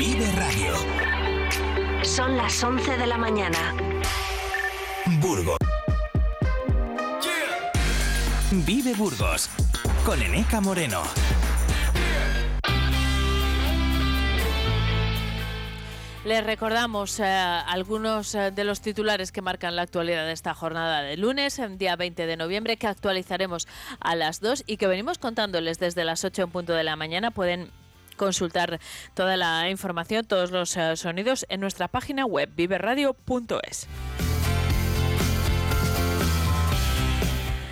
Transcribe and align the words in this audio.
Vive 0.00 0.32
Radio. 0.32 0.72
Son 2.02 2.34
las 2.34 2.64
11 2.64 2.96
de 2.96 3.06
la 3.06 3.18
mañana. 3.18 3.76
Burgos. 5.20 5.58
Vive 8.50 8.94
Burgos. 8.94 9.50
Con 10.06 10.22
Eneca 10.22 10.62
Moreno. 10.62 11.02
Les 16.24 16.44
recordamos 16.44 17.20
eh, 17.20 17.24
algunos 17.24 18.34
eh, 18.34 18.52
de 18.52 18.64
los 18.64 18.80
titulares 18.80 19.32
que 19.32 19.42
marcan 19.42 19.76
la 19.76 19.82
actualidad 19.82 20.24
de 20.24 20.32
esta 20.32 20.54
jornada 20.54 21.02
de 21.02 21.18
lunes, 21.18 21.58
el 21.58 21.76
día 21.76 21.96
20 21.96 22.24
de 22.24 22.36
noviembre, 22.38 22.78
que 22.78 22.86
actualizaremos 22.86 23.68
a 24.00 24.16
las 24.16 24.40
2 24.40 24.64
y 24.66 24.78
que 24.78 24.86
venimos 24.86 25.18
contándoles 25.18 25.78
desde 25.78 26.04
las 26.04 26.24
8 26.24 26.44
en 26.44 26.50
punto 26.50 26.72
de 26.72 26.84
la 26.84 26.96
mañana. 26.96 27.30
Pueden 27.30 27.70
consultar 28.20 28.78
toda 29.14 29.38
la 29.38 29.70
información, 29.70 30.26
todos 30.26 30.50
los 30.50 30.76
eh, 30.76 30.94
sonidos 30.96 31.46
en 31.48 31.60
nuestra 31.60 31.88
página 31.88 32.26
web 32.26 32.50
viveradio.es. 32.54 33.88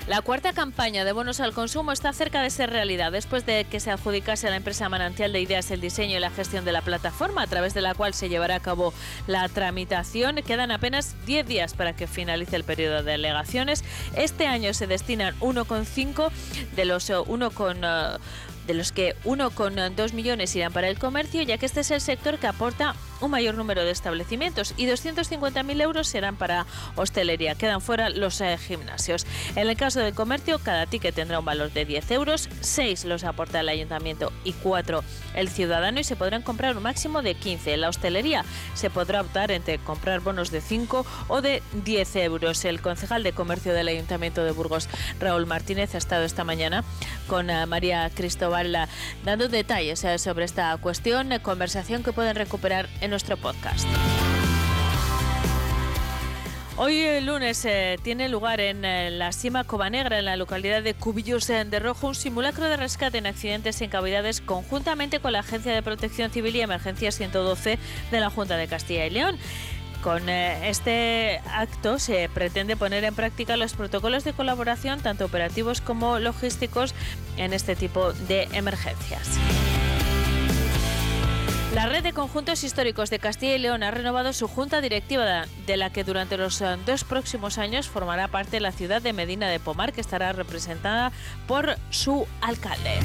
La 0.09 0.23
cuarta 0.23 0.55
campaña 0.55 1.05
de 1.05 1.13
bonos 1.13 1.39
al 1.39 1.53
consumo 1.53 1.93
está 1.93 2.15
cerca 2.15 2.41
de 2.41 2.49
ser 2.49 2.71
realidad 2.71 3.13
después 3.13 3.45
de 3.45 3.67
que 3.67 3.79
se 3.79 3.91
adjudicase 3.91 4.47
a 4.47 4.51
la 4.51 4.57
empresa 4.57 4.89
Manantial 4.89 5.35
de 5.35 5.43
Ideas 5.43 5.71
el 5.71 5.83
diseño 5.83 6.17
y 6.17 6.19
la 6.19 6.31
gestión 6.31 6.65
de 6.65 6.73
la 6.73 6.81
plataforma 6.81 7.43
a 7.43 7.47
través 7.47 7.75
de 7.75 7.83
la 7.83 7.95
cual 7.95 8.15
se 8.15 8.31
llevará 8.31 8.55
a 8.55 8.61
cabo 8.61 8.95
la 9.27 9.47
tramitación. 9.51 10.37
Quedan 10.37 10.71
apenas 10.71 11.15
10 11.27 11.47
días 11.47 11.75
para 11.75 11.95
que 11.95 12.07
finalice 12.07 12.57
el 12.57 12.65
periodo 12.65 13.03
de 13.03 13.13
alegaciones. 13.13 13.85
Este 14.17 14.47
año 14.47 14.73
se 14.73 14.87
destinan 14.87 15.39
1,5 15.41 16.31
de 16.75 16.85
los 16.87 17.11
1, 17.11 17.53
eh, 17.85 18.19
de 18.69 18.75
los 18.75 18.93
que 18.93 19.17
1,2 19.25 20.13
millones 20.13 20.55
irán 20.55 20.73
para 20.73 20.89
el 20.89 20.99
comercio, 20.99 21.43
ya 21.43 21.59
que 21.59 21.67
este 21.67 21.81
es 21.81 21.91
el 21.91 22.01
sector 22.01 22.39
que 22.39 22.47
aporta 22.47 22.95
un 23.21 23.31
mayor 23.31 23.55
número 23.55 23.85
de 23.85 23.91
establecimientos 23.91 24.75
y 24.77 24.87
250.000 24.87 25.83
euros 25.83 26.09
serán 26.09 26.37
para 26.37 26.67
hostelería. 26.97 27.55
Quedan 27.55 27.81
fuera 27.81 28.11
los 28.11 28.41
eh, 28.41 28.57
gimnasios. 28.59 29.27
En 29.57 29.69
el 29.69 29.77
caso 29.77 30.01
del 30.01 30.15
comercio, 30.15 30.59
cada 30.59 30.87
ticket 30.87 31.15
tendrá 31.15 31.39
un 31.39 31.45
valor 31.45 31.73
de 31.73 31.85
10 31.85 32.11
euros, 32.13 32.49
6 32.61 33.05
los 33.05 33.25
aporta 33.25 33.61
el 33.61 33.69
ayuntamiento 33.69 34.33
y 34.45 34.53
4 34.53 35.03
el 35.35 35.49
ciudadano 35.49 36.01
y 36.01 36.05
se 36.05 36.17
podrán 36.17 36.43
comprar 36.43 36.77
un 36.77 36.83
máximo 36.83 37.23
de 37.23 37.35
15. 37.35 37.75
En 37.75 37.81
la 37.83 37.89
hostelería 37.89 38.45
se 38.75 38.91
podrá 38.91 39.21
optar 39.21 39.51
entre 39.51 39.79
comprar 39.79 40.21
bonos 40.21 40.51
de 40.51 40.61
5 40.61 41.07
o 41.29 41.41
de 41.41 41.63
10 41.85 42.17
euros. 42.17 42.65
El 42.65 42.81
concejal 42.81 43.23
de 43.23 43.33
comercio 43.33 43.73
del 43.73 43.89
ayuntamiento 43.89 44.45
de 44.45 44.53
Burgos, 44.53 44.89
Raúl 45.21 45.47
Martínez, 45.47 45.95
ha 45.95 45.99
estado 45.99 46.25
esta 46.25 46.45
mañana 46.45 46.85
con 47.27 47.51
eh, 47.51 47.67
María 47.67 48.11
Cristóbal 48.11 48.75
eh, 48.75 48.87
dando 49.25 49.49
detalles 49.49 50.05
sobre 50.19 50.45
esta 50.45 50.77
cuestión, 50.79 51.31
conversación 51.43 52.03
que 52.03 52.13
pueden 52.13 52.37
recuperar 52.37 52.89
en 53.01 53.08
nuestro 53.11 53.37
podcast. 53.37 53.87
Hoy 56.81 57.01
el 57.01 57.27
lunes 57.27 57.65
eh, 57.65 57.99
tiene 58.05 58.29
lugar 58.29 58.61
en 58.61 58.85
eh, 58.85 59.11
la 59.11 59.33
Sima 59.33 59.65
Cobanegra, 59.65 60.21
en 60.21 60.27
la 60.27 60.37
localidad 60.37 60.81
de 60.81 60.95
Cubillos 60.95 61.49
de 61.49 61.79
Rojo, 61.81 62.07
un 62.07 62.15
simulacro 62.15 62.67
de 62.67 62.77
rescate 62.77 63.19
en 63.19 63.27
accidentes 63.27 63.81
en 63.83 63.91
cavidades 63.91 64.41
conjuntamente 64.41 65.19
con 65.19 65.33
la 65.33 65.41
Agencia 65.41 65.73
de 65.73 65.83
Protección 65.83 66.31
Civil 66.31 66.55
y 66.55 66.61
Emergencia 66.61 67.11
112 67.11 67.81
de 68.13 68.21
la 68.21 68.31
Junta 68.31 68.57
de 68.57 68.69
Castilla 68.69 69.07
y 69.07 69.11
León. 69.11 69.39
Con 70.03 70.29
eh, 70.29 70.71
este 70.71 71.41
acto 71.53 71.99
se 71.99 72.29
pretende 72.33 72.77
poner 72.77 73.03
en 73.03 73.15
práctica 73.17 73.57
los 73.57 73.75
protocolos 73.75 74.23
de 74.23 74.33
colaboración, 74.33 75.01
tanto 75.01 75.25
operativos 75.25 75.81
como 75.81 76.21
logísticos, 76.21 76.95
en 77.37 77.53
este 77.53 77.75
tipo 77.75 78.13
de 78.13 78.45
emergencias. 78.53 79.37
La 81.75 81.85
red 81.85 82.03
de 82.03 82.15
conjuntos 82.15 82.65
históricos 82.65 83.11
de 83.11 83.19
Castilla 83.19 83.55
y 83.55 83.59
León 83.59 83.83
ha 83.83 83.91
renovado 83.91 84.33
su 84.33 84.49
junta 84.49 84.81
directiva, 84.81 85.45
de 85.67 85.77
la 85.77 85.91
que 85.91 86.03
durante 86.03 86.39
los 86.39 86.63
eh, 86.63 86.77
dos 86.87 87.05
próximos 87.05 87.59
años 87.59 87.89
formará 87.89 88.29
parte 88.29 88.59
la 88.59 88.73
ciudad 88.73 89.03
de 89.03 89.13
Medina 89.13 89.49
de 89.49 89.61
Pomar, 89.61 89.93
que 89.93 90.01
estará 90.01 90.33
representada 90.33 91.13
por 91.47 91.77
su 91.91 92.27
alcalde. 92.41 93.01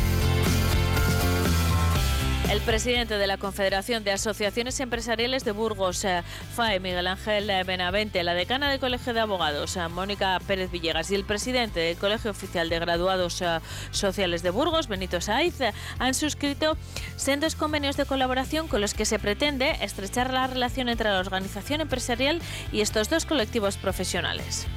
El 2.53 2.61
presidente 2.61 3.17
de 3.17 3.25
la 3.25 3.39
Confederación 3.39 4.03
de 4.03 4.11
Asociaciones 4.11 4.79
Empresariales 4.79 5.43
de 5.43 5.51
Burgos, 5.53 6.05
eh, 6.05 6.21
FAE, 6.55 6.79
Miguel 6.79 7.07
Ángel 7.07 7.47
Benavente, 7.65 8.21
la 8.21 8.35
decana 8.35 8.69
del 8.69 8.79
Colegio 8.79 9.15
de 9.15 9.21
Abogados, 9.21 9.75
eh, 9.75 9.87
Mónica 9.87 10.39
Pérez 10.45 10.69
Villegas, 10.69 11.09
y 11.09 11.15
el 11.15 11.25
presidente 11.25 11.79
del 11.79 11.97
Colegio 11.97 12.29
Oficial 12.29 12.69
de 12.69 12.77
Graduados 12.77 13.41
eh, 13.41 13.59
Sociales 13.89 14.43
de 14.43 14.51
Burgos, 14.51 14.87
Benito 14.87 15.19
Saiz, 15.19 15.55
han 15.97 16.13
suscrito 16.13 16.77
sendos 17.15 17.55
convenios 17.55 17.97
de 17.97 18.05
colaboración 18.05 18.67
con 18.67 18.81
los 18.81 18.93
que 18.93 19.05
se 19.05 19.17
pretende 19.17 19.75
estrechar 19.81 20.31
la 20.31 20.45
relación 20.45 20.89
entre 20.89 21.09
la 21.09 21.17
organización 21.17 21.81
empresarial 21.81 22.39
y 22.71 22.81
estos 22.81 23.09
dos 23.09 23.25
colectivos 23.25 23.77
profesionales. 23.77 24.67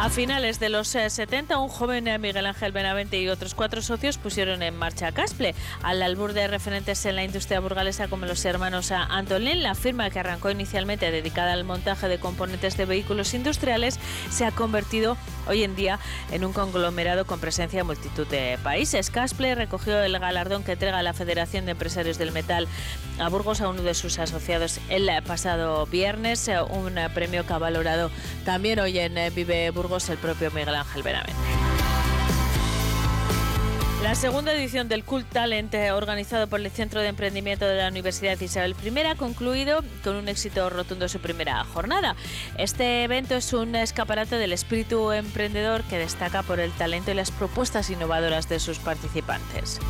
A 0.00 0.10
finales 0.10 0.60
de 0.60 0.68
los 0.68 0.86
70, 0.86 1.54
eh, 1.54 1.56
un 1.56 1.68
joven 1.68 2.06
eh, 2.06 2.18
Miguel 2.20 2.46
Ángel 2.46 2.70
Benavente 2.70 3.20
y 3.20 3.28
otros 3.28 3.56
cuatro 3.56 3.82
socios 3.82 4.16
pusieron 4.16 4.62
en 4.62 4.76
marcha 4.76 5.10
Casple. 5.10 5.56
Al 5.82 6.00
albur 6.02 6.34
de 6.34 6.46
referentes 6.46 7.04
en 7.04 7.16
la 7.16 7.24
industria 7.24 7.58
burgalesa 7.58 8.06
como 8.06 8.24
los 8.24 8.44
hermanos 8.44 8.92
Antolín, 8.92 9.64
la 9.64 9.74
firma 9.74 10.08
que 10.10 10.20
arrancó 10.20 10.50
inicialmente 10.50 11.10
dedicada 11.10 11.52
al 11.52 11.64
montaje 11.64 12.06
de 12.06 12.20
componentes 12.20 12.76
de 12.76 12.84
vehículos 12.84 13.34
industriales 13.34 13.98
se 14.30 14.44
ha 14.44 14.52
convertido 14.52 15.16
hoy 15.48 15.64
en 15.64 15.74
día 15.74 15.98
en 16.30 16.44
un 16.44 16.52
conglomerado 16.52 17.26
con 17.26 17.40
presencia 17.40 17.80
en 17.80 17.86
multitud 17.86 18.26
de 18.28 18.56
países. 18.62 19.10
Casple 19.10 19.56
recogió 19.56 20.00
el 20.00 20.16
galardón 20.16 20.62
que 20.62 20.72
entrega 20.72 21.02
la 21.02 21.12
Federación 21.12 21.64
de 21.64 21.72
Empresarios 21.72 22.18
del 22.18 22.30
Metal 22.30 22.68
a 23.18 23.28
Burgos 23.30 23.60
a 23.60 23.68
uno 23.68 23.82
de 23.82 23.94
sus 23.94 24.20
asociados 24.20 24.78
el 24.90 25.10
pasado 25.24 25.86
viernes, 25.86 26.46
eh, 26.46 26.62
un 26.62 26.94
premio 27.14 27.44
que 27.44 27.52
ha 27.52 27.58
valorado 27.58 28.12
también 28.44 28.78
hoy 28.78 28.96
en 29.00 29.34
Vive 29.34 29.70
Burgos 29.70 29.87
el 29.88 30.18
propio 30.18 30.50
Miguel 30.50 30.74
Ángel 30.74 31.02
Benavente. 31.02 31.32
La 34.02 34.14
segunda 34.14 34.52
edición 34.52 34.86
del 34.86 35.02
Cult 35.02 35.28
Talent, 35.28 35.72
eh, 35.74 35.92
organizado 35.92 36.46
por 36.46 36.60
el 36.60 36.70
Centro 36.70 37.00
de 37.00 37.08
Emprendimiento 37.08 37.64
de 37.66 37.76
la 37.76 37.88
Universidad 37.88 38.38
Isabel 38.38 38.76
I, 38.84 38.98
ha 39.00 39.16
concluido 39.16 39.82
con 40.04 40.14
un 40.16 40.28
éxito 40.28 40.68
rotundo 40.70 41.08
su 41.08 41.20
primera 41.20 41.64
jornada. 41.64 42.14
Este 42.58 43.02
evento 43.02 43.34
es 43.34 43.52
un 43.54 43.74
escaparate 43.74 44.36
del 44.36 44.52
espíritu 44.52 45.10
emprendedor 45.10 45.82
que 45.84 45.98
destaca 45.98 46.42
por 46.42 46.60
el 46.60 46.70
talento 46.72 47.10
y 47.10 47.14
las 47.14 47.30
propuestas 47.30 47.90
innovadoras 47.90 48.48
de 48.48 48.60
sus 48.60 48.78
participantes. 48.78 49.80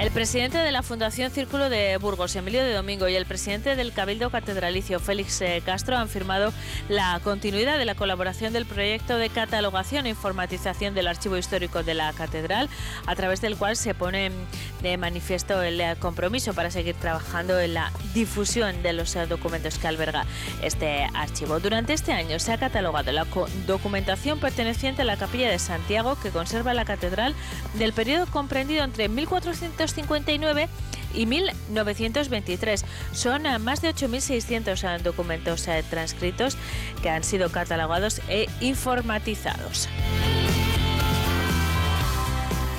El 0.00 0.10
presidente 0.10 0.56
de 0.56 0.72
la 0.72 0.82
Fundación 0.82 1.30
Círculo 1.30 1.68
de 1.68 1.98
Burgos, 1.98 2.34
Emilio 2.34 2.64
de 2.64 2.72
Domingo, 2.72 3.06
y 3.06 3.16
el 3.16 3.26
presidente 3.26 3.76
del 3.76 3.92
Cabildo 3.92 4.30
Catedralicio, 4.30 4.98
Félix 4.98 5.42
eh, 5.42 5.62
Castro, 5.62 5.98
han 5.98 6.08
firmado 6.08 6.54
la 6.88 7.20
continuidad 7.22 7.76
de 7.76 7.84
la 7.84 7.94
colaboración 7.94 8.54
del 8.54 8.64
proyecto 8.64 9.18
de 9.18 9.28
catalogación 9.28 10.06
e 10.06 10.08
informatización 10.08 10.94
del 10.94 11.06
archivo 11.06 11.36
histórico 11.36 11.82
de 11.82 11.92
la 11.92 12.14
catedral, 12.14 12.70
a 13.04 13.14
través 13.14 13.42
del 13.42 13.58
cual 13.58 13.76
se 13.76 13.92
pone 13.92 14.32
de 14.80 14.96
manifiesto 14.96 15.62
el 15.62 15.78
eh, 15.78 15.94
compromiso 15.98 16.54
para 16.54 16.70
seguir 16.70 16.94
trabajando 16.94 17.60
en 17.60 17.74
la 17.74 17.92
difusión 18.14 18.82
de 18.82 18.94
los 18.94 19.14
eh, 19.16 19.26
documentos 19.26 19.78
que 19.78 19.86
alberga 19.86 20.24
este 20.62 21.10
archivo. 21.12 21.60
Durante 21.60 21.92
este 21.92 22.12
año 22.12 22.38
se 22.38 22.54
ha 22.54 22.58
catalogado 22.58 23.12
la 23.12 23.26
documentación 23.66 24.40
perteneciente 24.40 25.02
a 25.02 25.04
la 25.04 25.18
Capilla 25.18 25.50
de 25.50 25.58
Santiago 25.58 26.16
que 26.22 26.30
conserva 26.30 26.72
la 26.72 26.86
catedral 26.86 27.34
del 27.74 27.92
periodo 27.92 28.24
comprendido 28.24 28.82
entre 28.82 29.10
1400 29.10 29.89
1959 29.96 30.68
y 31.14 31.26
1923. 31.26 32.84
Son 33.12 33.46
eh, 33.46 33.58
más 33.58 33.82
de 33.82 33.94
8.600 33.94 34.98
eh, 34.98 35.02
documentos 35.02 35.66
eh, 35.68 35.84
transcritos 35.88 36.56
que 37.02 37.10
han 37.10 37.24
sido 37.24 37.50
catalogados 37.50 38.20
e 38.28 38.48
informatizados. 38.60 39.88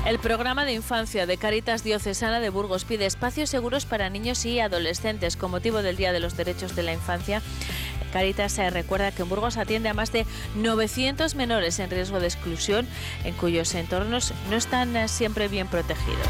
El 0.05 0.17
programa 0.17 0.66
de 0.66 0.73
infancia 0.73 1.28
de 1.28 1.37
Caritas 1.37 1.84
Diocesana 1.84 2.40
de 2.40 2.49
Burgos 2.49 2.85
pide 2.85 3.05
espacios 3.05 3.52
seguros 3.52 3.85
para 3.85 4.09
niños 4.09 4.46
y 4.46 4.59
adolescentes 4.59 5.37
con 5.37 5.52
motivo 5.52 5.84
del 5.84 5.96
Día 5.96 6.11
de 6.11 6.19
los 6.19 6.35
Derechos 6.35 6.75
de 6.75 6.84
la 6.84 6.91
Infancia. 6.91 7.41
Caritas 8.11 8.52
se 8.52 8.69
recuerda 8.72 9.11
que 9.11 9.22
en 9.22 9.29
Burgos 9.29 9.58
atiende 9.58 9.90
a 9.90 9.93
más 9.93 10.11
de 10.11 10.25
900 10.55 11.35
menores 11.35 11.79
en 11.79 11.90
riesgo 11.91 12.19
de 12.19 12.28
exclusión 12.28 12.87
en 13.23 13.35
cuyos 13.35 13.73
entornos 13.75 14.34
no 14.49 14.58
están 14.58 15.08
siempre 15.08 15.47
bien 15.47 15.67
protegidos. 15.67 16.28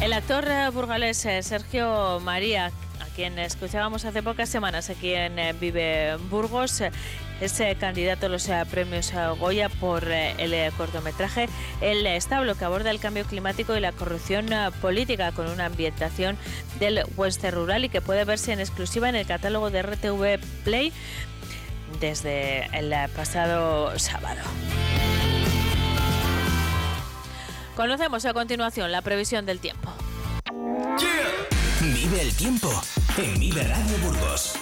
El 0.00 0.12
actor 0.12 0.46
eh, 0.46 0.68
burgalés 0.70 1.24
eh, 1.24 1.42
Sergio 1.42 2.20
María, 2.20 2.66
a 3.00 3.14
quien 3.14 3.38
escuchábamos 3.38 4.04
hace 4.04 4.22
pocas 4.22 4.48
semanas 4.48 4.90
aquí 4.90 5.14
en 5.14 5.38
eh, 5.38 5.54
Vive 5.54 6.16
Burgos, 6.30 6.82
es 7.40 7.62
candidato 7.78 8.26
a 8.26 8.28
los 8.28 8.48
premios 8.70 9.12
Goya 9.38 9.68
por 9.68 10.10
el 10.10 10.72
cortometraje 10.72 11.50
El 11.82 12.06
establo, 12.06 12.54
que 12.54 12.64
aborda 12.64 12.90
el 12.90 12.98
cambio 12.98 13.26
climático 13.26 13.76
y 13.76 13.80
la 13.80 13.92
corrupción 13.92 14.46
política 14.80 15.32
con 15.32 15.50
una 15.50 15.66
ambientación 15.66 16.38
del 16.78 17.04
oeste 17.18 17.50
rural 17.50 17.84
y 17.84 17.90
que 17.90 18.00
puede 18.00 18.24
verse 18.24 18.54
en 18.54 18.60
exclusiva 18.60 19.10
en 19.10 19.16
el 19.16 19.26
catálogo 19.26 19.70
de 19.70 19.82
RTV 19.82 20.38
Play 20.64 20.94
desde 22.00 22.66
el 22.72 22.94
pasado 23.10 23.98
sábado. 23.98 24.40
Conocemos 27.76 28.24
a 28.24 28.32
continuación 28.32 28.90
la 28.90 29.02
previsión 29.02 29.44
del 29.44 29.60
tiempo. 29.60 29.92
Vive 31.82 32.22
el 32.22 32.34
tiempo 32.34 32.70
en 33.18 33.38
Vive 33.38 33.64
Radio 33.64 33.98
Burgos. 33.98 34.54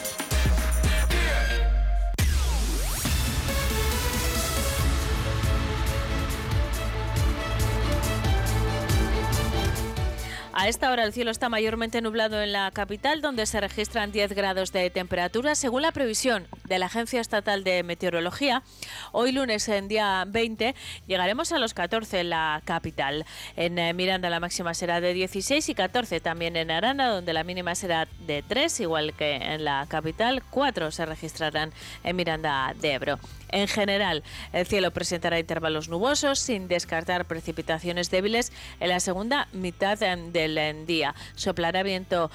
A 10.56 10.68
esta 10.68 10.92
hora 10.92 11.02
el 11.02 11.12
cielo 11.12 11.32
está 11.32 11.48
mayormente 11.48 12.00
nublado 12.00 12.40
en 12.40 12.52
la 12.52 12.70
capital, 12.70 13.20
donde 13.20 13.44
se 13.44 13.60
registran 13.60 14.12
10 14.12 14.34
grados 14.34 14.70
de 14.70 14.88
temperatura. 14.88 15.56
Según 15.56 15.82
la 15.82 15.90
previsión 15.90 16.46
de 16.68 16.78
la 16.78 16.86
Agencia 16.86 17.20
Estatal 17.20 17.64
de 17.64 17.82
Meteorología, 17.82 18.62
hoy 19.10 19.32
lunes, 19.32 19.68
en 19.68 19.88
día 19.88 20.24
20, 20.28 20.76
llegaremos 21.08 21.50
a 21.50 21.58
los 21.58 21.74
14 21.74 22.20
en 22.20 22.30
la 22.30 22.62
capital. 22.64 23.26
En 23.56 23.80
eh, 23.80 23.92
Miranda 23.94 24.30
la 24.30 24.38
máxima 24.38 24.74
será 24.74 25.00
de 25.00 25.12
16 25.12 25.68
y 25.68 25.74
14 25.74 26.20
también 26.20 26.54
en 26.54 26.70
Aranda, 26.70 27.08
donde 27.08 27.32
la 27.32 27.42
mínima 27.42 27.74
será 27.74 28.06
de 28.20 28.44
3, 28.46 28.78
igual 28.78 29.12
que 29.14 29.34
en 29.34 29.64
la 29.64 29.86
capital. 29.88 30.44
4 30.50 30.92
se 30.92 31.04
registrarán 31.04 31.72
en 32.04 32.14
Miranda 32.14 32.72
de 32.80 32.92
Ebro. 32.92 33.18
En 33.54 33.68
general, 33.68 34.24
el 34.52 34.66
cielo 34.66 34.90
presentará 34.90 35.38
intervalos 35.38 35.88
nubosos 35.88 36.40
sin 36.40 36.66
descartar 36.66 37.24
precipitaciones 37.24 38.10
débiles 38.10 38.50
en 38.80 38.88
la 38.88 38.98
segunda 38.98 39.46
mitad 39.52 39.96
del 39.96 40.86
día. 40.86 41.14
Soplará 41.36 41.84
viento 41.84 42.32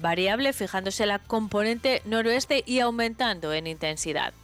variable 0.00 0.52
fijándose 0.52 1.06
la 1.06 1.18
componente 1.18 2.02
noroeste 2.04 2.62
y 2.66 2.80
aumentando 2.80 3.54
en 3.54 3.66
intensidad. 3.66 4.34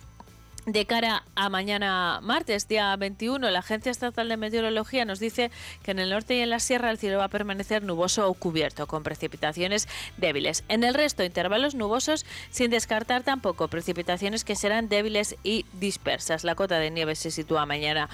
De 0.66 0.84
cara 0.84 1.24
a 1.36 1.48
mañana 1.48 2.20
martes, 2.22 2.68
día 2.68 2.94
21, 2.94 3.50
la 3.50 3.60
Agencia 3.60 3.90
Estatal 3.90 4.28
de 4.28 4.36
Meteorología 4.36 5.06
nos 5.06 5.18
dice 5.18 5.50
que 5.82 5.92
en 5.92 5.98
el 5.98 6.10
norte 6.10 6.36
y 6.36 6.40
en 6.40 6.50
la 6.50 6.60
sierra 6.60 6.90
el 6.90 6.98
cielo 6.98 7.16
va 7.16 7.24
a 7.24 7.28
permanecer 7.28 7.82
nuboso 7.82 8.28
o 8.28 8.34
cubierto, 8.34 8.86
con 8.86 9.02
precipitaciones 9.02 9.88
débiles. 10.18 10.62
En 10.68 10.84
el 10.84 10.92
resto, 10.92 11.24
intervalos 11.24 11.74
nubosos, 11.74 12.26
sin 12.50 12.70
descartar 12.70 13.22
tampoco 13.22 13.68
precipitaciones 13.68 14.44
que 14.44 14.54
serán 14.54 14.90
débiles 14.90 15.36
y 15.42 15.64
dispersas. 15.72 16.44
La 16.44 16.54
cota 16.54 16.78
de 16.78 16.90
nieve 16.90 17.14
se 17.14 17.30
sitúa 17.30 17.64
mañana 17.64 18.10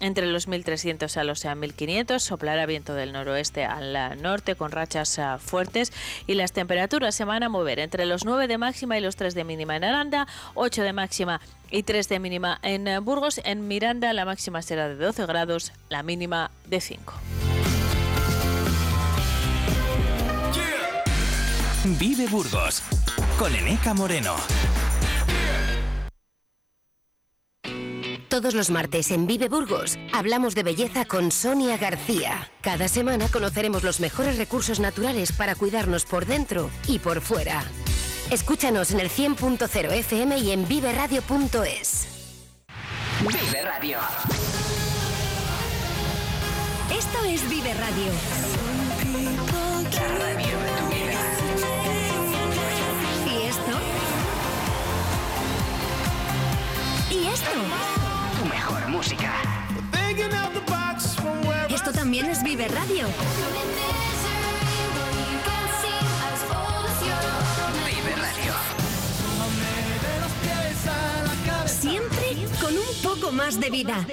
entre 0.00 0.26
los 0.26 0.48
1.300 0.48 1.16
a 1.16 1.24
los 1.24 1.44
1.500 1.44 2.18
soplará 2.18 2.66
viento 2.66 2.94
del 2.94 3.12
noroeste 3.12 3.64
al 3.64 4.20
norte 4.20 4.54
con 4.54 4.72
rachas 4.72 5.18
ah, 5.18 5.38
fuertes 5.38 5.92
y 6.26 6.34
las 6.34 6.52
temperaturas 6.52 7.14
se 7.14 7.24
van 7.24 7.42
a 7.42 7.48
mover 7.48 7.78
entre 7.78 8.06
los 8.06 8.24
9 8.24 8.46
de 8.48 8.58
máxima 8.58 8.98
y 8.98 9.00
los 9.00 9.16
3 9.16 9.34
de 9.34 9.44
mínima 9.44 9.76
en 9.76 9.84
Aranda, 9.84 10.26
8 10.54 10.82
de 10.82 10.92
máxima 10.92 11.40
y 11.70 11.82
3 11.82 12.08
de 12.08 12.18
mínima 12.18 12.58
en 12.62 12.88
eh, 12.88 12.98
Burgos. 12.98 13.40
En 13.44 13.68
Miranda 13.68 14.12
la 14.12 14.24
máxima 14.24 14.62
será 14.62 14.88
de 14.88 14.96
12 14.96 15.26
grados, 15.26 15.72
la 15.88 16.02
mínima 16.02 16.50
de 16.66 16.80
5. 16.80 17.14
Vive 21.98 22.26
Burgos 22.26 22.82
con 23.38 23.54
Eneca 23.54 23.94
Moreno. 23.94 24.34
Todos 28.28 28.54
los 28.54 28.70
martes 28.70 29.12
en 29.12 29.26
Vive 29.26 29.48
Burgos 29.48 29.98
hablamos 30.12 30.54
de 30.54 30.64
belleza 30.64 31.04
con 31.04 31.30
Sonia 31.30 31.76
García. 31.76 32.50
Cada 32.60 32.88
semana 32.88 33.28
conoceremos 33.28 33.84
los 33.84 34.00
mejores 34.00 34.36
recursos 34.36 34.80
naturales 34.80 35.30
para 35.30 35.54
cuidarnos 35.54 36.04
por 36.04 36.26
dentro 36.26 36.68
y 36.88 36.98
por 36.98 37.20
fuera. 37.20 37.62
Escúchanos 38.30 38.90
en 38.90 38.98
el 39.00 39.10
100.0 39.10 39.92
FM 39.92 40.38
y 40.38 40.50
en 40.50 40.66
viveradio.es. 40.66 42.08
Vive 43.20 43.62
Radio. 43.62 43.98
Esto 46.92 47.24
es 47.24 47.48
Vive 47.48 47.74
Radio. 47.74 48.12
La 49.92 50.08
radio 50.18 50.58
de 50.58 50.70
tu 50.78 50.86
vida. 50.88 51.20
¿Y 53.24 53.42
esto? 53.46 53.72
¿Y 57.10 57.26
esto? 57.28 58.05
Mejor 58.68 58.88
música. 58.88 59.32
Esto 61.68 61.92
también 61.92 62.26
es 62.26 62.42
Vive 62.42 62.66
Radio. 62.66 63.06
Vive 67.86 68.16
Radio. 68.16 68.52
Siempre 71.66 72.48
con 72.60 72.76
un 72.76 72.82
poco 73.04 73.30
más 73.30 73.60
de 73.60 73.70
vida. 73.70 74.04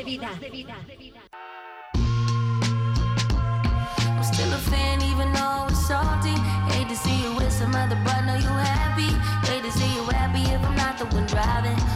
I'm 4.06 4.24
still 4.24 4.54
a 4.54 4.60
fan 4.70 5.02
even 5.02 5.34
though 5.34 5.66
it's 5.68 5.88
salty. 5.88 6.36
Hate 6.70 6.88
to 6.90 6.96
see 6.96 7.24
you 7.24 7.34
with 7.36 7.52
some 7.52 7.74
other, 7.74 7.98
but 8.06 8.22
know 8.22 8.36
you 8.36 8.50
happy. 8.50 9.10
Hate 9.50 9.64
to 9.64 9.72
see 9.72 9.96
you 9.96 10.04
happy 10.12 10.44
if 10.44 10.64
I'm 10.64 10.76
not 10.76 11.00
the 11.00 11.06
one 11.06 11.26
driving. 11.26 11.93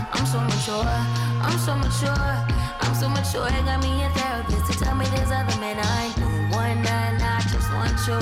Mature, 0.68 0.84
I'm 0.84 1.58
so 1.60 1.76
mature, 1.76 2.46
I'm 2.82 2.94
so 2.94 3.08
mature. 3.08 3.48
Got 3.64 3.82
me 3.82 4.04
a 4.04 4.10
therapist 4.10 4.70
to 4.70 4.78
tell 4.78 4.96
me 4.96 5.06
there's 5.16 5.32
other 5.32 5.58
men 5.62 5.78
I 5.80 6.12
doing 6.18 6.50
one 6.50 6.82
night, 6.84 7.20
not 7.22 7.42
just 7.44 7.72
want 7.72 7.96
you. 8.06 8.18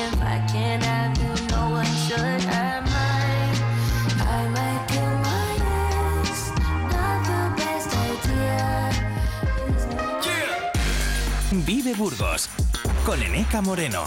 If 0.00 0.22
I 0.22 0.40
can't 0.50 0.82
have 0.82 1.18
you, 1.18 1.34
no 1.48 1.68
one 1.68 1.84
should. 1.84 2.16
I 2.16 2.80
might, 2.80 3.60
I 4.24 4.48
might 4.48 4.88
kill 4.88 5.16
my. 5.20 5.42
Not 6.94 7.18
the 7.28 7.42
best 7.60 7.94
idea. 7.94 8.90
Vive 11.66 11.94
Burgos 11.94 12.48
con 13.04 13.22
Eneca 13.22 13.60
Moreno. 13.60 14.04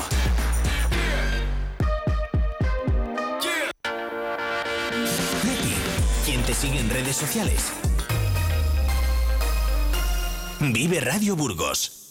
Sigue 6.55 6.79
en 6.79 6.89
redes 6.89 7.15
sociales? 7.17 7.71
Vive 10.59 11.01
Radio 11.01 11.35
Burgos. 11.35 12.01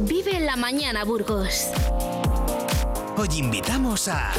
Vive 0.00 0.40
la 0.40 0.56
mañana, 0.56 1.04
Burgos. 1.04 1.68
hoy 3.16 3.28
invitamos 3.38 4.08
a... 4.08 4.32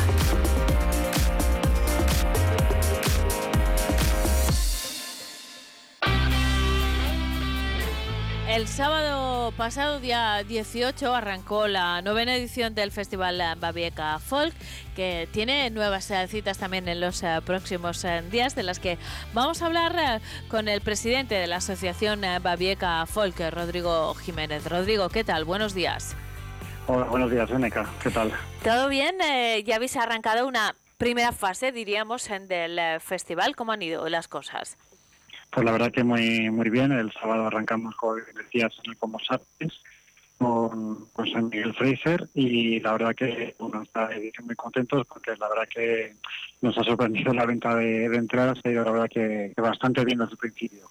El 8.56 8.70
sábado 8.70 9.52
pasado, 9.58 10.00
día 10.00 10.42
18, 10.48 11.14
arrancó 11.14 11.68
la 11.68 12.02
novena 12.02 12.38
edición 12.38 12.74
del 12.74 12.90
Festival 12.90 13.44
Babieca 13.60 14.18
Folk, 14.20 14.56
que 14.96 15.28
tiene 15.34 15.70
nuevas 15.72 16.10
eh, 16.10 16.26
citas 16.30 16.58
también 16.58 16.88
en 16.88 17.02
los 17.02 17.22
eh, 17.22 17.42
próximos 17.46 18.06
eh, 18.06 18.24
días, 18.32 18.56
de 18.56 18.64
las 18.64 18.80
que 18.80 18.98
vamos 19.34 19.62
a 19.62 19.66
hablar 19.66 20.22
con 20.48 20.70
el 20.70 20.80
presidente 20.80 21.36
de 21.36 21.48
la 21.48 21.58
Asociación 21.58 22.22
Babieca 22.42 23.06
Folk, 23.06 23.38
Rodrigo 23.52 24.14
Jiménez. 24.14 24.70
Rodrigo, 24.70 25.10
¿qué 25.10 25.26
tal? 25.26 25.44
Buenos 25.44 25.74
días. 25.74 26.16
Hola, 26.88 27.08
buenos 27.08 27.30
días, 27.32 27.52
Eneca. 27.52 27.90
¿Qué 28.02 28.10
tal? 28.10 28.32
¿Todo 28.64 28.88
bien? 28.88 29.18
Eh, 29.20 29.66
ya 29.66 29.76
habéis 29.76 29.98
arrancado 29.98 30.48
una 30.48 30.76
primera 30.98 31.34
fase, 31.34 31.74
diríamos, 31.74 32.30
en 32.30 32.48
del 32.48 32.80
festival. 33.02 33.54
¿Cómo 33.58 33.74
han 33.74 33.82
ido 33.82 34.08
las 34.08 34.30
cosas? 34.30 34.78
Pues 35.56 35.64
la 35.64 35.72
verdad 35.72 35.90
que 35.90 36.04
muy 36.04 36.50
muy 36.50 36.70
bien. 36.70 36.92
El 36.92 37.14
sábado 37.14 37.48
arrancamos, 37.48 37.96
como 37.96 38.16
decías, 38.16 38.74
en 38.84 38.92
el 38.92 38.98
Como 38.98 39.18
Artes 39.30 39.82
con, 40.38 41.06
con 41.14 41.32
San 41.32 41.48
Miguel 41.48 41.74
Fraser 41.74 42.28
y 42.34 42.82
la 42.82 42.92
verdad 42.92 43.16
que 43.16 43.56
bueno, 43.58 43.82
está 43.82 44.10
muy 44.44 44.56
contentos 44.56 45.08
porque 45.08 45.32
la 45.40 45.48
verdad 45.48 45.64
que 45.74 46.14
nos 46.62 46.78
ha 46.78 46.84
sorprendido 46.84 47.34
la 47.34 47.46
venta 47.46 47.74
de, 47.74 48.10
de 48.10 48.18
entradas 48.18 48.60
y 48.66 48.70
la 48.74 48.84
verdad 48.84 49.10
que 49.10 49.54
bastante 49.56 50.04
bien 50.04 50.20
desde 50.20 50.34
el 50.34 50.38
principio. 50.38 50.90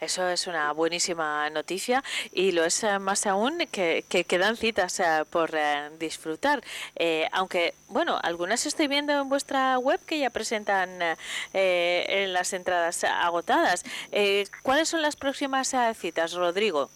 Eso 0.00 0.28
es 0.28 0.46
una 0.46 0.72
buenísima 0.72 1.48
noticia 1.50 2.02
y 2.32 2.52
lo 2.52 2.64
es 2.64 2.82
eh, 2.84 2.98
más 2.98 3.26
aún 3.26 3.58
que, 3.70 4.04
que 4.08 4.24
quedan 4.24 4.56
citas 4.56 5.00
eh, 5.00 5.24
por 5.30 5.50
eh, 5.54 5.90
disfrutar. 5.98 6.62
Aunque, 7.32 7.74
bueno, 7.88 8.18
algunas 8.22 8.66
estoy 8.66 8.88
viendo 8.88 9.12
en 9.12 9.28
vuestra 9.28 9.78
web 9.78 10.00
que 10.06 10.18
ya 10.18 10.30
presentan 10.30 10.90
eh, 11.52 12.26
las 12.28 12.52
entradas 12.52 13.04
agotadas. 13.04 13.84
Eh, 14.12 14.46
¿Cuáles 14.62 14.88
son 14.88 15.02
las 15.02 15.16
próximas 15.16 15.74
citas, 15.94 16.34
Rodrigo? 16.34 16.90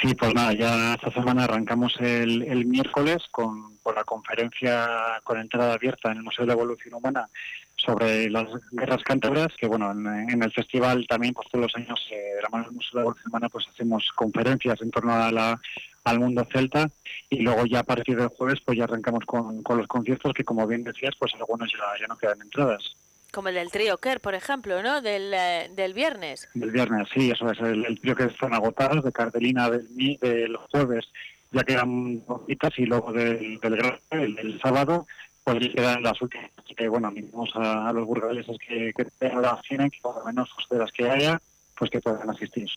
Sí, 0.00 0.14
pues 0.14 0.34
nada, 0.34 0.52
ya 0.52 0.94
esta 0.94 1.12
semana 1.12 1.44
arrancamos 1.44 1.94
el, 2.00 2.42
el 2.42 2.66
miércoles 2.66 3.22
con, 3.30 3.76
con 3.78 3.94
la 3.94 4.04
conferencia 4.04 5.20
con 5.22 5.38
entrada 5.38 5.74
abierta 5.74 6.10
en 6.10 6.18
el 6.18 6.22
Museo 6.24 6.46
de 6.46 6.52
Evolución 6.52 6.94
Humana 6.94 7.28
sobre 7.76 8.30
las 8.30 8.46
guerras 8.70 9.02
cántabras, 9.02 9.48
que 9.58 9.66
bueno, 9.66 9.90
en, 9.90 10.06
en 10.30 10.42
el 10.42 10.52
festival 10.52 11.06
también 11.08 11.34
pues 11.34 11.48
todos 11.50 11.64
los 11.64 11.76
años 11.76 12.00
eh, 12.10 12.34
de 12.36 12.42
la 12.42 12.48
mano 12.48 12.64
del 12.64 12.74
Museo 12.74 13.12
de 13.12 13.20
Humana 13.26 13.48
pues 13.48 13.66
hacemos 13.68 14.08
conferencias 14.14 14.80
en 14.80 14.90
torno 14.90 15.12
a 15.12 15.30
la, 15.32 15.60
al 16.04 16.20
mundo 16.20 16.46
celta 16.52 16.88
y 17.28 17.40
luego 17.40 17.66
ya 17.66 17.80
a 17.80 17.84
partir 17.84 18.16
del 18.16 18.28
jueves 18.28 18.60
pues 18.64 18.78
ya 18.78 18.84
arrancamos 18.84 19.24
con, 19.26 19.62
con 19.62 19.78
los 19.78 19.86
conciertos 19.88 20.32
que 20.34 20.44
como 20.44 20.66
bien 20.66 20.84
decías 20.84 21.14
pues 21.18 21.34
algunos 21.34 21.70
ya, 21.72 21.78
ya 22.00 22.06
no 22.06 22.16
quedan 22.16 22.40
entradas. 22.40 22.94
Como 23.32 23.48
el 23.48 23.56
del 23.56 23.72
trío 23.72 23.98
Kerr, 23.98 24.20
por 24.20 24.34
ejemplo, 24.36 24.80
¿no? 24.80 25.02
Del, 25.02 25.34
eh, 25.34 25.68
del 25.74 25.92
viernes. 25.92 26.48
Del 26.54 26.70
viernes, 26.70 27.08
sí, 27.12 27.32
eso 27.32 27.50
es. 27.50 27.58
El, 27.58 27.84
el 27.84 28.00
trío 28.00 28.14
que 28.14 28.26
están 28.26 28.54
agotados 28.54 29.02
de 29.04 29.10
cartelina 29.10 29.68
del, 29.68 29.88
mi- 29.90 30.16
de 30.18 30.46
los 30.46 30.62
jueves 30.70 31.04
ya 31.50 31.64
quedan 31.64 32.20
poquitas 32.20 32.70
y 32.78 32.86
luego 32.86 33.12
del, 33.12 33.58
del, 33.58 34.34
del 34.36 34.60
sábado 34.62 35.08
pues 35.44 35.60
ya 35.60 35.72
quedan 35.72 36.02
las 36.02 36.20
últimas. 36.20 36.50
Así 36.56 36.74
que 36.74 36.88
bueno, 36.88 37.08
animamos 37.08 37.50
a, 37.54 37.88
a 37.88 37.92
los 37.92 38.06
burgaleses 38.06 38.56
que, 38.58 38.92
que 38.96 39.04
tengan 39.18 39.42
la 39.42 39.60
tienen, 39.66 39.90
que 39.90 39.98
por 40.00 40.18
lo 40.18 40.24
menos 40.24 40.48
de 40.70 40.78
las 40.78 40.90
que 40.90 41.08
haya, 41.08 41.40
pues 41.78 41.90
que 41.90 42.00
puedan 42.00 42.28
asistir. 42.30 42.68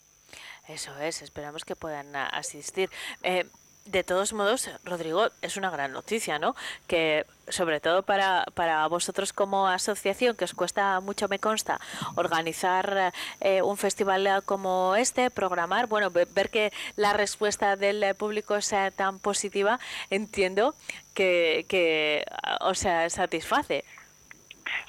Eso 0.68 0.98
es, 1.00 1.22
esperamos 1.22 1.64
que 1.64 1.76
puedan 1.78 2.14
asistir. 2.16 2.90
Eh, 3.24 3.46
de 3.88 4.04
todos 4.04 4.34
modos, 4.34 4.70
Rodrigo, 4.84 5.30
es 5.42 5.58
una 5.58 5.70
gran 5.70 5.92
noticia, 5.92 6.40
¿no? 6.40 6.56
Que 6.88 7.26
sobre 7.50 7.80
todo 7.80 8.04
para, 8.04 8.44
para 8.54 8.86
vosotros 8.88 9.32
como 9.32 9.68
asociación, 9.68 10.36
que 10.36 10.44
os 10.46 10.54
cuesta 10.54 11.00
mucho, 11.00 11.28
me 11.30 11.40
consta, 11.40 11.80
organizar 12.16 13.14
eh, 13.40 13.62
un 13.62 13.78
festival 13.78 14.44
como 14.46 14.96
este, 14.96 15.30
programar, 15.32 15.88
bueno, 15.88 16.10
ve- 16.10 16.28
ver 16.34 16.50
que 16.50 16.74
la 16.98 17.14
respuesta 17.14 17.76
del 17.78 18.16
público 18.16 18.60
sea 18.62 18.92
tan 18.92 19.20
positiva, 19.20 19.80
entiendo 20.10 20.76
que, 21.14 21.66
que 21.70 22.26
o 22.62 22.74
sea, 22.74 23.10
satisface. 23.10 23.86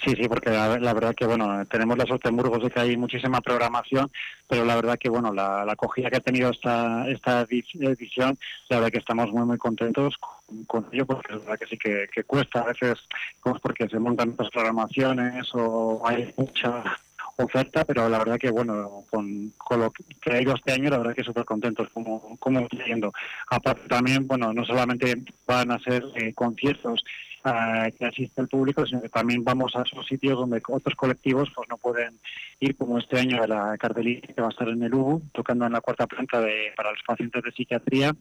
Sí, 0.04 0.14
sí, 0.14 0.28
porque 0.28 0.50
la, 0.50 0.78
la 0.78 0.92
verdad 0.94 1.14
que, 1.14 1.26
bueno, 1.26 1.64
tenemos 1.66 1.98
la 1.98 2.06
suerte 2.06 2.28
en 2.28 2.36
Burgos 2.36 2.62
de 2.62 2.70
que 2.70 2.80
hay 2.80 2.96
muchísima 2.96 3.40
programación, 3.40 4.10
pero 4.48 4.64
la 4.64 4.76
verdad 4.76 4.98
que, 4.98 5.08
bueno, 5.08 5.32
la, 5.32 5.64
la 5.64 5.72
acogida 5.72 6.10
que 6.10 6.16
ha 6.16 6.20
tenido 6.20 6.50
esta, 6.50 7.08
esta 7.08 7.46
edi- 7.46 7.64
edición, 7.80 8.38
la 8.68 8.76
verdad 8.76 8.92
que 8.92 8.98
estamos 8.98 9.30
muy, 9.30 9.44
muy 9.44 9.58
contentos 9.58 10.16
con, 10.66 10.86
ello, 10.92 11.06
porque 11.06 11.34
es 11.34 11.40
verdad 11.40 11.58
que 11.58 11.66
sí 11.66 11.78
que, 11.78 12.24
cuesta 12.24 12.60
a 12.60 12.66
veces, 12.66 12.98
pues 13.42 13.60
porque 13.60 13.88
se 13.88 13.98
montan 13.98 14.30
muchas 14.30 14.50
programaciones 14.50 15.48
o 15.54 16.02
hay 16.04 16.32
mucha 16.36 16.82
oferta, 17.36 17.84
pero 17.84 18.08
la 18.08 18.18
verdad 18.18 18.38
que, 18.38 18.50
bueno, 18.50 19.04
con, 19.10 19.52
con 19.56 19.80
lo 19.80 19.92
que 19.92 20.32
ha 20.32 20.42
ido 20.42 20.54
este 20.54 20.72
año, 20.72 20.90
la 20.90 20.98
verdad 20.98 21.14
que 21.14 21.22
súper 21.22 21.44
contentos 21.44 21.88
como, 21.92 22.36
como. 22.38 22.66
Aparte 23.50 23.88
también, 23.88 24.26
bueno, 24.26 24.52
no 24.52 24.64
solamente 24.64 25.22
van 25.46 25.70
a 25.70 25.78
ser 25.78 26.04
eh, 26.16 26.34
conciertos 26.34 27.04
ah, 27.44 27.88
que 27.96 28.06
asiste 28.06 28.40
el 28.40 28.48
público, 28.48 28.86
sino 28.86 29.00
que 29.00 29.08
también 29.08 29.44
vamos 29.44 29.74
a 29.76 29.82
esos 29.82 30.06
sitios 30.06 30.38
donde 30.38 30.62
otros 30.68 30.94
colectivos 30.94 31.50
pues 31.54 31.68
no 31.68 31.76
pueden 31.76 32.18
ir, 32.60 32.76
como 32.76 32.98
este 32.98 33.18
año 33.18 33.40
de 33.40 33.48
la 33.48 33.76
cartelina 33.78 34.20
que 34.20 34.40
va 34.40 34.48
a 34.48 34.50
estar 34.50 34.68
en 34.68 34.82
el 34.82 34.94
UBU, 34.94 35.22
tocando 35.32 35.66
en 35.66 35.72
la 35.72 35.80
cuarta 35.80 36.06
planta 36.06 36.40
de, 36.40 36.72
para 36.76 36.90
los 36.90 37.02
pacientes 37.06 37.42
de 37.42 37.52
psiquiatría, 37.52 38.14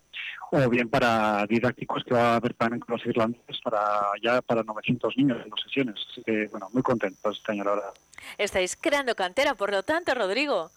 o 0.51 0.69
bien 0.69 0.89
para 0.89 1.45
didácticos 1.47 2.03
que 2.03 2.13
va 2.13 2.33
a 2.33 2.35
haber 2.35 2.53
también 2.53 2.79
con 2.79 2.95
los 2.95 3.05
irlandeses 3.05 3.59
para 3.63 4.11
ya 4.21 4.41
para 4.41 4.63
900 4.63 5.17
niños 5.17 5.39
en 5.43 5.49
dos 5.49 5.61
sesiones. 5.61 5.95
Así 6.11 6.23
que, 6.23 6.47
bueno, 6.47 6.69
muy 6.73 6.83
contentos 6.83 7.37
este 7.37 7.51
año, 7.51 7.63
la 7.63 7.71
verdad. 7.71 7.93
Estáis 8.37 8.75
creando 8.75 9.15
cantera, 9.15 9.55
por 9.55 9.71
lo 9.71 9.83
tanto, 9.83 10.13
Rodrigo. 10.13 10.71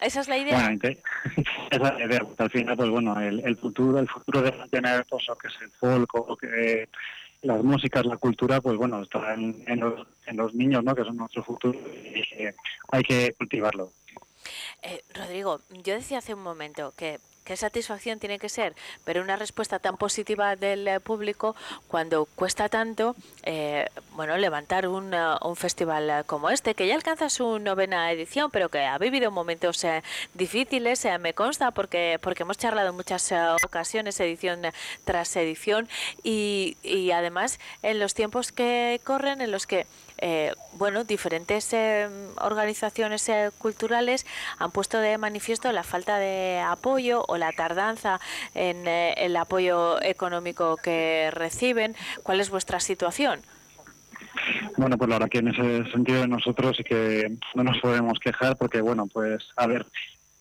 Esa 0.00 0.20
es 0.20 0.28
la 0.28 0.36
idea. 0.36 0.58
Bueno, 0.58 0.80
esa 1.70 1.76
es 1.76 1.80
la 1.80 2.04
idea, 2.04 2.20
al 2.38 2.50
final, 2.50 2.76
pues 2.76 2.90
bueno, 2.90 3.18
el, 3.20 3.40
el 3.40 3.56
futuro, 3.56 3.98
el 3.98 4.08
futuro 4.08 4.42
de 4.42 4.52
mantener 4.52 5.06
pues, 5.08 5.26
lo 5.28 5.36
que 5.36 5.48
es 5.48 5.54
el 5.62 5.70
folk, 5.70 6.14
o 6.14 6.36
que 6.36 6.88
las 7.44 7.62
músicas, 7.62 8.04
la 8.06 8.16
cultura, 8.16 8.60
pues 8.60 8.76
bueno, 8.76 9.02
está 9.02 9.34
en, 9.34 9.62
en 9.66 9.80
los, 9.80 10.06
en 10.26 10.36
los 10.36 10.54
niños, 10.54 10.82
¿no? 10.82 10.94
Que 10.94 11.04
son 11.04 11.16
nuestro 11.16 11.44
futuro 11.44 11.78
y 11.78 12.22
que 12.22 12.54
hay 12.90 13.02
que 13.02 13.34
cultivarlo. 13.34 13.92
Eh, 14.82 15.02
Rodrigo, 15.14 15.60
yo 15.70 15.94
decía 15.94 16.18
hace 16.18 16.34
un 16.34 16.42
momento 16.42 16.92
que 16.96 17.20
qué 17.44 17.56
satisfacción 17.56 18.18
tiene 18.18 18.38
que 18.38 18.48
ser 18.48 18.74
ver 19.06 19.20
una 19.20 19.36
respuesta 19.36 19.78
tan 19.78 19.96
positiva 19.96 20.56
del 20.56 20.88
eh, 20.88 21.00
público 21.00 21.54
cuando 21.88 22.24
cuesta 22.24 22.68
tanto 22.68 23.14
eh, 23.42 23.86
bueno 24.14 24.36
levantar 24.36 24.88
un, 24.88 25.12
eh, 25.12 25.18
festival 25.54 26.10
eh, 26.10 26.22
como 26.26 26.50
este 26.50 26.74
que 26.74 26.86
ya 26.86 26.94
alcanza 26.94 27.28
su 27.28 27.58
novena 27.58 28.10
edición 28.10 28.50
pero 28.50 28.70
que 28.70 28.80
ha 28.80 28.98
vivido 28.98 29.30
momentos 29.30 29.84
difíciles 30.32 31.06
me 31.20 31.34
consta 31.34 31.70
porque 31.70 32.18
porque 32.22 32.42
hemos 32.42 32.58
charlado 32.58 32.90
en 32.90 32.96
muchas 32.96 33.32
ocasiones 33.64 34.18
edición 34.20 34.62
tras 35.04 35.36
edición 35.36 35.88
y, 36.22 36.76
además 37.14 37.60
en 37.82 37.98
los 37.98 38.14
tiempos 38.14 38.52
que 38.52 39.00
corren 39.04 39.40
en 39.40 39.50
los 39.50 39.66
que 39.66 39.86
bueno, 40.76 41.04
diferentes 41.04 41.72
eh, 41.72 42.08
organizaciones 42.40 43.28
eh, 43.28 43.50
culturales 43.58 44.26
han 44.58 44.70
puesto 44.70 44.98
de 44.98 45.18
manifiesto 45.18 45.70
la 45.72 45.82
falta 45.82 46.18
de 46.18 46.60
apoyo 46.60 47.24
la 47.36 47.52
tardanza 47.52 48.20
en 48.54 48.86
eh, 48.86 49.14
el 49.18 49.36
apoyo 49.36 50.02
económico 50.02 50.76
que 50.76 51.30
reciben. 51.32 51.94
¿Cuál 52.22 52.40
es 52.40 52.50
vuestra 52.50 52.80
situación? 52.80 53.40
Bueno, 54.76 54.98
pues 54.98 55.08
la 55.08 55.16
verdad 55.16 55.28
que 55.28 55.38
en 55.38 55.48
ese 55.48 55.90
sentido 55.92 56.26
nosotros 56.26 56.76
sí 56.76 56.84
que 56.84 57.36
no 57.54 57.64
nos 57.64 57.78
podemos 57.78 58.18
quejar 58.18 58.56
porque, 58.56 58.80
bueno, 58.80 59.06
pues 59.06 59.44
a 59.56 59.66
ver, 59.66 59.86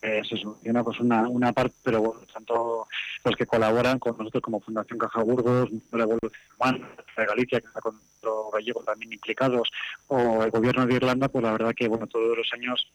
eh, 0.04 0.22
se 0.28 0.36
soluciona 0.36 0.84
pues 0.84 1.00
una, 1.00 1.30
una 1.30 1.54
parte, 1.54 1.76
pero 1.82 2.02
bueno, 2.02 2.22
tanto 2.34 2.88
los 3.24 3.36
que 3.38 3.46
colaboran 3.46 4.00
con 4.00 4.18
nosotros 4.18 4.44
como 4.44 4.60
Fundación 4.60 5.00
Caja 5.00 5.24
Burgos, 5.24 5.70
la 5.94 6.04
Evolución 6.04 6.32
Humana, 6.60 6.90
de 7.16 7.26
Galicia, 7.26 7.62
que 7.62 7.68
está 7.68 7.80
con 7.80 7.96
nuestro 7.96 8.50
gallego 8.52 8.84
también 8.84 9.14
implicados, 9.14 9.72
o 10.08 10.44
el 10.44 10.52
gobierno 10.52 10.86
de 10.86 10.96
Irlanda, 10.96 11.30
pues 11.30 11.42
la 11.42 11.54
verdad 11.54 11.74
que 11.74 11.88
bueno, 11.88 12.06
todos 12.08 12.38
los 12.38 12.52
años 12.52 12.86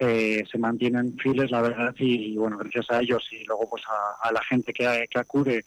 eh, 0.00 0.42
se 0.50 0.58
mantienen 0.58 1.16
fieles, 1.18 1.52
la 1.52 1.62
verdad, 1.62 1.94
y 1.98 2.36
bueno, 2.36 2.58
gracias 2.58 2.90
a 2.90 3.00
ellos 3.00 3.24
y 3.30 3.44
luego 3.44 3.70
pues 3.70 3.84
a, 4.22 4.32
la 4.32 4.42
gente 4.42 4.72
que, 4.72 5.06
que 5.08 5.18
acude 5.20 5.64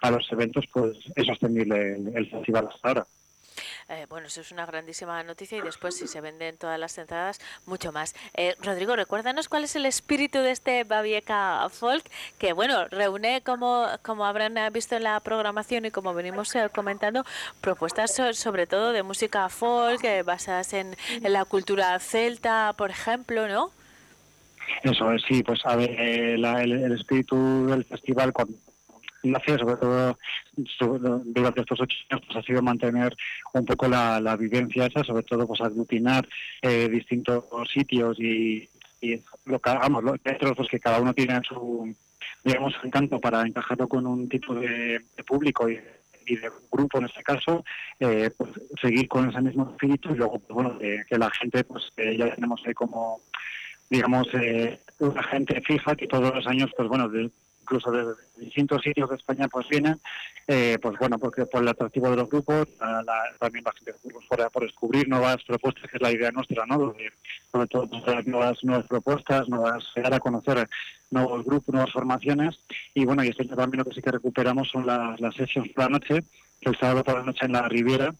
a 0.00 0.10
los 0.10 0.32
eventos, 0.32 0.64
pues 0.72 0.96
es 1.14 1.26
sostenible 1.26 1.94
el, 1.94 2.16
el 2.16 2.30
festival 2.30 2.68
hasta 2.72 2.88
ahora. 2.88 3.06
Eh, 3.88 4.06
bueno, 4.08 4.26
eso 4.26 4.40
es 4.40 4.50
una 4.52 4.66
grandísima 4.66 5.22
noticia 5.22 5.58
y 5.58 5.60
después 5.62 5.96
si 5.96 6.06
se 6.06 6.20
venden 6.20 6.56
todas 6.56 6.78
las 6.78 6.96
entradas, 6.98 7.40
mucho 7.66 7.92
más. 7.92 8.14
Eh, 8.34 8.54
Rodrigo, 8.62 8.96
recuérdanos 8.96 9.48
cuál 9.48 9.64
es 9.64 9.76
el 9.76 9.86
espíritu 9.86 10.38
de 10.38 10.50
este 10.50 10.84
Babieca 10.84 11.68
Folk, 11.70 12.04
que 12.38 12.52
bueno, 12.52 12.86
reúne, 12.88 13.42
como, 13.42 13.86
como 14.02 14.24
habrán 14.26 14.56
eh, 14.58 14.70
visto 14.70 14.96
en 14.96 15.04
la 15.04 15.18
programación 15.20 15.84
y 15.84 15.90
como 15.90 16.14
venimos 16.14 16.54
eh, 16.54 16.68
comentando, 16.74 17.24
propuestas 17.60 18.14
so- 18.14 18.32
sobre 18.34 18.66
todo 18.66 18.92
de 18.92 19.02
música 19.02 19.48
folk, 19.48 20.02
eh, 20.04 20.22
basadas 20.22 20.72
en, 20.72 20.96
la 21.22 21.44
cultura 21.44 21.98
celta, 21.98 22.74
por 22.76 22.90
ejemplo, 22.90 23.48
¿no? 23.48 23.70
Eso 24.82 25.10
es, 25.12 25.22
sí, 25.26 25.42
pues 25.42 25.60
a 25.64 25.76
ver, 25.76 25.90
eh, 25.98 26.36
la- 26.38 26.62
el, 26.62 26.72
el 26.72 26.92
espíritu 26.92 27.66
del 27.66 27.84
festival 27.84 28.32
cuando 28.32 28.54
nace, 29.22 29.58
sobre 29.58 29.76
todo 29.76 30.16
durante 31.24 31.60
estos 31.60 31.80
ocho 31.80 31.96
años, 32.10 32.26
pues 32.26 32.38
ha 32.38 32.42
sido 32.42 32.62
mantener 32.62 33.16
un 33.54 33.64
poco 33.64 33.88
la, 33.88 34.36
vivencia 34.36 34.86
esa, 34.86 35.04
sobre 35.04 35.22
todo 35.22 35.46
pues 35.46 35.60
aglutinar 35.60 36.26
eh, 36.62 36.88
distintos 36.88 37.44
sitios 37.72 38.18
y, 38.20 38.68
lo 39.44 39.60
que 39.60 39.70
hagamos, 39.70 40.02
lo, 40.02 40.16
dentro, 40.24 40.54
pues 40.54 40.68
que 40.68 40.80
cada 40.80 41.00
uno 41.00 41.14
tiene 41.14 41.40
su, 41.48 41.94
digamos, 42.44 42.74
encanto 42.82 43.20
para 43.20 43.42
encajarlo 43.46 43.88
con 43.88 44.06
un 44.06 44.28
tipo 44.28 44.54
de, 44.54 45.00
público 45.26 45.68
y, 45.68 45.76
de 46.26 46.50
grupo 46.70 46.98
en 46.98 47.06
este 47.06 47.22
caso, 47.22 47.64
eh, 48.00 48.30
pues 48.36 48.50
seguir 48.82 49.08
con 49.08 49.30
ese 49.30 49.40
mismo 49.40 49.70
espíritu 49.70 50.10
y 50.12 50.16
luego, 50.16 50.38
pues, 50.40 50.50
bueno, 50.50 50.78
que, 50.78 51.04
que 51.08 51.16
la 51.16 51.30
gente, 51.30 51.64
pues 51.64 51.90
eh, 51.96 52.16
ya 52.18 52.34
tenemos 52.34 52.60
ahí 52.66 52.74
como 52.74 53.22
digamos, 53.90 54.28
eh, 54.34 54.78
una 54.98 55.22
gente 55.24 55.60
fija 55.62 55.96
que 55.96 56.06
todos 56.06 56.34
los 56.34 56.46
años, 56.46 56.70
pues 56.76 56.88
bueno, 56.88 57.08
de- 57.08 57.30
incluso 57.68 57.90
de 57.92 58.14
distintos 58.38 58.82
sitios 58.82 59.10
de 59.10 59.16
España, 59.16 59.46
pues 59.48 59.68
vienen, 59.68 60.00
eh, 60.46 60.78
pues 60.80 60.98
bueno, 60.98 61.18
porque 61.18 61.44
por 61.44 61.60
el 61.62 61.68
atractivo 61.68 62.08
de 62.10 62.16
los 62.16 62.28
grupos, 62.30 62.66
la- 62.80 63.02
la- 63.02 63.34
también 63.38 63.64
la 63.64 63.72
gente 63.72 63.94
pues, 64.02 64.24
por, 64.26 64.62
descubrir 64.62 65.06
nuevas 65.08 65.36
propuestas, 65.44 65.90
que 65.90 65.96
es 65.98 66.02
la 66.02 66.10
idea 66.10 66.30
nuestra, 66.30 66.64
¿no? 66.66 66.94
Sobre 67.52 67.66
todo 67.66 67.86
dar 68.06 68.26
nuevas, 68.26 68.58
nuevas 68.64 68.86
propuestas, 68.86 69.48
nuevas, 69.48 69.84
llegar 69.94 70.14
a 70.14 70.20
conocer 70.20 70.68
nuevos 71.10 71.44
grupos, 71.44 71.74
nuevas 71.74 71.92
formaciones, 71.92 72.58
y 72.94 73.04
bueno, 73.04 73.22
y 73.22 73.28
este 73.28 73.44
también 73.44 73.80
lo 73.80 73.84
que 73.84 73.94
sí 73.94 74.02
que 74.02 74.10
recuperamos 74.12 74.68
son 74.70 74.86
las, 74.86 75.20
las 75.20 75.34
sesiones 75.34 75.72
por 75.72 75.84
la 75.84 75.90
noche, 75.90 76.22
que 76.60 76.70
el 76.70 76.78
sábado 76.78 77.04
por 77.04 77.18
la 77.18 77.24
noche 77.24 77.44
en 77.44 77.52
la 77.52 77.68
Riviera, 77.68 78.14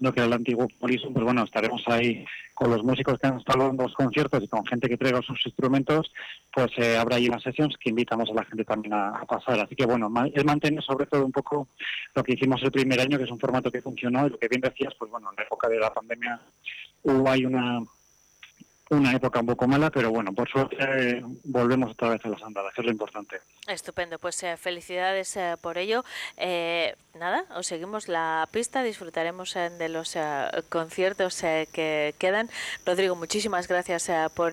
lo 0.00 0.12
que 0.12 0.20
era 0.20 0.26
el 0.26 0.32
antiguo 0.32 0.66
Polisum, 0.80 1.12
pues 1.12 1.24
bueno, 1.24 1.44
estaremos 1.44 1.82
ahí 1.86 2.24
con 2.54 2.70
los 2.70 2.82
músicos 2.82 3.18
que 3.18 3.26
han 3.26 3.38
estado 3.38 3.70
en 3.70 3.76
los 3.76 3.94
conciertos 3.94 4.42
y 4.42 4.48
con 4.48 4.66
gente 4.66 4.88
que 4.88 4.96
traiga 4.96 5.22
sus 5.22 5.40
instrumentos, 5.46 6.12
pues 6.52 6.70
eh, 6.76 6.96
habrá 6.96 7.16
ahí 7.16 7.28
unas 7.28 7.42
sesiones 7.42 7.76
que 7.78 7.90
invitamos 7.90 8.30
a 8.30 8.34
la 8.34 8.44
gente 8.44 8.64
también 8.64 8.94
a, 8.94 9.24
pasar. 9.26 9.60
Así 9.60 9.74
que 9.74 9.86
bueno, 9.86 10.12
es 10.34 10.44
mantener 10.44 10.82
sobre 10.82 11.06
todo 11.06 11.24
un 11.24 11.32
poco 11.32 11.68
lo 12.14 12.22
que 12.22 12.34
hicimos 12.34 12.62
el 12.62 12.72
primer 12.72 13.00
año, 13.00 13.18
que 13.18 13.24
es 13.24 13.30
un 13.30 13.38
formato 13.38 13.70
que 13.70 13.82
funcionó 13.82 14.26
y 14.26 14.30
lo 14.30 14.38
que 14.38 14.48
bien 14.48 14.60
decías, 14.60 14.94
pues 14.98 15.10
bueno, 15.10 15.30
en 15.30 15.36
la 15.36 15.42
época 15.44 15.68
de 15.68 15.78
la 15.78 15.92
pandemia 15.92 16.40
hubo 17.02 17.30
ahí 17.30 17.44
una 17.44 17.80
una 18.96 19.12
época 19.12 19.40
un 19.40 19.46
poco 19.46 19.66
mala, 19.66 19.90
pero 19.90 20.10
bueno, 20.10 20.32
por 20.32 20.48
suerte 20.48 20.76
eh, 20.80 21.22
volvemos 21.44 21.92
otra 21.92 22.10
vez 22.10 22.24
a 22.24 22.28
las 22.28 22.42
andadas, 22.42 22.72
que 22.74 22.80
es 22.82 22.86
lo 22.86 22.92
importante. 22.92 23.40
Estupendo, 23.66 24.18
pues 24.18 24.42
eh, 24.42 24.56
felicidades 24.56 25.36
eh, 25.36 25.56
por 25.60 25.78
ello. 25.78 26.04
Eh, 26.36 26.94
nada, 27.18 27.44
os 27.56 27.66
seguimos 27.66 28.08
la 28.08 28.48
pista, 28.50 28.82
disfrutaremos 28.82 29.54
de 29.54 29.88
los 29.88 30.16
conciertos 30.68 31.42
eh, 31.44 31.68
que 31.72 32.14
quedan. 32.18 32.48
Rodrigo, 32.84 33.16
muchísimas 33.16 33.68
gracias 33.68 34.10
por 34.34 34.52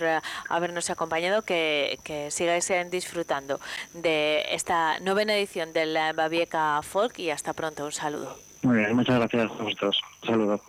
habernos 0.50 0.90
acompañado, 0.90 1.42
que, 1.42 1.98
que 2.04 2.32
sigáis 2.32 2.72
disfrutando 2.92 3.60
de 3.94 4.46
esta 4.52 5.00
novena 5.00 5.36
edición 5.36 5.74
del 5.74 5.98
Babieca 6.16 6.82
Folk 6.84 7.20
y 7.20 7.32
hasta 7.32 7.54
pronto, 7.54 7.86
un 7.86 7.92
saludo. 7.92 8.38
Muy 8.62 8.78
bien, 8.78 8.96
muchas 8.96 9.18
gracias 9.18 9.52
a 9.52 9.64
vosotros. 9.64 10.02
Un 10.24 10.28
saludo. 10.28 10.62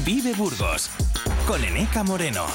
Vive 0.00 0.32
Burgos 0.32 0.90
con 1.46 1.62
Eneca 1.62 2.02
Moreno. 2.02 2.46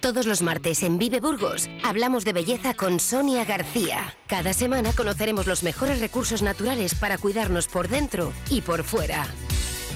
Todos 0.00 0.26
los 0.26 0.40
martes 0.40 0.84
en 0.84 0.98
Vive 0.98 1.18
Burgos 1.18 1.68
hablamos 1.82 2.24
de 2.24 2.32
belleza 2.32 2.74
con 2.74 3.00
Sonia 3.00 3.44
García. 3.44 4.14
Cada 4.28 4.52
semana 4.52 4.92
conoceremos 4.92 5.48
los 5.48 5.64
mejores 5.64 5.98
recursos 5.98 6.42
naturales 6.42 6.94
para 6.94 7.18
cuidarnos 7.18 7.66
por 7.66 7.88
dentro 7.88 8.32
y 8.48 8.60
por 8.60 8.84
fuera. 8.84 9.26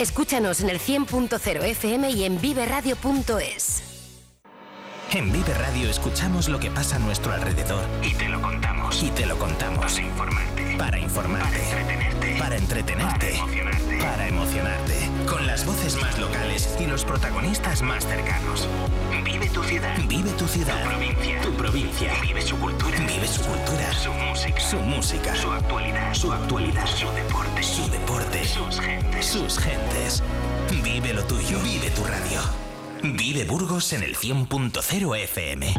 Escúchanos 0.00 0.60
en 0.62 0.70
el 0.70 0.80
100.0 0.80 1.62
FM 1.62 2.10
y 2.10 2.24
en 2.24 2.40
viveradio.es. 2.40 3.82
En 5.12 5.32
Vive 5.32 5.54
Radio 5.54 5.88
escuchamos 5.88 6.48
lo 6.48 6.58
que 6.58 6.70
pasa 6.70 6.96
a 6.96 6.98
nuestro 6.98 7.32
alrededor 7.32 7.84
y 8.02 8.14
te 8.14 8.28
lo 8.28 8.42
contamos. 8.42 9.02
Y 9.02 9.10
te 9.10 9.26
lo 9.26 9.38
contamos. 9.38 9.94
Para 9.94 10.02
informarte. 10.02 10.76
Para 10.76 10.98
informarte. 10.98 11.58
Para 11.58 11.80
entretenerte. 11.80 12.36
Para 12.38 12.56
entretenerte. 12.56 13.26
Para 13.26 13.38
emocionarte. 13.38 13.87
Para 14.00 14.28
emocionarte. 14.28 15.10
Con 15.28 15.46
las 15.46 15.64
voces 15.66 16.00
más 16.00 16.18
locales 16.18 16.76
y 16.80 16.86
los 16.86 17.04
protagonistas 17.04 17.82
más 17.82 18.06
cercanos. 18.06 18.68
Vive 19.24 19.48
tu 19.48 19.62
ciudad. 19.62 19.96
Vive 20.08 20.30
tu 20.32 20.46
ciudad. 20.46 20.82
Tu 20.82 20.88
provincia. 20.88 21.40
Tu 21.42 21.52
provincia. 21.54 22.12
Vive 22.22 22.42
su 22.42 22.58
cultura. 22.58 22.98
Vive 22.98 23.26
su 23.26 23.42
cultura. 23.42 23.92
Su 23.92 24.12
música. 24.12 24.60
Su 24.60 24.78
música. 24.78 25.34
Su 25.34 25.52
actualidad. 25.52 26.14
Su 26.14 26.32
actualidad. 26.32 26.86
Su 26.86 27.10
deporte. 27.12 27.62
Su 27.62 27.90
deporte. 27.90 28.44
Sus 28.44 28.80
gentes. 28.80 29.26
Sus 29.26 29.58
gentes. 29.58 30.22
Vive 30.82 31.12
lo 31.12 31.24
tuyo. 31.24 31.58
Vive 31.60 31.90
tu 31.90 32.04
radio. 32.04 32.40
Vive 33.02 33.44
Burgos 33.44 33.92
en 33.92 34.02
el 34.02 34.16
100.0 34.16 35.16
FM. 35.16 35.74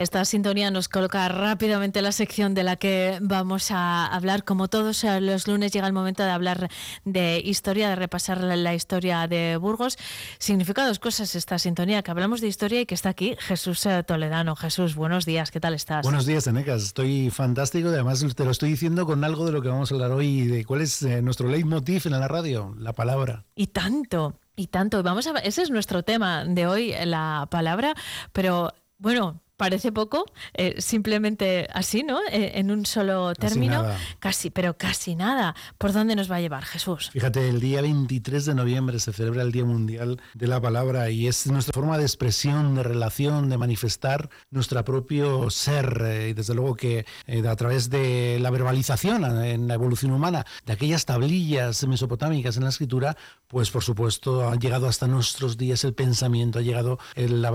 Esta 0.00 0.24
sintonía 0.24 0.70
nos 0.70 0.88
coloca 0.88 1.28
rápidamente 1.28 2.00
la 2.00 2.10
sección 2.12 2.54
de 2.54 2.62
la 2.62 2.76
que 2.76 3.18
vamos 3.20 3.70
a 3.70 4.06
hablar. 4.06 4.44
Como 4.44 4.66
todos 4.66 5.04
los 5.20 5.46
lunes 5.46 5.72
llega 5.72 5.86
el 5.86 5.92
momento 5.92 6.22
de 6.22 6.30
hablar 6.30 6.70
de 7.04 7.42
historia, 7.44 7.90
de 7.90 7.96
repasar 7.96 8.40
la 8.40 8.74
historia 8.74 9.26
de 9.28 9.58
Burgos. 9.58 9.98
Significa 10.38 10.86
dos 10.86 11.00
cosas 11.00 11.34
esta 11.34 11.58
sintonía, 11.58 12.02
que 12.02 12.10
hablamos 12.10 12.40
de 12.40 12.48
historia 12.48 12.80
y 12.80 12.86
que 12.86 12.94
está 12.94 13.10
aquí 13.10 13.36
Jesús 13.40 13.84
eh, 13.84 14.02
Toledano. 14.02 14.56
Jesús, 14.56 14.94
buenos 14.94 15.26
días, 15.26 15.50
¿qué 15.50 15.60
tal 15.60 15.74
estás? 15.74 16.02
Buenos 16.02 16.24
días, 16.24 16.46
Enecas. 16.46 16.82
Estoy 16.82 17.28
fantástico 17.28 17.90
y 17.90 17.92
además 17.92 18.24
te 18.34 18.44
lo 18.46 18.52
estoy 18.52 18.70
diciendo 18.70 19.04
con 19.04 19.22
algo 19.22 19.44
de 19.44 19.52
lo 19.52 19.60
que 19.60 19.68
vamos 19.68 19.92
a 19.92 19.94
hablar 19.96 20.12
hoy, 20.12 20.46
de 20.46 20.64
cuál 20.64 20.80
es 20.80 21.02
eh, 21.02 21.20
nuestro 21.20 21.46
leitmotiv 21.46 22.04
en 22.06 22.12
la 22.12 22.26
radio, 22.26 22.74
la 22.78 22.94
palabra. 22.94 23.44
Y 23.54 23.66
tanto. 23.66 24.40
Y 24.56 24.68
tanto, 24.68 25.02
vamos 25.02 25.26
a 25.26 25.38
ese 25.40 25.60
es 25.60 25.68
nuestro 25.68 26.04
tema 26.04 26.46
de 26.46 26.66
hoy, 26.66 26.94
la 27.04 27.48
palabra, 27.50 27.92
pero 28.32 28.72
bueno, 28.96 29.42
parece 29.60 29.92
poco, 29.92 30.24
eh, 30.54 30.76
simplemente 30.78 31.68
así, 31.74 32.02
¿no? 32.02 32.18
Eh, 32.32 32.52
en 32.54 32.70
un 32.70 32.86
solo 32.86 33.34
término, 33.34 33.84
casi, 34.18 34.48
pero 34.48 34.78
casi 34.78 35.14
nada. 35.14 35.54
¿Por 35.76 35.92
dónde 35.92 36.16
nos 36.16 36.30
va 36.30 36.36
a 36.36 36.40
llevar 36.40 36.64
Jesús? 36.64 37.10
Fíjate, 37.12 37.46
el 37.46 37.60
día 37.60 37.82
23 37.82 38.46
de 38.46 38.54
noviembre 38.54 38.98
se 39.00 39.12
celebra 39.12 39.42
el 39.42 39.52
Día 39.52 39.66
Mundial 39.66 40.18
de 40.32 40.46
la 40.46 40.62
Palabra 40.62 41.10
y 41.10 41.26
es 41.26 41.46
nuestra 41.46 41.74
forma 41.74 41.98
de 41.98 42.04
expresión, 42.04 42.74
de 42.74 42.84
relación, 42.84 43.50
de 43.50 43.58
manifestar 43.58 44.30
nuestro 44.50 44.82
propio 44.82 45.50
ser 45.50 46.04
eh, 46.06 46.28
y 46.30 46.32
desde 46.32 46.54
luego 46.54 46.74
que 46.74 47.04
a 47.46 47.56
través 47.56 47.90
de 47.90 48.38
la 48.40 48.48
verbalización 48.48 49.24
en 49.44 49.68
la 49.68 49.74
evolución 49.74 50.12
humana, 50.12 50.46
de 50.64 50.72
aquellas 50.72 51.04
tablillas 51.04 51.86
mesopotámicas 51.86 52.56
en 52.56 52.64
la 52.64 52.70
escritura, 52.70 53.14
pues 53.46 53.70
por 53.70 53.84
supuesto 53.84 54.48
ha 54.48 54.56
llegado 54.56 54.88
hasta 54.88 55.06
nuestros 55.06 55.58
días 55.58 55.84
el 55.84 55.92
pensamiento, 55.92 56.60
ha 56.60 56.62
llegado 56.62 56.98
la 57.14 57.50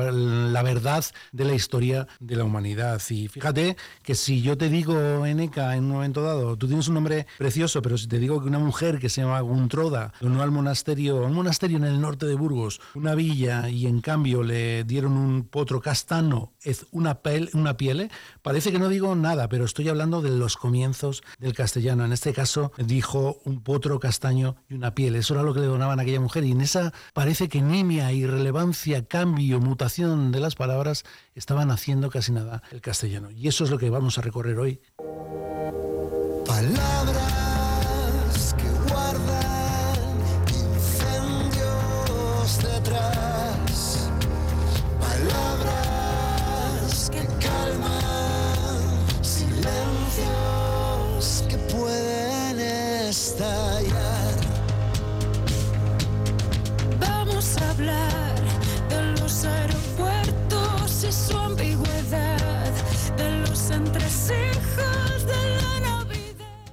verdad 0.61 1.03
de 1.31 1.45
la 1.45 1.55
historia 1.55 1.94
de 2.19 2.35
la 2.35 2.43
humanidad. 2.43 3.01
Y 3.09 3.27
fíjate 3.27 3.77
que 4.03 4.15
si 4.15 4.41
yo 4.41 4.57
te 4.57 4.69
digo, 4.69 5.25
Eneca, 5.25 5.75
en 5.75 5.85
un 5.85 5.91
momento 5.91 6.21
dado, 6.21 6.57
tú 6.57 6.67
tienes 6.67 6.87
un 6.87 6.95
nombre 6.95 7.27
precioso, 7.37 7.81
pero 7.81 7.97
si 7.97 8.07
te 8.07 8.19
digo 8.19 8.41
que 8.41 8.47
una 8.47 8.59
mujer 8.59 8.99
que 8.99 9.09
se 9.09 9.21
llama 9.21 9.39
Guntroda 9.41 10.13
donó 10.19 10.41
al 10.41 10.51
monasterio, 10.51 11.25
un 11.25 11.33
monasterio 11.33 11.77
en 11.77 11.85
el 11.85 12.01
norte 12.01 12.25
de 12.25 12.35
Burgos, 12.35 12.81
una 12.93 13.15
villa, 13.15 13.69
y 13.69 13.87
en 13.87 14.01
cambio 14.01 14.43
le 14.43 14.83
dieron 14.83 15.13
un 15.13 15.43
potro 15.43 15.81
castano, 15.81 16.53
es 16.61 16.85
una, 16.91 17.21
piel, 17.21 17.49
una 17.53 17.77
piel, 17.77 18.09
parece 18.41 18.71
que 18.71 18.79
no 18.79 18.89
digo 18.89 19.15
nada, 19.15 19.47
pero 19.49 19.65
estoy 19.65 19.89
hablando 19.89 20.21
de 20.21 20.31
los 20.31 20.57
comienzos 20.57 21.23
del 21.39 21.53
castellano. 21.53 22.05
En 22.05 22.13
este 22.13 22.33
caso 22.33 22.71
dijo 22.77 23.39
un 23.45 23.61
potro 23.61 23.99
castaño 23.99 24.55
y 24.69 24.73
una 24.73 24.95
piel. 24.95 25.15
Eso 25.15 25.33
era 25.33 25.43
lo 25.43 25.53
que 25.53 25.59
le 25.59 25.67
donaban 25.67 25.99
a 25.99 26.03
aquella 26.03 26.19
mujer. 26.19 26.43
Y 26.43 26.51
en 26.51 26.61
esa 26.61 26.93
parece 27.13 27.49
que 27.49 27.61
nimia, 27.61 28.11
irrelevancia, 28.11 29.05
cambio, 29.05 29.59
mutación 29.59 30.31
de 30.31 30.39
las 30.39 30.55
palabras 30.55 31.03
estaban 31.35 31.71
haciendo 31.71 31.84
casi 32.09 32.31
nada 32.31 32.61
el 32.71 32.81
castellano. 32.81 33.31
Y 33.31 33.47
eso 33.47 33.63
es 33.63 33.69
lo 33.69 33.77
que 33.77 33.89
vamos 33.89 34.17
a 34.17 34.21
recorrer 34.21 34.57
hoy. 34.57 34.81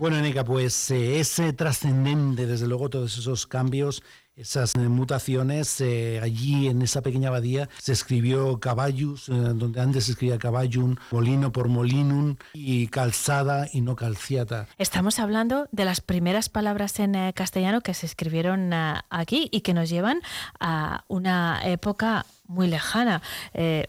Bueno, 0.02 0.20
Nica, 0.20 0.42
pues 0.44 0.90
eh, 0.90 1.20
ese 1.20 1.52
trascendente, 1.52 2.44
desde 2.44 2.66
luego, 2.66 2.90
todos 2.90 3.16
esos 3.16 3.46
cambios 3.46 4.02
esas 4.36 4.74
eh, 4.76 4.78
mutaciones. 4.80 5.80
Eh, 5.80 6.20
allí 6.22 6.68
en 6.68 6.82
esa 6.82 7.02
pequeña 7.02 7.28
abadía 7.28 7.68
se 7.78 7.92
escribió 7.92 8.58
caballus, 8.60 9.28
eh, 9.28 9.32
donde 9.32 9.80
antes 9.80 10.04
se 10.04 10.12
escribía 10.12 10.38
caballum, 10.38 10.96
molino 11.10 11.52
por 11.52 11.68
molinum 11.68 12.36
y 12.52 12.88
calzada 12.88 13.68
y 13.72 13.80
no 13.80 13.96
calciata. 13.96 14.68
Estamos 14.78 15.18
hablando 15.18 15.68
de 15.72 15.84
las 15.84 16.00
primeras 16.00 16.48
palabras 16.48 16.98
en 16.98 17.32
castellano 17.32 17.80
que 17.80 17.94
se 17.94 18.06
escribieron 18.06 18.72
aquí 18.72 19.48
y 19.50 19.60
que 19.60 19.74
nos 19.74 19.90
llevan 19.90 20.20
a 20.60 21.04
una 21.08 21.60
época 21.64 22.26
muy 22.46 22.68
lejana, 22.68 23.22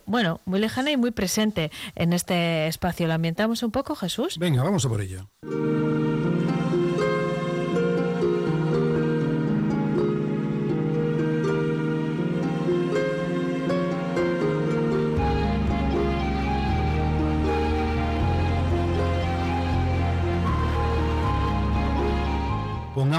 bueno, 0.06 0.40
muy 0.44 0.60
lejana 0.60 0.90
y 0.90 0.96
muy 0.96 1.10
presente 1.10 1.70
en 1.94 2.12
este 2.12 2.66
espacio. 2.66 3.06
¿Lo 3.06 3.14
ambientamos 3.14 3.62
un 3.62 3.70
poco, 3.70 3.94
Jesús? 3.94 4.38
Venga, 4.38 4.62
vamos 4.62 4.84
a 4.84 4.88
por 4.88 5.00
ello. 5.00 5.28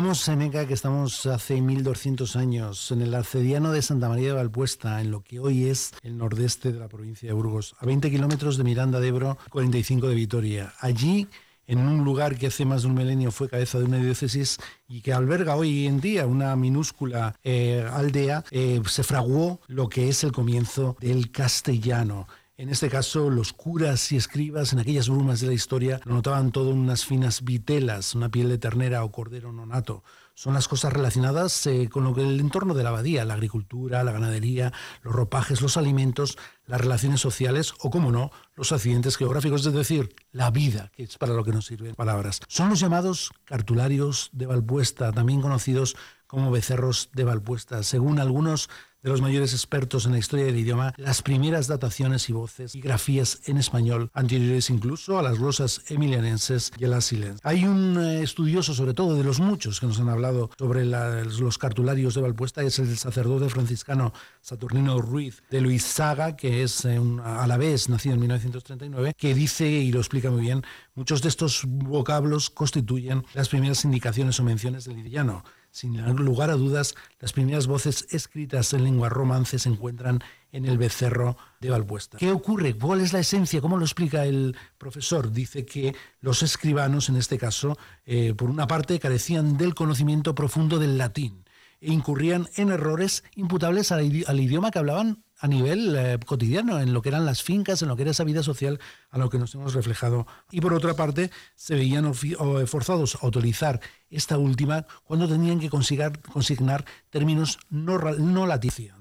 Pongamos, 0.05 0.21
Seneca, 0.21 0.67
que 0.67 0.75
estamos 0.75 1.25
hace 1.25 1.59
1200 1.59 2.35
años 2.35 2.91
en 2.91 3.01
el 3.01 3.15
arcediano 3.15 3.71
de 3.71 3.81
Santa 3.81 4.07
María 4.07 4.27
de 4.27 4.33
Valpuesta, 4.33 5.01
en 5.01 5.09
lo 5.09 5.23
que 5.23 5.39
hoy 5.39 5.65
es 5.65 5.93
el 6.03 6.19
nordeste 6.19 6.71
de 6.71 6.77
la 6.77 6.87
provincia 6.87 7.27
de 7.27 7.33
Burgos, 7.33 7.75
a 7.79 7.87
20 7.87 8.11
kilómetros 8.11 8.57
de 8.57 8.63
Miranda 8.63 8.99
de 8.99 9.07
Ebro, 9.07 9.39
45 9.49 10.07
de 10.07 10.13
Vitoria. 10.13 10.73
Allí, 10.79 11.27
en 11.65 11.79
un 11.79 12.03
lugar 12.03 12.37
que 12.37 12.45
hace 12.45 12.65
más 12.65 12.83
de 12.83 12.89
un 12.89 12.93
milenio 12.93 13.31
fue 13.31 13.49
cabeza 13.49 13.79
de 13.79 13.85
una 13.85 13.97
diócesis 13.97 14.59
y 14.87 15.01
que 15.01 15.11
alberga 15.11 15.55
hoy 15.55 15.87
en 15.87 15.99
día 15.99 16.27
una 16.27 16.55
minúscula 16.55 17.33
eh, 17.43 17.83
aldea, 17.91 18.43
eh, 18.51 18.83
se 18.85 19.01
fraguó 19.01 19.59
lo 19.65 19.89
que 19.89 20.07
es 20.07 20.23
el 20.23 20.31
comienzo 20.31 20.97
del 20.99 21.31
castellano. 21.31 22.27
En 22.57 22.69
este 22.69 22.89
caso, 22.89 23.29
los 23.29 23.51
curas 23.51 24.13
y 24.13 24.15
escribas 24.15 24.71
en 24.71 24.79
aquellas 24.79 25.09
brumas 25.09 25.41
de 25.41 25.47
la 25.47 25.53
historia 25.53 25.99
notaban 26.05 26.53
todo 26.53 26.69
unas 26.69 27.03
finas 27.03 27.43
vitelas, 27.43 28.15
una 28.15 28.29
piel 28.29 28.47
de 28.47 28.57
ternera 28.57 29.03
o 29.03 29.11
cordero 29.11 29.51
nonato. 29.51 30.05
Son 30.35 30.53
las 30.53 30.69
cosas 30.69 30.93
relacionadas 30.93 31.67
eh, 31.67 31.89
con 31.91 32.05
lo 32.05 32.15
que 32.15 32.21
el 32.21 32.39
entorno 32.39 32.73
de 32.73 32.83
la 32.83 32.89
abadía, 32.89 33.25
la 33.25 33.33
agricultura, 33.33 34.05
la 34.05 34.13
ganadería, 34.13 34.71
los 35.01 35.13
ropajes, 35.13 35.61
los 35.61 35.75
alimentos, 35.75 36.37
las 36.65 36.79
relaciones 36.79 37.19
sociales 37.19 37.73
o, 37.79 37.89
como 37.89 38.09
no, 38.09 38.31
los 38.55 38.71
accidentes 38.71 39.17
geográficos, 39.17 39.65
es 39.65 39.73
decir, 39.73 40.15
la 40.31 40.49
vida, 40.49 40.91
que 40.95 41.03
es 41.03 41.17
para 41.17 41.33
lo 41.33 41.43
que 41.43 41.51
nos 41.51 41.65
sirven 41.65 41.93
palabras. 41.93 42.39
Son 42.47 42.69
los 42.69 42.79
llamados 42.79 43.31
cartularios 43.43 44.29
de 44.31 44.45
Valpuesta, 44.45 45.11
también 45.11 45.41
conocidos 45.41 45.97
como 46.25 46.51
becerros 46.51 47.09
de 47.13 47.25
Valpuesta. 47.25 47.83
Según 47.83 48.19
algunos 48.19 48.69
de 49.05 49.11
los 49.11 49.21
mayores 49.21 49.53
expertos 49.53 50.07
en 50.07 50.13
la 50.13 50.17
historia 50.17 50.45
del 50.45 50.57
idioma 50.57 50.91
las 50.97 51.21
primeras 51.21 51.67
dataciones 51.67 52.27
y 52.27 52.33
voces 52.33 52.73
y 52.73 52.81
grafías 52.81 53.39
en 53.45 53.57
español, 53.57 54.09
anteriores 54.15 54.71
incluso 54.71 55.19
a 55.19 55.21
las 55.21 55.37
glosas 55.37 55.83
emilianenses 55.89 56.71
y 56.79 56.85
a 56.85 56.87
las 56.87 57.05
silens. 57.05 57.39
Hay 57.43 57.65
un 57.65 57.99
eh, 57.99 58.23
estudioso, 58.23 58.73
sobre 58.73 58.95
todo 58.95 59.13
de 59.15 59.23
los 59.23 59.39
muchos 59.39 59.79
que 59.79 59.85
nos 59.85 59.99
han 59.99 60.09
hablado 60.09 60.49
sobre 60.57 60.85
los 60.85 61.59
cartularios 61.59 62.15
de 62.15 62.21
Valpuesta, 62.21 62.63
es 62.63 62.79
el 62.79 62.97
sacerdote 62.97 63.47
franciscano 63.49 64.11
Saturnino 64.41 64.99
Ruiz 64.99 65.43
de 65.51 65.61
Luis 65.61 65.83
Saga, 65.83 66.35
que 66.35 66.63
es 66.63 66.83
eh, 66.85 66.97
un, 66.97 67.19
a 67.19 67.45
la 67.45 67.57
vez 67.57 67.89
nacido 67.89 68.15
en 68.15 68.21
1939, 68.21 69.13
que 69.15 69.35
dice, 69.35 69.69
y 69.69 69.91
lo 69.91 69.99
explica 69.99 70.31
muy 70.31 70.41
bien, 70.41 70.63
muchos 70.95 71.21
de 71.21 71.29
estos 71.29 71.61
vocablos 71.67 72.49
constituyen 72.49 73.23
las 73.35 73.49
primeras 73.49 73.85
indicaciones 73.85 74.39
o 74.39 74.43
menciones 74.43 74.85
del 74.85 74.97
idioma 74.97 75.43
sin 75.75 76.01
lugar 76.23 76.49
a 76.51 76.53
dudas, 76.53 76.95
las 77.19 77.33
primeras 77.33 77.67
voces 77.67 78.07
escritas 78.11 78.71
en 78.71 78.85
lengua 78.85 79.09
romance 79.09 79.59
se 79.59 79.67
encuentran 79.67 80.23
en 80.53 80.63
el 80.63 80.77
becerro 80.77 81.35
de 81.59 81.69
Valpuesta. 81.69 82.17
¿Qué 82.17 82.31
ocurre? 82.31 82.77
¿Cuál 82.77 83.01
es 83.01 83.11
la 83.11 83.19
esencia? 83.19 83.59
¿Cómo 83.59 83.75
lo 83.75 83.83
explica 83.83 84.23
el 84.23 84.55
profesor? 84.77 85.33
Dice 85.33 85.65
que 85.65 85.93
los 86.21 86.43
escribanos, 86.43 87.09
en 87.09 87.17
este 87.17 87.37
caso, 87.37 87.77
eh, 88.05 88.33
por 88.33 88.49
una 88.49 88.67
parte, 88.67 88.97
carecían 89.01 89.57
del 89.57 89.75
conocimiento 89.75 90.33
profundo 90.33 90.79
del 90.79 90.97
latín 90.97 91.43
e 91.81 91.91
incurrían 91.91 92.47
en 92.55 92.71
errores 92.71 93.25
imputables 93.35 93.91
al, 93.91 94.05
idioma 94.05 94.71
que 94.71 94.79
hablaban 94.79 95.24
a 95.39 95.47
nivel 95.47 95.95
eh, 95.95 96.19
cotidiano, 96.25 96.79
en 96.79 96.93
lo 96.93 97.01
que 97.01 97.09
eran 97.09 97.25
las 97.25 97.43
fincas, 97.43 97.81
en 97.81 97.87
lo 97.87 97.95
que 97.95 98.03
era 98.03 98.11
esa 98.11 98.23
vida 98.23 98.43
social 98.43 98.79
a 99.09 99.17
lo 99.17 99.29
que 99.29 99.37
nos 99.37 99.53
hemos 99.55 99.73
reflejado. 99.73 100.27
Y 100.51 100.61
por 100.61 100.73
otra 100.73 100.93
parte, 100.95 101.31
se 101.55 101.75
veían 101.75 102.13
forzados 102.13 103.17
a 103.21 103.27
utilizar 103.27 103.79
esta 104.09 104.37
última 104.37 104.85
cuando 105.03 105.27
tenían 105.27 105.59
que 105.59 105.69
consignar, 105.69 106.85
términos 107.09 107.59
no, 107.69 107.97
no 107.97 108.45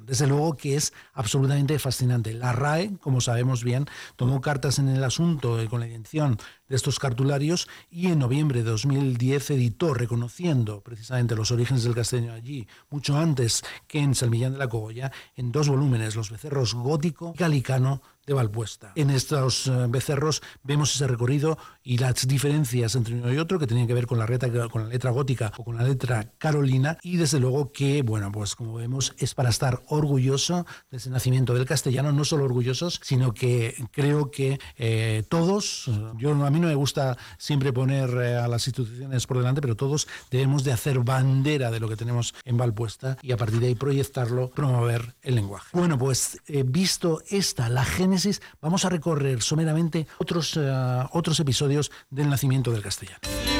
Desde 0.04 0.26
luego 0.26 0.56
que 0.56 0.76
es 0.76 0.92
absolutamente 1.12 1.78
fascinante. 1.78 2.32
La 2.32 2.52
RAE, 2.52 2.96
como 2.98 3.20
sabemos 3.20 3.62
bien, 3.64 3.86
tomó 4.16 4.40
cartas 4.40 4.78
en 4.78 4.88
el 4.88 5.04
asunto 5.04 5.58
con 5.68 5.80
la 5.80 5.86
intención 5.86 6.38
de 6.68 6.76
estos 6.76 6.98
cartularios 6.98 7.68
y 7.90 8.08
en 8.08 8.18
noviembre 8.18 8.62
de 8.62 8.70
2010 8.70 9.50
editó, 9.50 9.94
reconociendo 9.94 10.80
precisamente 10.80 11.36
los 11.36 11.50
orígenes 11.50 11.84
del 11.84 11.94
castellano 11.94 12.32
allí, 12.32 12.66
mucho 12.90 13.16
antes 13.16 13.62
que 13.86 14.00
en 14.00 14.14
Salmillán 14.14 14.52
de 14.52 14.58
la 14.58 14.68
Cogolla, 14.68 15.12
en 15.36 15.52
dos 15.52 15.68
volúmenes, 15.68 16.16
Los 16.16 16.23
becerros 16.30 16.74
gótico 16.74 17.32
y 17.34 17.38
galicano 17.38 18.02
de 18.26 18.34
Valpuesta. 18.34 18.92
En 18.94 19.10
estos 19.10 19.66
eh, 19.66 19.86
becerros 19.88 20.42
vemos 20.62 20.94
ese 20.94 21.06
recorrido 21.06 21.58
y 21.84 21.98
las 21.98 22.26
diferencias 22.26 22.94
entre 22.94 23.14
uno 23.14 23.32
y 23.32 23.38
otro 23.38 23.58
que 23.58 23.66
tenían 23.66 23.86
que 23.86 23.94
ver 23.94 24.06
con 24.06 24.18
la, 24.18 24.26
con 24.70 24.84
la 24.84 24.88
letra 24.88 25.10
gótica 25.10 25.52
o 25.58 25.64
con 25.64 25.76
la 25.76 25.82
letra 25.82 26.32
carolina 26.38 26.98
y 27.02 27.16
desde 27.16 27.38
luego 27.38 27.72
que, 27.72 28.02
bueno, 28.02 28.32
pues 28.32 28.54
como 28.54 28.74
vemos 28.74 29.14
es 29.18 29.34
para 29.34 29.50
estar 29.50 29.82
orgulloso 29.88 30.66
de 30.90 30.96
ese 30.96 31.10
nacimiento 31.10 31.54
del 31.54 31.66
castellano, 31.66 32.12
no 32.12 32.24
solo 32.24 32.44
orgullosos, 32.44 33.00
sino 33.02 33.34
que 33.34 33.76
creo 33.92 34.30
que 34.30 34.58
eh, 34.78 35.24
todos, 35.28 35.90
yo 36.16 36.32
a 36.32 36.50
mí 36.50 36.60
no 36.60 36.68
me 36.68 36.74
gusta 36.74 37.18
siempre 37.38 37.72
poner 37.72 38.10
eh, 38.10 38.36
a 38.36 38.48
las 38.48 38.66
instituciones 38.66 39.26
por 39.26 39.38
delante, 39.38 39.60
pero 39.60 39.76
todos 39.76 40.08
debemos 40.30 40.64
de 40.64 40.72
hacer 40.72 41.00
bandera 41.00 41.70
de 41.70 41.80
lo 41.80 41.88
que 41.88 41.96
tenemos 41.96 42.34
en 42.44 42.56
Valpuesta 42.56 43.18
y 43.20 43.32
a 43.32 43.36
partir 43.36 43.60
de 43.60 43.66
ahí 43.66 43.74
proyectarlo, 43.74 44.50
promover 44.50 45.14
el 45.22 45.34
lenguaje. 45.34 45.68
Bueno, 45.72 45.98
pues 45.98 46.38
visto 46.64 47.22
esta, 47.28 47.68
la 47.68 47.84
gente 47.84 48.14
vamos 48.60 48.84
a 48.84 48.88
recorrer 48.88 49.42
someramente 49.42 50.06
otros, 50.18 50.56
eh, 50.56 51.04
otros 51.12 51.40
episodios 51.40 51.73
del 52.10 52.28
nacimiento 52.28 52.70
del 52.70 52.82
castellano. 52.82 53.53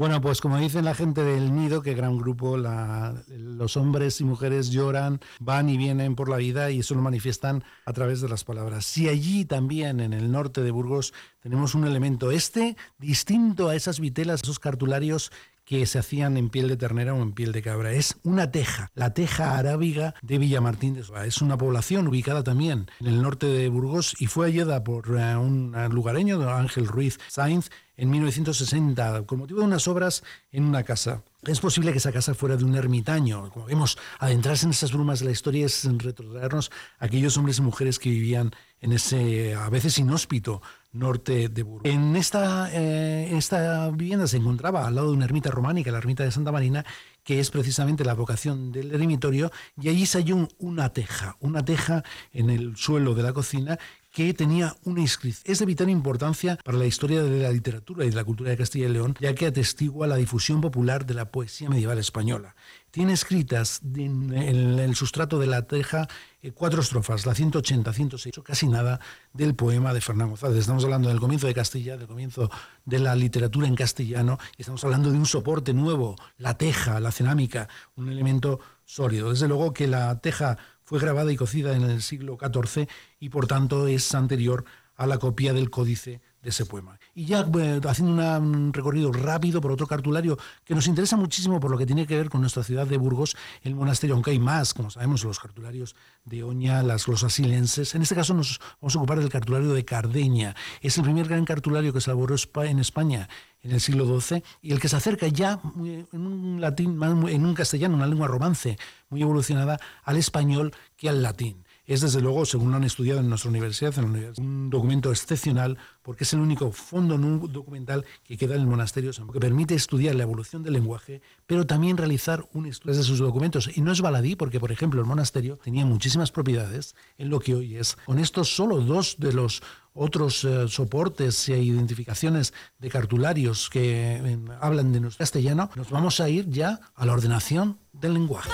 Bueno, 0.00 0.22
pues 0.22 0.40
como 0.40 0.56
dicen 0.56 0.86
la 0.86 0.94
gente 0.94 1.22
del 1.22 1.54
nido, 1.54 1.82
que 1.82 1.92
gran 1.92 2.16
grupo, 2.16 2.56
los 2.56 3.76
hombres 3.76 4.18
y 4.22 4.24
mujeres 4.24 4.70
lloran, 4.70 5.20
van 5.40 5.68
y 5.68 5.76
vienen 5.76 6.14
por 6.14 6.30
la 6.30 6.38
vida 6.38 6.70
y 6.70 6.78
eso 6.78 6.94
lo 6.94 7.02
manifiestan 7.02 7.64
a 7.84 7.92
través 7.92 8.22
de 8.22 8.30
las 8.30 8.42
palabras. 8.42 8.86
Si 8.86 9.10
allí 9.10 9.44
también, 9.44 10.00
en 10.00 10.14
el 10.14 10.32
norte 10.32 10.62
de 10.62 10.70
Burgos, 10.70 11.12
tenemos 11.42 11.74
un 11.74 11.86
elemento 11.86 12.30
este 12.30 12.78
distinto 12.96 13.68
a 13.68 13.74
esas 13.74 14.00
vitelas, 14.00 14.42
esos 14.42 14.58
cartularios 14.58 15.32
que 15.70 15.86
se 15.86 16.00
hacían 16.00 16.36
en 16.36 16.50
piel 16.50 16.66
de 16.66 16.76
ternera 16.76 17.14
o 17.14 17.22
en 17.22 17.30
piel 17.30 17.52
de 17.52 17.62
cabra. 17.62 17.92
Es 17.92 18.16
una 18.24 18.50
teja, 18.50 18.90
la 18.96 19.14
teja 19.14 19.56
arábiga 19.56 20.16
de 20.20 20.38
Villamartín 20.38 20.94
de 20.94 21.04
Soa. 21.04 21.26
Es 21.26 21.42
una 21.42 21.56
población 21.58 22.08
ubicada 22.08 22.42
también 22.42 22.90
en 22.98 23.06
el 23.06 23.22
norte 23.22 23.46
de 23.46 23.68
Burgos 23.68 24.16
y 24.18 24.26
fue 24.26 24.48
hallada 24.48 24.82
por 24.82 25.16
eh, 25.16 25.36
un 25.36 25.72
lugareño, 25.92 26.50
Ángel 26.50 26.88
Ruiz 26.88 27.20
Sainz, 27.28 27.70
en 27.96 28.10
1960 28.10 29.26
con 29.26 29.38
motivo 29.38 29.60
de 29.60 29.66
unas 29.66 29.86
obras 29.86 30.24
en 30.50 30.64
una 30.64 30.82
casa. 30.82 31.22
Es 31.44 31.60
posible 31.60 31.92
que 31.92 31.98
esa 31.98 32.10
casa 32.10 32.34
fuera 32.34 32.56
de 32.56 32.64
un 32.64 32.74
ermitaño. 32.74 33.50
Como 33.50 33.66
vemos, 33.66 33.96
adentrarse 34.18 34.66
en 34.66 34.72
esas 34.72 34.92
brumas 34.92 35.20
de 35.20 35.26
la 35.26 35.30
historia 35.30 35.66
es 35.66 35.84
retrotraernos 35.84 36.72
a 36.98 37.04
aquellos 37.04 37.36
hombres 37.36 37.58
y 37.58 37.62
mujeres 37.62 38.00
que 38.00 38.10
vivían 38.10 38.50
en 38.80 38.92
ese 38.92 39.54
a 39.54 39.68
veces 39.68 39.98
inhóspito 39.98 40.62
norte 40.92 41.48
de 41.48 41.62
Burgos. 41.62 41.90
En 41.90 42.16
esta, 42.16 42.70
eh, 42.72 43.36
esta 43.36 43.90
vivienda 43.90 44.26
se 44.26 44.36
encontraba 44.36 44.86
al 44.86 44.94
lado 44.94 45.08
de 45.10 45.16
una 45.16 45.24
ermita 45.24 45.50
románica, 45.50 45.90
la 45.90 45.98
ermita 45.98 46.24
de 46.24 46.30
Santa 46.30 46.52
Marina, 46.52 46.84
que 47.22 47.38
es 47.38 47.50
precisamente 47.50 48.04
la 48.04 48.14
vocación 48.14 48.72
del 48.72 48.92
eremitorio, 48.94 49.50
y 49.80 49.88
allí 49.88 50.06
se 50.06 50.18
halló 50.18 50.48
una 50.58 50.92
teja, 50.92 51.36
una 51.40 51.64
teja 51.64 52.02
en 52.32 52.50
el 52.50 52.76
suelo 52.76 53.14
de 53.14 53.22
la 53.22 53.32
cocina 53.32 53.78
que 54.12 54.34
tenía 54.34 54.74
una 54.84 55.00
inscripción. 55.00 55.44
Es 55.52 55.60
de 55.60 55.66
vital 55.66 55.88
importancia 55.88 56.58
para 56.64 56.78
la 56.78 56.86
historia 56.86 57.22
de 57.22 57.42
la 57.42 57.52
literatura 57.52 58.04
y 58.04 58.10
de 58.10 58.16
la 58.16 58.24
cultura 58.24 58.50
de 58.50 58.56
Castilla 58.56 58.86
y 58.86 58.92
León, 58.92 59.16
ya 59.20 59.34
que 59.34 59.46
atestigua 59.46 60.06
la 60.06 60.16
difusión 60.16 60.60
popular 60.60 61.06
de 61.06 61.14
la 61.14 61.30
poesía 61.30 61.70
medieval 61.70 61.98
española. 61.98 62.56
Tiene 62.90 63.12
escritas 63.12 63.82
en 63.94 64.32
el 64.32 64.96
sustrato 64.96 65.38
de 65.38 65.46
la 65.46 65.62
teja 65.62 66.08
eh, 66.42 66.50
cuatro 66.50 66.80
estrofas, 66.80 67.24
la 67.24 67.36
180, 67.36 67.92
106, 67.92 68.40
casi 68.42 68.66
nada 68.66 68.98
del 69.32 69.54
poema 69.54 69.94
de 69.94 70.00
Fernando 70.00 70.30
González. 70.30 70.58
Estamos 70.58 70.82
hablando 70.82 71.08
del 71.08 71.20
comienzo 71.20 71.46
de 71.46 71.54
Castilla, 71.54 71.96
del 71.96 72.08
comienzo 72.08 72.50
de 72.84 72.98
la 72.98 73.14
literatura 73.14 73.68
en 73.68 73.76
castellano, 73.76 74.38
y 74.56 74.62
estamos 74.62 74.82
hablando 74.82 75.12
de 75.12 75.18
un 75.18 75.26
soporte 75.26 75.72
nuevo, 75.72 76.16
la 76.36 76.58
teja, 76.58 76.98
la 76.98 77.12
cerámica, 77.12 77.68
un 77.94 78.08
elemento 78.08 78.58
sólido. 78.84 79.30
Desde 79.30 79.46
luego 79.46 79.72
que 79.72 79.86
la 79.86 80.20
teja 80.20 80.58
fue 80.82 80.98
grabada 80.98 81.30
y 81.30 81.36
cocida 81.36 81.76
en 81.76 81.82
el 81.82 82.02
siglo 82.02 82.36
XIV 82.40 82.88
y 83.20 83.28
por 83.28 83.46
tanto 83.46 83.86
es 83.86 84.12
anterior 84.16 84.64
a 84.96 85.06
la 85.06 85.18
copia 85.18 85.52
del 85.52 85.70
códice 85.70 86.20
de 86.42 86.50
ese 86.50 86.64
poema. 86.64 86.98
Y 87.14 87.26
ya 87.26 87.40
eh, 87.40 87.80
haciendo 87.86 88.38
un 88.38 88.72
recorrido 88.72 89.12
rápido 89.12 89.60
por 89.60 89.72
otro 89.72 89.86
cartulario 89.86 90.38
que 90.64 90.74
nos 90.74 90.86
interesa 90.86 91.16
muchísimo 91.16 91.60
por 91.60 91.70
lo 91.70 91.78
que 91.78 91.86
tiene 91.86 92.06
que 92.06 92.16
ver 92.16 92.30
con 92.30 92.40
nuestra 92.40 92.62
ciudad 92.62 92.86
de 92.86 92.96
Burgos, 92.96 93.36
el 93.62 93.74
monasterio, 93.74 94.14
aunque 94.14 94.30
hay 94.30 94.38
más, 94.38 94.72
como 94.72 94.90
sabemos, 94.90 95.22
los 95.24 95.38
cartularios 95.38 95.94
de 96.24 96.42
Oña, 96.42 96.82
las 96.82 97.06
glosas 97.06 97.34
silenses. 97.34 97.94
En 97.94 98.02
este 98.02 98.14
caso 98.14 98.34
nos 98.34 98.60
vamos 98.80 98.94
a 98.94 98.98
ocupar 98.98 99.18
del 99.18 99.28
cartulario 99.28 99.72
de 99.72 99.84
Cardeña. 99.84 100.54
Es 100.80 100.96
el 100.96 101.04
primer 101.04 101.28
gran 101.28 101.44
cartulario 101.44 101.92
que 101.92 102.00
se 102.00 102.10
elaboró 102.10 102.36
en 102.64 102.78
España 102.78 103.28
en 103.62 103.72
el 103.72 103.80
siglo 103.80 104.20
XII 104.20 104.42
y 104.62 104.72
el 104.72 104.80
que 104.80 104.88
se 104.88 104.96
acerca 104.96 105.28
ya 105.28 105.60
en 105.74 106.06
un 106.12 106.60
latín, 106.60 106.98
en 107.02 107.44
un 107.44 107.54
castellano, 107.54 107.96
una 107.96 108.06
lengua 108.06 108.26
romance 108.26 108.78
muy 109.10 109.20
evolucionada 109.22 109.78
al 110.04 110.16
español 110.16 110.72
que 110.96 111.08
al 111.08 111.22
latín. 111.22 111.64
Es 111.90 112.02
desde 112.02 112.20
luego, 112.20 112.46
según 112.46 112.70
lo 112.70 112.76
han 112.76 112.84
estudiado 112.84 113.18
en 113.18 113.28
nuestra 113.28 113.50
universidad, 113.50 113.92
un 114.38 114.70
documento 114.70 115.10
excepcional 115.10 115.76
porque 116.02 116.22
es 116.22 116.32
el 116.32 116.38
único 116.38 116.70
fondo 116.70 117.18
documental 117.48 118.04
que 118.22 118.36
queda 118.36 118.54
en 118.54 118.60
el 118.60 118.68
monasterio, 118.68 119.10
que 119.10 119.40
permite 119.40 119.74
estudiar 119.74 120.14
la 120.14 120.22
evolución 120.22 120.62
del 120.62 120.74
lenguaje, 120.74 121.20
pero 121.48 121.66
también 121.66 121.96
realizar 121.96 122.46
un 122.52 122.66
estudio 122.66 122.96
de 122.96 123.02
sus 123.02 123.18
documentos. 123.18 123.76
Y 123.76 123.80
no 123.80 123.90
es 123.90 124.02
baladí 124.02 124.36
porque, 124.36 124.60
por 124.60 124.70
ejemplo, 124.70 125.00
el 125.00 125.06
monasterio 125.08 125.56
tenía 125.56 125.84
muchísimas 125.84 126.30
propiedades 126.30 126.94
en 127.18 127.28
lo 127.28 127.40
que 127.40 127.56
hoy 127.56 127.74
es. 127.74 127.96
Con 128.06 128.20
estos 128.20 128.54
solo 128.54 128.78
dos 128.78 129.16
de 129.18 129.32
los 129.32 129.60
otros 129.92 130.44
eh, 130.44 130.68
soportes 130.68 131.48
e 131.48 131.60
identificaciones 131.60 132.54
de 132.78 132.88
cartularios 132.88 133.68
que 133.68 134.12
eh, 134.14 134.38
hablan 134.60 134.92
de 134.92 135.00
nuestro 135.00 135.24
castellano, 135.24 135.68
nos 135.74 135.90
vamos 135.90 136.20
a 136.20 136.28
ir 136.28 136.48
ya 136.50 136.78
a 136.94 137.04
la 137.04 137.14
ordenación 137.14 137.80
del 137.92 138.14
lenguaje. 138.14 138.48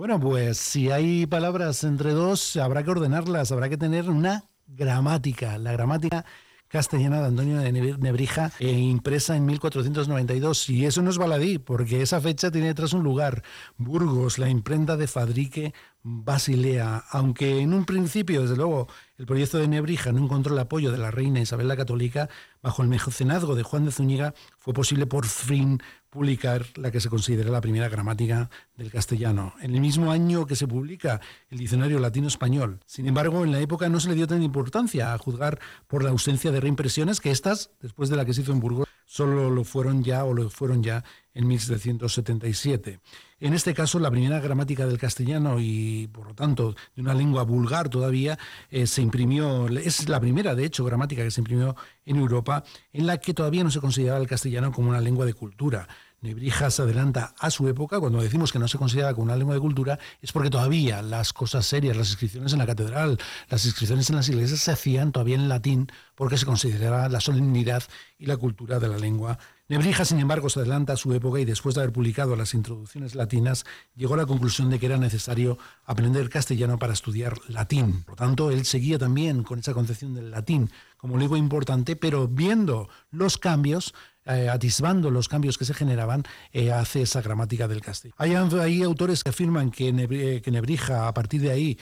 Bueno, 0.00 0.18
pues 0.18 0.56
si 0.56 0.90
hay 0.90 1.26
palabras 1.26 1.84
entre 1.84 2.12
dos, 2.12 2.56
habrá 2.56 2.82
que 2.82 2.90
ordenarlas, 2.90 3.52
habrá 3.52 3.68
que 3.68 3.76
tener 3.76 4.08
una 4.08 4.44
gramática. 4.66 5.58
La 5.58 5.72
gramática 5.72 6.24
castellana 6.68 7.20
de 7.20 7.26
Antonio 7.26 7.58
de 7.58 7.70
Nebrija, 7.70 8.50
eh, 8.60 8.70
impresa 8.70 9.36
en 9.36 9.44
1492. 9.44 10.70
Y 10.70 10.86
eso 10.86 11.02
no 11.02 11.10
es 11.10 11.18
baladí, 11.18 11.58
porque 11.58 12.00
esa 12.00 12.18
fecha 12.18 12.50
tiene 12.50 12.68
detrás 12.68 12.94
un 12.94 13.02
lugar, 13.02 13.42
Burgos, 13.76 14.38
la 14.38 14.48
imprenta 14.48 14.96
de 14.96 15.06
Fadrique 15.06 15.74
Basilea, 16.02 17.04
aunque 17.10 17.60
en 17.60 17.74
un 17.74 17.84
principio, 17.84 18.40
desde 18.40 18.56
luego, 18.56 18.88
el 19.18 19.26
proyecto 19.26 19.58
de 19.58 19.68
Nebrija 19.68 20.12
no 20.12 20.24
encontró 20.24 20.54
el 20.54 20.60
apoyo 20.60 20.92
de 20.92 20.98
la 20.98 21.10
reina 21.10 21.40
Isabel 21.40 21.68
la 21.68 21.76
Católica, 21.76 22.30
bajo 22.62 22.82
el 22.82 22.88
mecenazgo 22.88 23.54
de 23.54 23.64
Juan 23.64 23.84
de 23.84 23.92
Zúñiga 23.92 24.32
fue 24.56 24.72
posible 24.72 25.06
por 25.06 25.26
fin 25.26 25.82
publicar 26.10 26.66
la 26.76 26.90
que 26.90 27.00
se 27.00 27.08
considera 27.08 27.50
la 27.50 27.60
primera 27.60 27.88
gramática 27.88 28.50
del 28.76 28.90
castellano, 28.90 29.54
en 29.60 29.74
el 29.74 29.80
mismo 29.80 30.10
año 30.10 30.44
que 30.44 30.56
se 30.56 30.66
publica 30.66 31.20
el 31.48 31.58
diccionario 31.58 32.00
latino-español. 32.00 32.80
Sin 32.84 33.06
embargo, 33.06 33.44
en 33.44 33.52
la 33.52 33.60
época 33.60 33.88
no 33.88 34.00
se 34.00 34.08
le 34.08 34.16
dio 34.16 34.26
tanta 34.26 34.44
importancia, 34.44 35.14
a 35.14 35.18
juzgar 35.18 35.60
por 35.86 36.02
la 36.02 36.10
ausencia 36.10 36.50
de 36.50 36.60
reimpresiones, 36.60 37.20
que 37.20 37.30
estas, 37.30 37.70
después 37.80 38.08
de 38.10 38.16
la 38.16 38.24
que 38.24 38.34
se 38.34 38.42
hizo 38.42 38.52
en 38.52 38.60
Burgos, 38.60 38.88
solo 39.06 39.50
lo 39.50 39.64
fueron 39.64 40.02
ya 40.02 40.24
o 40.24 40.34
lo 40.34 40.50
fueron 40.50 40.82
ya 40.82 41.04
en 41.32 41.46
1777. 41.46 43.00
En 43.40 43.54
este 43.54 43.72
caso, 43.72 43.98
la 43.98 44.10
primera 44.10 44.38
gramática 44.38 44.86
del 44.86 44.98
castellano 44.98 45.58
y, 45.58 46.08
por 46.12 46.26
lo 46.26 46.34
tanto, 46.34 46.74
de 46.94 47.00
una 47.02 47.14
lengua 47.14 47.42
vulgar 47.42 47.88
todavía, 47.88 48.38
eh, 48.70 48.86
se 48.86 49.00
imprimió, 49.00 49.66
es 49.68 50.08
la 50.10 50.20
primera, 50.20 50.54
de 50.54 50.66
hecho, 50.66 50.84
gramática 50.84 51.22
que 51.22 51.30
se 51.30 51.40
imprimió 51.40 51.74
en 52.04 52.16
Europa, 52.16 52.64
en 52.92 53.06
la 53.06 53.16
que 53.18 53.32
todavía 53.32 53.64
no 53.64 53.70
se 53.70 53.80
consideraba 53.80 54.20
el 54.20 54.28
castellano 54.28 54.72
como 54.72 54.90
una 54.90 55.00
lengua 55.00 55.24
de 55.24 55.32
cultura. 55.32 55.88
Nebrija 56.20 56.70
se 56.70 56.82
adelanta 56.82 57.34
a 57.38 57.50
su 57.50 57.66
época, 57.66 57.98
cuando 57.98 58.20
decimos 58.20 58.52
que 58.52 58.58
no 58.58 58.68
se 58.68 58.76
considera 58.76 59.14
como 59.14 59.24
una 59.24 59.36
lengua 59.36 59.54
de 59.54 59.60
cultura, 59.60 59.98
es 60.20 60.32
porque 60.32 60.50
todavía 60.50 61.00
las 61.00 61.32
cosas 61.32 61.64
serias, 61.64 61.96
las 61.96 62.10
inscripciones 62.10 62.52
en 62.52 62.58
la 62.58 62.66
catedral, 62.66 63.18
las 63.48 63.64
inscripciones 63.64 64.10
en 64.10 64.16
las 64.16 64.28
iglesias 64.28 64.60
se 64.60 64.70
hacían 64.70 65.12
todavía 65.12 65.36
en 65.36 65.48
latín 65.48 65.90
porque 66.14 66.36
se 66.36 66.44
consideraba 66.44 67.08
la 67.08 67.20
solemnidad 67.20 67.84
y 68.18 68.26
la 68.26 68.36
cultura 68.36 68.78
de 68.78 68.88
la 68.88 68.98
lengua. 68.98 69.38
Nebrija, 69.70 70.04
sin 70.04 70.18
embargo, 70.18 70.50
se 70.50 70.58
adelanta 70.58 70.94
a 70.94 70.96
su 70.96 71.14
época 71.14 71.38
y 71.38 71.44
después 71.44 71.76
de 71.76 71.82
haber 71.82 71.92
publicado 71.92 72.34
las 72.34 72.54
introducciones 72.54 73.14
latinas, 73.14 73.64
llegó 73.94 74.14
a 74.14 74.16
la 74.16 74.26
conclusión 74.26 74.68
de 74.68 74.80
que 74.80 74.86
era 74.86 74.98
necesario 74.98 75.58
aprender 75.84 76.28
castellano 76.28 76.76
para 76.76 76.92
estudiar 76.92 77.38
latín. 77.46 78.02
Por 78.02 78.14
lo 78.14 78.16
tanto, 78.16 78.50
él 78.50 78.64
seguía 78.64 78.98
también 78.98 79.44
con 79.44 79.60
esa 79.60 79.72
concepción 79.72 80.12
del 80.12 80.32
latín 80.32 80.72
como 80.96 81.16
lengua 81.16 81.38
importante, 81.38 81.94
pero 81.94 82.26
viendo 82.26 82.88
los 83.12 83.38
cambios, 83.38 83.94
eh, 84.30 84.48
atisbando 84.48 85.10
los 85.10 85.28
cambios 85.28 85.58
que 85.58 85.64
se 85.64 85.74
generaban, 85.74 86.22
eh, 86.52 86.72
hace 86.72 87.02
esa 87.02 87.20
gramática 87.20 87.66
del 87.66 87.80
castellano. 87.80 88.16
Hay, 88.62 88.82
autores 88.82 89.24
que 89.24 89.30
afirman 89.30 89.70
que, 89.70 89.88
eh, 89.88 90.40
que, 90.40 90.50
Nebrija, 90.52 91.08
a 91.08 91.14
partir 91.14 91.40
de 91.40 91.50
ahí, 91.50 91.78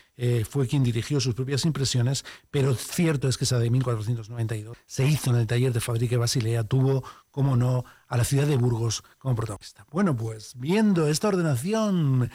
fue 0.49 0.67
quien 0.67 0.83
dirigió 0.83 1.21
sus 1.21 1.35
propias 1.35 1.65
impresiones, 1.65 2.25
pero 2.51 2.75
cierto 2.75 3.29
es 3.29 3.39
que 3.39 3.45
esa 3.45 3.59
de 3.59 3.71
1492 3.71 4.77
se 4.87 5.07
hizo 5.07 5.31
en 5.31 5.37
el 5.37 5.47
taller 5.47 5.73
de 5.73 5.81
Fabrique 5.81 6.17
Basilea, 6.17 6.65
tuvo, 6.65 7.05
como 7.31 7.57
no, 7.57 7.85
a 8.09 8.17
la 8.17 8.25
ciudad 8.25 8.47
de 8.47 8.57
Burgos 8.57 9.05
como 9.19 9.37
protagonista. 9.37 9.87
Bueno, 9.93 10.17
pues 10.17 10.55
viendo 10.57 11.07
esta 11.07 11.29
ordenación 11.29 12.31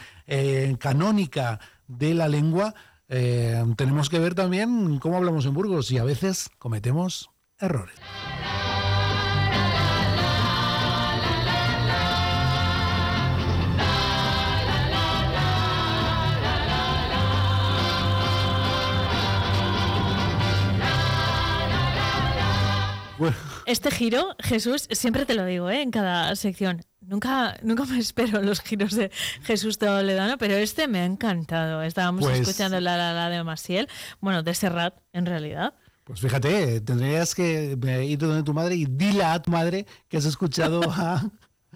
canónica 0.78 1.60
de 1.88 2.14
la 2.14 2.28
lengua, 2.28 2.74
tenemos 3.08 4.08
que 4.08 4.18
ver 4.18 4.34
también 4.34 4.98
cómo 4.98 5.16
hablamos 5.16 5.44
en 5.44 5.54
Burgos 5.54 5.90
y 5.90 5.98
a 5.98 6.04
veces 6.04 6.50
cometemos 6.58 7.30
errores. 7.58 7.96
Este 23.66 23.90
giro, 23.90 24.36
Jesús, 24.40 24.88
siempre 24.90 25.26
te 25.26 25.34
lo 25.34 25.44
digo, 25.44 25.70
¿eh? 25.70 25.82
en 25.82 25.90
cada 25.90 26.34
sección. 26.36 26.84
Nunca, 27.00 27.56
nunca 27.62 27.84
me 27.84 27.98
espero 27.98 28.42
los 28.42 28.60
giros 28.60 28.94
de 28.94 29.10
Jesús 29.42 29.78
Toledano, 29.78 30.38
pero 30.38 30.54
este 30.54 30.88
me 30.88 31.00
ha 31.00 31.04
encantado. 31.04 31.82
Estábamos 31.82 32.24
pues 32.24 32.40
escuchando 32.40 32.80
la 32.80 32.96
la 32.96 33.12
la 33.12 33.28
de 33.28 33.44
Maciel, 33.44 33.88
bueno, 34.20 34.42
de 34.42 34.54
Serrat, 34.54 34.96
en 35.12 35.26
realidad. 35.26 35.74
Pues 36.04 36.20
fíjate, 36.20 36.82
tendrías 36.82 37.34
que 37.34 37.78
ir 38.06 38.18
donde 38.18 38.42
tu 38.42 38.52
madre 38.52 38.74
y 38.74 38.84
dile 38.84 39.24
a 39.24 39.40
tu 39.40 39.50
madre 39.50 39.86
que 40.08 40.18
has 40.18 40.26
escuchado 40.26 40.82
a, 40.90 41.22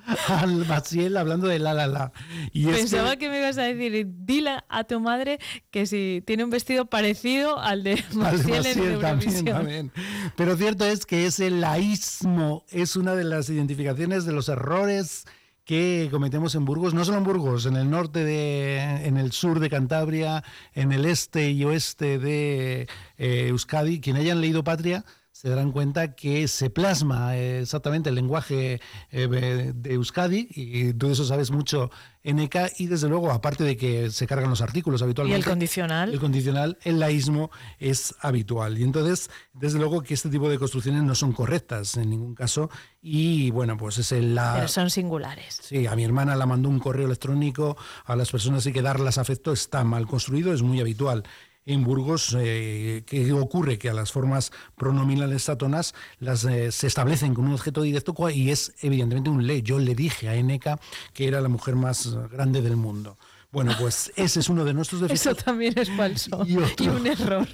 al 0.29 0.67
Maciel 0.67 1.17
hablando 1.17 1.49
de 1.49 1.59
la 1.59 1.75
la 1.75 1.87
la. 1.87 2.13
Y 2.53 2.67
Pensaba 2.67 3.17
que... 3.17 3.29
me 3.29 3.39
ibas 3.39 3.59
a 3.59 3.63
decir, 3.63 4.07
dile 4.11 4.59
a 4.69 4.85
tu 4.85 5.01
madre 5.01 5.39
que 5.71 5.87
si 5.87 6.23
tiene 6.27 6.45
un 6.45 6.51
vestido 6.51 6.87
parecido 6.87 7.59
al 7.59 7.83
de 7.83 8.03
Maciel, 8.13 8.67
en 8.67 9.01
también, 9.01 9.45
también. 9.45 9.93
Pero 10.37 10.57
cierto 10.57 10.85
es 10.85 11.07
que 11.07 11.27
ese 11.27 11.51
laísmo 11.51 12.65
es 12.71 12.97
una 12.97 13.15
de 13.15 13.25
las 13.25 13.49
identificaciones 13.51 14.25
de 14.25 14.33
los 14.33 14.49
errores 14.49 15.27
que 15.65 16.09
cometemos 16.11 16.55
en 16.55 16.65
Burgos, 16.65 16.95
no 16.95 17.05
solo 17.05 17.19
en 17.19 17.25
Burgos, 17.25 17.67
en 17.67 17.77
el 17.77 17.91
norte 17.91 18.25
de, 18.25 18.79
en 19.07 19.19
el 19.19 19.33
sur 19.33 19.61
de 19.61 19.69
Cantabria, 19.69 20.43
en 20.73 20.93
el 20.93 21.05
este 21.05 21.51
y 21.51 21.63
oeste 21.65 22.19
de 22.19 22.89
eh, 23.19 23.49
Euskadi, 23.49 24.01
quien 24.01 24.17
hayan 24.17 24.41
leído 24.41 24.65
Patria 24.65 25.05
se 25.39 25.49
darán 25.49 25.71
cuenta 25.71 26.17
que 26.17 26.49
se 26.49 26.69
plasma 26.69 27.37
exactamente 27.37 28.09
el 28.09 28.17
lenguaje 28.17 28.81
eh, 29.13 29.29
de 29.73 29.95
Euskadi 29.95 30.49
y 30.51 30.95
tú 30.95 31.07
de 31.07 31.13
eso 31.13 31.25
sabes 31.25 31.53
mucho 31.53 31.93
en 32.25 32.41
ECA 32.41 32.69
y 32.77 32.89
desde 32.89 33.09
luego 33.09 33.31
aparte 33.31 33.63
de 33.63 33.77
que 33.77 34.11
se 34.11 34.27
cargan 34.27 34.51
los 34.51 34.63
artículos 34.63 35.01
habitualmente 35.01 35.39
y 35.39 35.41
el 35.41 35.49
condicional 35.49 36.13
el 36.13 36.19
condicional 36.19 36.77
el 36.83 36.99
laísmo 36.99 37.53
es 37.79 38.17
habitual. 38.21 38.79
Y 38.79 38.83
entonces 38.83 39.31
desde 39.53 39.79
luego 39.79 40.03
que 40.03 40.15
este 40.15 40.29
tipo 40.29 40.51
de 40.51 40.59
construcciones 40.59 41.05
no 41.05 41.15
son 41.15 41.31
correctas 41.31 41.97
en 41.97 42.11
ningún 42.11 42.35
caso 42.35 42.69
y 43.01 43.53
bueno 43.53 43.77
pues 43.77 43.99
es 43.99 44.11
el 44.11 44.35
la 44.35 44.55
pero 44.57 44.67
son 44.67 44.91
singulares. 44.91 45.61
Sí 45.63 45.87
a 45.87 45.95
mi 45.95 46.03
hermana 46.03 46.35
la 46.35 46.47
mandó 46.47 46.69
un 46.69 46.81
correo 46.81 47.07
electrónico 47.07 47.77
a 48.05 48.17
las 48.17 48.33
personas 48.33 48.67
y 48.67 48.73
que 48.73 48.83
darlas 48.83 49.19
afecto 49.19 49.53
está 49.53 49.85
mal 49.85 50.09
construido 50.09 50.53
es 50.53 50.63
muy 50.63 50.81
habitual 50.81 51.23
en 51.69 51.85
Burgos, 51.85 52.35
eh, 52.41 53.03
¿qué 53.05 53.31
ocurre? 53.35 53.79
Que 53.79 53.91
a 53.91 53.93
las 53.93 54.11
formas 54.11 54.53
pronominales 54.75 55.51
atonas 55.51 55.95
las, 56.19 56.45
eh, 56.45 56.73
se 56.73 56.87
establecen 56.87 57.35
con 57.35 57.47
un 57.47 57.53
objeto 57.53 57.83
directo 57.83 58.15
y 58.31 58.51
es 58.51 58.73
evidentemente 58.81 59.29
un 59.29 59.47
le. 59.47 59.63
Yo 59.63 59.79
le 59.79 59.95
dije 59.95 60.31
a 60.31 60.35
Eneca 60.35 60.81
que 61.13 61.29
era 61.29 61.43
la 61.43 61.49
mujer 61.49 61.77
más 61.77 62.17
grande 62.31 62.63
del 62.63 62.77
mundo. 62.77 63.19
Bueno, 63.53 63.73
pues 63.79 64.11
ese 64.17 64.41
es 64.41 64.49
uno 64.49 64.65
de 64.65 64.73
nuestros 64.73 65.03
defectos. 65.03 65.27
Eso 65.27 65.45
también 65.45 65.79
es 65.79 65.91
falso 65.95 66.43
y, 66.47 66.57
un 66.57 67.07
error. 67.07 67.47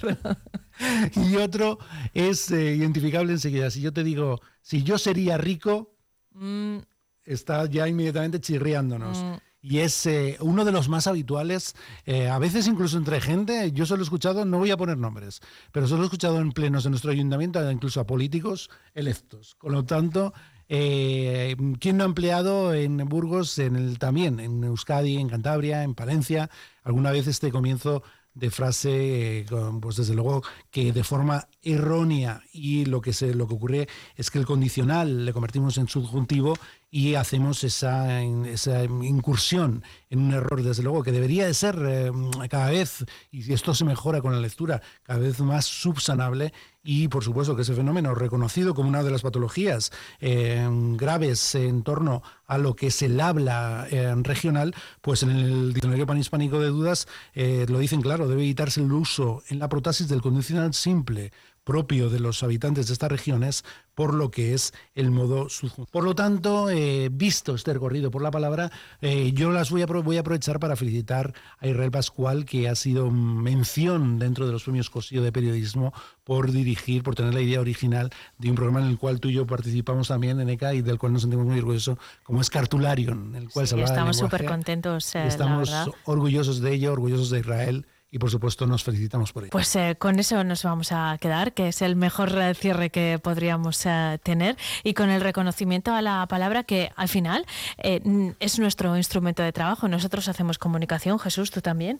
y 1.17 1.35
otro 1.35 1.77
es 2.13 2.49
eh, 2.51 2.73
identificable 2.73 3.33
enseguida. 3.33 3.69
Si 3.69 3.81
yo 3.81 3.91
te 3.91 4.05
digo, 4.05 4.39
si 4.61 4.83
yo 4.83 4.97
sería 4.97 5.37
rico, 5.37 5.93
mm. 6.31 6.77
está 7.25 7.65
ya 7.65 7.85
inmediatamente 7.85 8.39
chirriándonos. 8.39 9.21
Mm 9.21 9.44
y 9.65 9.79
es 9.79 10.05
eh, 10.05 10.37
uno 10.41 10.63
de 10.63 10.71
los 10.71 10.89
más 10.89 11.07
habituales, 11.07 11.75
eh, 12.05 12.29
a 12.29 12.37
veces 12.37 12.67
incluso 12.67 12.97
entre 12.97 13.19
gente, 13.19 13.71
yo 13.71 13.87
solo 13.87 14.03
he 14.03 14.03
escuchado, 14.03 14.45
no 14.45 14.59
voy 14.59 14.69
a 14.69 14.77
poner 14.77 14.97
nombres, 14.97 15.41
pero 15.71 15.87
solo 15.87 16.03
he 16.03 16.05
escuchado 16.05 16.39
en 16.39 16.51
plenos 16.51 16.83
de 16.83 16.91
nuestro 16.91 17.09
ayuntamiento, 17.09 17.71
incluso 17.71 17.99
a 17.99 18.05
políticos 18.05 18.69
electos. 18.93 19.55
Con 19.55 19.71
lo 19.71 19.83
tanto, 19.83 20.33
eh, 20.69 21.55
¿quién 21.79 21.97
no 21.97 22.03
ha 22.03 22.07
empleado 22.07 22.75
en 22.75 22.97
Burgos, 23.09 23.57
en 23.57 23.75
el, 23.75 23.97
también 23.97 24.39
en 24.39 24.63
Euskadi, 24.63 25.17
en 25.17 25.29
Cantabria, 25.29 25.81
en 25.81 25.95
Palencia, 25.95 26.51
alguna 26.83 27.11
vez 27.11 27.25
este 27.25 27.51
comienzo 27.51 28.03
de 28.35 28.51
frase, 28.51 29.45
pues 29.81 29.95
desde 29.95 30.13
luego 30.13 30.43
que 30.69 30.91
de 30.91 31.03
forma 31.03 31.47
errónea 31.63 32.43
y 32.51 32.85
lo 32.85 33.01
que, 33.01 33.13
se, 33.13 33.33
lo 33.33 33.47
que 33.47 33.53
ocurre 33.55 33.87
es 34.15 34.29
que 34.29 34.39
el 34.39 34.45
condicional 34.45 35.25
le 35.25 35.33
convertimos 35.33 35.77
en 35.77 35.87
subjuntivo 35.87 36.55
y 36.91 37.15
hacemos 37.15 37.63
esa, 37.63 38.21
esa, 38.21 38.83
incursión 38.83 39.83
en 40.09 40.19
un 40.19 40.33
error, 40.33 40.61
desde 40.61 40.83
luego, 40.83 41.03
que 41.03 41.11
debería 41.11 41.45
de 41.47 41.53
ser 41.53 41.77
eh, 41.87 42.11
cada 42.49 42.69
vez, 42.69 43.05
y 43.31 43.51
esto 43.51 43.73
se 43.73 43.85
mejora 43.85 44.21
con 44.21 44.33
la 44.33 44.39
lectura, 44.39 44.81
cada 45.03 45.19
vez 45.19 45.39
más 45.39 45.65
subsanable 45.65 46.53
y, 46.85 47.09
por 47.09 47.23
supuesto, 47.23 47.55
que 47.55 47.63
ese 47.63 47.73
fenómeno 47.73 48.15
reconocido 48.15 48.73
como 48.73 48.87
una 48.87 49.03
de 49.03 49.11
las 49.11 49.23
patologías 49.23 49.91
eh, 50.21 50.65
graves 50.93 51.55
en 51.55 51.83
torno 51.83 52.23
a 52.47 52.57
lo 52.57 52.75
que 52.75 52.87
es 52.87 53.01
el 53.01 53.19
habla 53.19 53.87
eh, 53.89 54.13
regional, 54.17 54.73
pues 55.01 55.23
en 55.23 55.31
el 55.31 55.73
Diccionario 55.73 56.05
Panhispánico 56.05 56.59
de 56.59 56.67
Dudas 56.67 57.07
lo 57.35 57.79
dicen 57.79 58.01
claro, 58.01 58.27
debe 58.27 58.43
evitarse 58.43 58.81
el 58.81 58.91
uso 58.91 59.43
en 59.49 59.59
la 59.59 59.67
protasis 59.67 60.07
del 60.07 60.21
condicional 60.21 60.73
simple 60.73 61.31
propio 61.65 62.09
de 62.09 62.19
los 62.19 62.43
habitantes 62.43 62.87
de 62.87 62.93
estas 62.93 63.11
regiones 63.11 63.65
por 63.95 64.13
lo 64.13 64.29
que 64.29 64.53
es 64.53 64.73
el 64.93 65.09
modo 65.09 65.49
subjuntivo. 65.49 65.87
Por 65.91 66.03
lo 66.03 66.13
tanto, 66.13 66.69
eh, 66.69 67.09
visto 67.11 67.55
este 67.55 67.73
recorrido 67.73 68.11
por 68.11 68.21
la 68.21 68.29
palabra, 68.29 68.71
eh, 69.01 69.31
yo 69.33 69.51
las 69.51 69.71
voy 69.71 69.81
a, 69.81 69.85
voy 69.85 70.17
a 70.17 70.19
aprovechar 70.19 70.59
para 70.59 70.75
felicitar 70.75 71.33
a 71.59 71.67
Israel 71.67 71.91
Pascual, 71.91 72.45
que 72.45 72.67
ha 72.69 72.75
sido 72.75 73.09
mención 73.09 74.19
dentro 74.19 74.45
de 74.45 74.51
los 74.51 74.63
premios 74.63 74.89
Cosío 74.89 75.23
de 75.23 75.31
periodismo 75.31 75.93
por 76.23 76.51
dirigir, 76.51 77.03
por 77.03 77.15
tener 77.15 77.33
la 77.33 77.41
idea 77.41 77.61
original 77.61 78.11
de 78.37 78.49
un 78.49 78.55
programa 78.55 78.81
en 78.81 78.87
el 78.87 78.97
cual 78.97 79.19
tú 79.19 79.29
y 79.29 79.33
yo 79.33 79.47
participamos 79.47 80.09
también 80.09 80.39
en 80.39 80.49
ECA 80.49 80.73
y 80.73 80.81
del 80.81 80.97
cual 80.97 81.13
nos 81.13 81.21
sentimos 81.21 81.45
muy 81.45 81.57
orgullosos, 81.59 81.97
como 82.23 82.41
es 82.41 82.49
Cartularion, 82.49 83.35
en 83.35 83.43
el 83.43 83.49
cual 83.49 83.65
Estamos 83.65 84.17
súper 84.17 84.45
contentos. 84.45 85.15
estamos 85.15 85.71
orgullosos 86.03 86.59
de 86.59 86.73
ello, 86.73 86.91
orgullosos 86.91 87.29
de 87.29 87.39
Israel 87.39 87.85
y 88.11 88.19
por 88.19 88.29
supuesto 88.29 88.65
nos 88.65 88.83
felicitamos 88.83 89.33
por 89.33 89.43
ello. 89.43 89.51
Pues 89.51 89.75
eh, 89.75 89.95
con 89.99 90.19
eso 90.19 90.43
nos 90.43 90.63
vamos 90.63 90.91
a 90.91 91.17
quedar, 91.19 91.53
que 91.53 91.69
es 91.69 91.81
el 91.81 91.95
mejor 91.95 92.37
eh, 92.37 92.53
cierre 92.53 92.89
que 92.89 93.19
podríamos 93.21 93.85
eh, 93.85 94.19
tener 94.23 94.57
y 94.83 94.93
con 94.93 95.09
el 95.09 95.21
reconocimiento 95.21 95.93
a 95.93 96.01
la 96.01 96.25
palabra 96.27 96.63
que 96.63 96.91
al 96.95 97.09
final 97.09 97.45
es 97.77 98.59
nuestro 98.59 98.95
instrumento 98.95 99.43
de 99.43 99.51
trabajo. 99.51 99.87
Nosotros 99.87 100.27
hacemos 100.27 100.57
comunicación, 100.57 101.19
Jesús, 101.19 101.51
tú 101.51 101.61
también. 101.61 101.99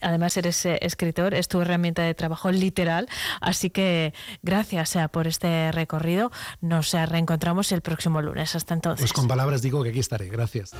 además 0.00 0.36
eres 0.36 0.64
escritor, 0.64 1.34
es 1.34 1.48
tu 1.48 1.60
herramienta 1.60 2.02
de 2.02 2.14
trabajo 2.14 2.50
literal, 2.50 3.08
así 3.40 3.70
que 3.70 4.14
gracias 4.42 4.96
por 5.10 5.26
este 5.26 5.72
recorrido. 5.72 6.30
Nos 6.60 6.92
reencontramos 6.92 7.72
el 7.72 7.80
próximo 7.80 8.22
lunes. 8.22 8.54
Hasta 8.54 8.74
entonces. 8.74 9.02
Pues 9.02 9.12
con 9.12 9.28
palabras 9.28 9.62
digo 9.62 9.82
que 9.82 9.90
aquí 9.90 10.00
estaré. 10.00 10.28
Gracias. 10.28 10.72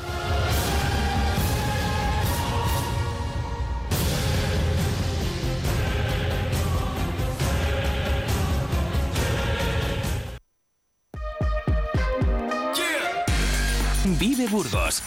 Burgos 14.52 15.02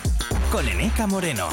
con 0.52 0.68
Eneca 0.68 1.06
Moreno. 1.06 1.48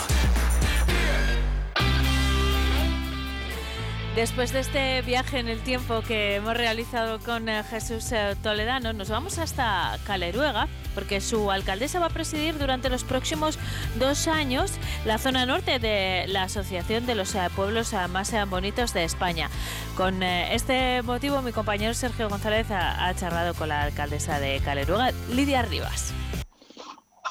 Después 4.17 4.51
de 4.55 4.61
este 4.61 5.03
viaje 5.03 5.39
en 5.39 5.49
el 5.49 5.61
tiempo 5.61 6.01
que 6.01 6.37
hemos 6.37 6.57
realizado 6.57 7.19
con 7.19 7.51
eh, 7.51 7.63
Jesús 7.65 8.11
eh, 8.13 8.35
Toledano, 8.43 8.95
nos 8.95 9.11
vamos 9.11 9.37
hasta 9.37 9.99
Caleruega, 10.07 10.69
porque 10.95 11.21
su 11.21 11.51
alcaldesa 11.51 12.01
va 12.01 12.07
a 12.07 12.11
presidir 12.11 12.59
durante 12.59 12.89
los 12.89 13.05
próximos 13.05 13.59
dos 13.99 14.27
años 14.27 14.73
la 15.05 15.19
zona 15.19 15.45
norte 15.45 15.79
de 15.79 16.25
la 16.29 16.45
Asociación 16.45 17.05
de 17.05 17.15
los 17.15 17.35
eh, 17.35 17.47
Pueblos 17.55 17.93
Más 18.11 18.33
Bonitos 18.49 18.95
de 18.95 19.05
España. 19.05 19.51
Con 19.99 20.23
este 20.23 21.03
motivo, 21.03 21.43
mi 21.43 21.53
compañero 21.53 21.93
Sergio 21.93 22.31
González 22.31 22.71
ha, 22.71 23.07
ha 23.07 23.15
charlado 23.15 23.53
con 23.53 23.69
la 23.69 23.83
alcaldesa 23.83 24.41
de 24.41 24.61
Caleruega, 24.61 25.13
Lidia 25.29 25.61
Rivas. 25.61 26.15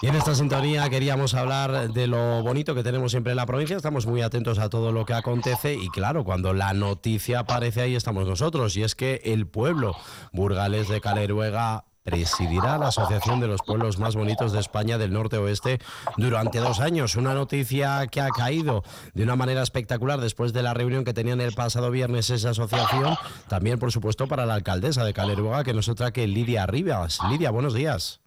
Y 0.02 0.08
en 0.08 0.16
esta 0.16 0.34
sintonía 0.34 0.90
queríamos 0.90 1.36
hablar 1.36 1.94
de 1.94 2.08
lo 2.08 2.42
bonito 2.42 2.74
que 2.74 2.82
tenemos 2.82 3.12
siempre 3.12 3.34
en 3.34 3.38
la 3.38 3.46
provincia. 3.46 3.78
Estamos 3.78 4.08
muy 4.08 4.24
atentos 4.24 4.58
a 4.58 4.68
todo 4.68 4.92
lo 4.92 5.06
que 5.06 5.14
acontece 5.14 5.76
y 5.76 5.90
claro, 5.90 6.24
cuando 6.24 6.54
la 6.54 6.74
noticia 6.74 7.42
aparece 7.42 7.82
ahí 7.82 7.96
estamos 7.96 8.28
nosotros. 8.28 8.76
Y 8.78 8.82
es 8.82 8.96
que 8.96 9.22
el 9.26 9.46
pueblo 9.46 9.96
burgales 10.34 10.90
de 10.90 11.02
Caleruega 11.02 11.86
presidirá 12.02 12.80
la 12.80 12.88
Asociación 12.88 13.40
de 13.42 13.48
los 13.48 13.62
Pueblos 13.62 14.00
Más 14.00 14.16
Bonitos 14.16 14.52
de 14.54 14.60
España 14.60 14.98
del 14.98 15.14
Norte 15.14 15.38
Oeste 15.38 15.78
durante 16.18 16.58
dos 16.58 16.80
años. 16.80 17.16
Una 17.16 17.36
noticia 17.36 18.08
que 18.08 18.22
ha 18.22 18.30
caído 18.30 18.84
de 19.14 19.22
una 19.22 19.36
manera 19.36 19.62
espectacular 19.62 20.20
después 20.20 20.52
de 20.52 20.64
la 20.64 20.74
reunión 20.74 21.04
que 21.04 21.14
tenían 21.14 21.42
el 21.42 21.54
pasado 21.54 21.92
viernes 21.92 22.32
esa 22.32 22.50
asociación. 22.50 23.18
También, 23.48 23.78
por 23.78 23.92
supuesto, 23.92 24.28
para 24.28 24.48
la 24.48 24.56
alcaldesa 24.56 25.04
de 25.04 25.14
Caleruega, 25.14 25.64
que 25.64 25.76
nos 25.76 25.90
otra 25.90 26.12
que 26.12 26.26
Lidia 26.26 26.66
Rivas. 26.66 27.20
Lidia, 27.30 27.52
buenos 27.52 27.76
días. 27.76 28.21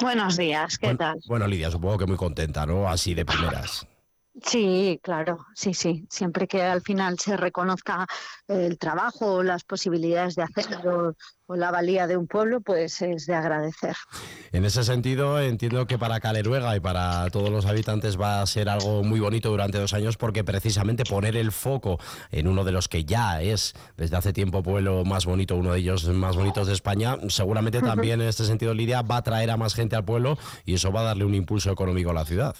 Buenos 0.00 0.36
días, 0.36 0.78
¿qué 0.78 0.94
tal? 0.94 1.20
Bueno, 1.26 1.46
Lidia, 1.46 1.70
supongo 1.70 1.98
que 1.98 2.06
muy 2.06 2.16
contenta, 2.16 2.66
¿no? 2.66 2.88
Así 2.88 3.14
de 3.14 3.24
primeras. 3.24 3.86
Sí, 4.42 4.98
claro, 5.00 5.46
sí, 5.54 5.74
sí. 5.74 6.06
Siempre 6.10 6.48
que 6.48 6.60
al 6.60 6.82
final 6.82 7.20
se 7.20 7.36
reconozca 7.36 8.04
el 8.48 8.78
trabajo, 8.78 9.44
las 9.44 9.62
posibilidades 9.62 10.34
de 10.34 10.42
hacerlo 10.42 11.14
o 11.46 11.54
la 11.54 11.70
valía 11.70 12.08
de 12.08 12.16
un 12.16 12.26
pueblo, 12.26 12.60
pues 12.60 13.00
es 13.02 13.26
de 13.26 13.34
agradecer. 13.34 13.94
En 14.50 14.64
ese 14.64 14.82
sentido, 14.82 15.40
entiendo 15.40 15.86
que 15.86 15.98
para 15.98 16.18
Caleruega 16.18 16.74
y 16.76 16.80
para 16.80 17.30
todos 17.30 17.50
los 17.50 17.64
habitantes 17.66 18.20
va 18.20 18.42
a 18.42 18.46
ser 18.46 18.68
algo 18.68 19.04
muy 19.04 19.20
bonito 19.20 19.50
durante 19.50 19.78
dos 19.78 19.94
años 19.94 20.16
porque 20.16 20.42
precisamente 20.42 21.04
poner 21.04 21.36
el 21.36 21.52
foco 21.52 22.00
en 22.32 22.48
uno 22.48 22.64
de 22.64 22.72
los 22.72 22.88
que 22.88 23.04
ya 23.04 23.40
es 23.40 23.74
desde 23.96 24.16
hace 24.16 24.32
tiempo 24.32 24.64
pueblo 24.64 25.04
más 25.04 25.26
bonito, 25.26 25.54
uno 25.54 25.72
de 25.72 25.78
ellos 25.78 26.08
más 26.08 26.34
bonitos 26.34 26.66
de 26.66 26.72
España, 26.72 27.18
seguramente 27.28 27.80
también 27.80 28.20
en 28.20 28.28
este 28.28 28.44
sentido, 28.44 28.74
Lidia, 28.74 29.02
va 29.02 29.18
a 29.18 29.22
traer 29.22 29.52
a 29.52 29.56
más 29.56 29.74
gente 29.74 29.94
al 29.94 30.04
pueblo 30.04 30.38
y 30.64 30.74
eso 30.74 30.90
va 30.90 31.02
a 31.02 31.04
darle 31.04 31.24
un 31.24 31.34
impulso 31.34 31.70
económico 31.70 32.10
a 32.10 32.14
la 32.14 32.24
ciudad. 32.24 32.56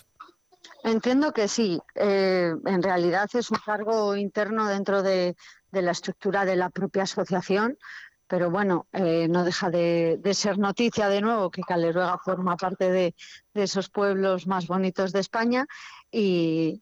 Entiendo 0.85 1.33
que 1.33 1.49
sí. 1.49 1.81
Eh, 1.94 2.53
en 2.66 2.83
realidad 2.83 3.31
es 3.33 3.51
un 3.51 3.57
cargo 3.64 4.14
interno 4.16 4.68
dentro 4.68 5.03
de, 5.03 5.35
la 5.73 5.90
estructura 5.92 6.44
de 6.44 6.57
la 6.57 6.68
propia 6.68 7.05
asociación, 7.05 7.79
pero 8.27 8.51
bueno, 8.51 8.87
eh, 8.92 9.27
no 9.29 9.44
deja 9.44 9.70
de, 9.70 10.20
ser 10.35 10.59
noticia 10.59 11.09
de 11.09 11.23
nuevo 11.23 11.51
que 11.51 11.62
Caleruega 11.62 12.18
forma 12.18 12.57
parte 12.59 12.90
de, 12.90 13.14
de, 13.55 13.62
esos 13.62 13.88
pueblos 13.88 14.47
más 14.47 14.66
bonitos 14.66 15.12
de 15.12 15.20
España 15.20 15.66
y, 16.16 16.81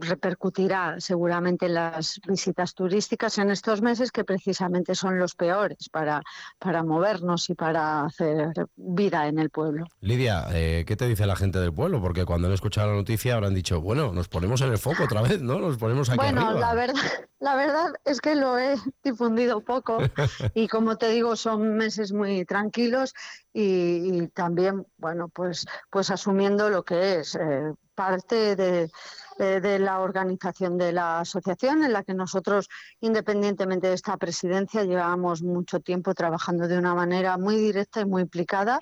repercutirá 0.00 0.96
seguramente 0.98 1.66
en 1.66 1.74
las 1.74 2.18
visitas 2.26 2.74
turísticas 2.74 3.36
en 3.36 3.50
estos 3.50 3.82
meses 3.82 4.10
que 4.10 4.24
precisamente 4.24 4.94
son 4.94 5.18
los 5.18 5.34
peores 5.34 5.90
para, 5.90 6.22
para 6.58 6.82
movernos 6.82 7.50
y 7.50 7.54
para 7.54 8.06
hacer 8.06 8.52
vida 8.76 9.28
en 9.28 9.38
el 9.38 9.50
pueblo. 9.50 9.86
Lidia, 10.00 10.46
eh, 10.52 10.84
¿qué 10.86 10.96
te 10.96 11.06
dice 11.06 11.26
la 11.26 11.36
gente 11.36 11.58
del 11.58 11.74
pueblo? 11.74 12.00
Porque 12.00 12.24
cuando 12.24 12.48
han 12.48 12.54
escuchado 12.54 12.90
la 12.90 12.96
noticia 12.96 13.34
habrán 13.34 13.54
dicho, 13.54 13.82
bueno, 13.82 14.12
nos 14.12 14.28
ponemos 14.28 14.62
en 14.62 14.72
el 14.72 14.78
foco 14.78 15.04
otra 15.04 15.20
vez, 15.20 15.42
¿no? 15.42 15.58
Nos 15.58 15.76
ponemos 15.76 16.08
aquí 16.08 16.16
Bueno, 16.16 16.52
la 16.52 16.74
verdad, 16.74 17.02
la 17.38 17.56
verdad 17.56 17.92
es 18.06 18.20
que 18.20 18.34
lo 18.34 18.58
he 18.58 18.76
difundido 19.04 19.60
poco 19.60 19.98
y 20.54 20.68
como 20.68 20.96
te 20.96 21.10
digo, 21.10 21.36
son 21.36 21.76
meses 21.76 22.12
muy 22.12 22.46
tranquilos 22.46 23.12
y, 23.52 24.28
también, 24.28 24.86
bueno, 24.96 25.28
pues, 25.28 25.66
pues 25.90 26.10
asumiendo 26.10 26.70
lo 26.70 26.84
que 26.84 27.20
es. 27.20 27.34
Eh, 27.34 27.72
parte 28.00 28.56
de, 28.56 28.90
de, 29.60 29.78
la 29.78 30.00
organización 30.00 30.78
de 30.78 30.90
la 30.92 31.20
asociación, 31.20 31.84
en 31.84 31.92
la 31.92 32.02
que 32.02 32.14
nosotros, 32.14 32.68
independientemente 33.02 33.88
de 33.88 33.94
esta 33.94 34.16
presidencia, 34.16 34.84
llevamos 34.84 35.42
mucho 35.42 35.80
tiempo 35.80 36.14
trabajando 36.14 36.66
de 36.66 36.78
una 36.78 36.94
manera 36.94 37.36
muy 37.36 37.56
directa 37.56 38.00
y 38.00 38.06
muy 38.06 38.22
implicada. 38.22 38.80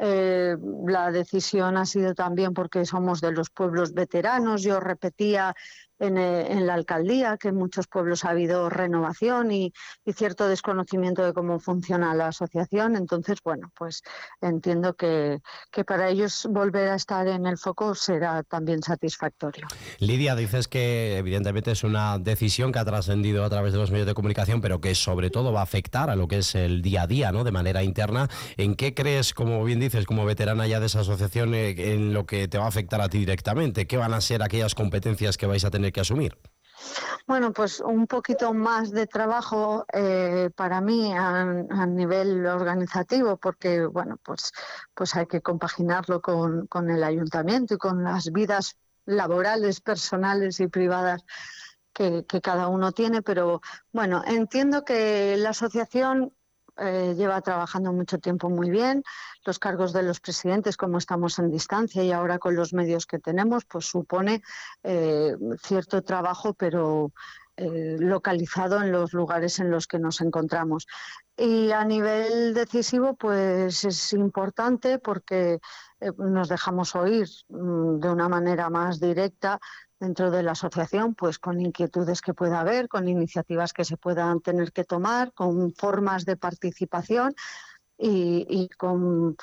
Eh, 0.00 0.56
la 0.86 1.12
decisión 1.12 1.76
ha 1.76 1.84
sido 1.84 2.14
también 2.14 2.52
porque 2.52 2.84
somos 2.84 3.20
de 3.20 3.30
los 3.30 3.48
pueblos 3.50 3.94
veteranos. 3.94 4.62
Yo 4.62 4.80
repetía 4.80 5.54
eh, 6.00 6.46
en, 6.50 6.66
la 6.66 6.74
alcaldía, 6.74 7.36
que 7.38 7.48
en 7.48 7.56
muchos 7.56 7.88
pueblos 7.88 8.24
ha 8.24 8.30
habido 8.30 8.68
renovación 8.68 9.50
y, 9.50 9.72
cierto 10.14 10.48
desconocimiento 10.48 11.24
de 11.24 11.32
cómo 11.32 11.60
funciona 11.60 12.14
la 12.14 12.28
asociación. 12.28 12.96
Entonces, 12.96 13.38
bueno, 13.44 13.70
pues 13.76 14.02
entiendo 14.40 14.94
que, 14.94 15.40
que, 15.70 15.84
para 15.84 16.08
ellos 16.08 16.46
volver 16.50 16.88
a 16.88 16.94
estar 16.94 17.28
en 17.28 17.46
el 17.46 17.58
foco 17.58 17.94
será 17.94 18.42
también 18.42 18.82
satisfactorio. 18.82 19.66
Lidia, 19.98 20.34
dices 20.34 20.66
que 20.66 21.18
evidentemente 21.18 21.72
es 21.72 21.84
una 21.84 22.18
decisión 22.18 22.72
que 22.72 22.78
ha 22.78 22.84
trascendido 22.84 23.44
a 23.44 23.50
través 23.50 23.72
de 23.72 23.78
los 23.78 23.90
medios 23.90 24.06
de 24.06 24.14
comunicación, 24.14 24.60
pero 24.60 24.80
que 24.80 24.94
sobre 24.94 25.30
todo 25.30 25.52
va 25.52 25.60
a 25.60 25.64
afectar 25.64 26.10
a 26.10 26.16
lo 26.16 26.26
que 26.28 26.38
es 26.38 26.54
el 26.54 26.82
día 26.82 27.02
a 27.02 27.06
día, 27.06 27.32
¿no? 27.32 27.44
De 27.44 27.52
manera 27.52 27.82
interna. 27.82 28.28
¿En 28.56 28.74
qué 28.74 28.94
crees, 28.94 29.34
como 29.34 29.62
bien 29.64 29.80
dices, 29.80 30.06
como 30.06 30.24
veterana 30.24 30.66
ya 30.66 30.80
de 30.80 30.86
esa 30.86 31.00
asociación, 31.00 31.54
eh, 31.54 31.92
en 31.92 32.12
lo 32.12 32.26
que 32.26 32.48
te 32.48 32.58
va 32.58 32.64
a 32.64 32.68
afectar 32.68 33.00
a 33.00 33.08
ti 33.08 33.18
directamente? 33.18 33.86
¿Qué 33.86 33.96
van 33.96 34.14
a 34.14 34.20
ser 34.20 34.42
aquellas 34.42 34.74
competencias 34.74 35.36
que 35.36 35.46
vais 35.46 35.64
a 35.64 35.70
tener 35.70 35.87
que 35.92 36.00
asumir? 36.00 36.38
Bueno, 37.26 37.52
pues 37.52 37.80
un 37.80 38.06
poquito 38.06 38.54
más 38.54 38.90
de 38.90 39.06
trabajo 39.06 39.84
eh, 39.92 40.50
para 40.54 40.80
mí 40.80 41.12
a, 41.12 41.44
nivel 41.86 42.46
organizativo, 42.46 43.36
porque 43.36 43.84
bueno, 43.84 44.16
pues, 44.22 44.52
pues 44.94 45.14
hay 45.16 45.26
que 45.26 45.42
compaginarlo 45.42 46.22
con, 46.22 46.66
con 46.68 46.88
el 46.90 47.02
ayuntamiento 47.02 47.74
y 47.74 47.78
con 47.78 48.04
las 48.04 48.32
vidas 48.32 48.76
laborales, 49.04 49.80
personales 49.80 50.60
y 50.60 50.68
privadas 50.68 51.24
que, 51.98 52.40
cada 52.40 52.68
uno 52.68 52.92
tiene, 52.92 53.22
pero 53.22 53.60
bueno, 53.92 54.22
entiendo 54.26 54.84
que 54.84 55.36
la 55.36 55.50
asociación 55.50 56.32
eh, 56.78 57.14
lleva 57.16 57.40
trabajando 57.40 57.92
mucho 57.92 58.18
tiempo 58.18 58.48
muy 58.48 58.70
bien. 58.70 59.02
Los 59.44 59.58
cargos 59.58 59.92
de 59.92 60.02
los 60.02 60.20
presidentes, 60.20 60.76
como 60.76 60.98
estamos 60.98 61.38
en 61.38 61.50
distancia 61.50 62.02
y 62.02 62.12
ahora 62.12 62.38
con 62.38 62.54
los 62.54 62.72
medios 62.72 63.06
que 63.06 63.18
tenemos, 63.18 63.64
pues 63.64 63.86
supone 63.86 64.42
eh, 64.82 65.34
cierto 65.62 66.02
trabajo, 66.02 66.54
pero 66.54 67.12
eh, 67.56 67.96
localizado 67.98 68.80
en 68.80 68.92
los 68.92 69.12
lugares 69.12 69.58
en 69.58 69.70
los 69.70 69.86
que 69.86 69.98
nos 69.98 70.20
encontramos. 70.20 70.86
Y 71.36 71.72
a 71.72 71.84
nivel 71.84 72.54
decisivo, 72.54 73.16
pues 73.16 73.84
es 73.84 74.12
importante 74.12 74.98
porque 74.98 75.58
nos 76.16 76.48
dejamos 76.48 76.94
oír 76.94 77.28
mm, 77.48 77.98
de 77.98 78.08
una 78.10 78.28
manera 78.28 78.70
más 78.70 79.00
directa 79.00 79.58
dentro 80.00 80.30
de 80.30 80.42
la 80.42 80.52
asociación, 80.52 81.14
pues 81.14 81.38
con 81.38 81.60
inquietudes 81.60 82.20
que 82.20 82.34
pueda 82.34 82.60
haber, 82.60 82.88
con 82.88 83.08
iniciativas 83.08 83.72
que 83.72 83.84
se 83.84 83.96
puedan 83.96 84.40
tener 84.40 84.72
que 84.72 84.84
tomar, 84.84 85.32
con 85.32 85.72
formas 85.72 86.24
de 86.24 86.36
participación 86.36 87.34
y, 87.98 88.68
con, 88.78 89.36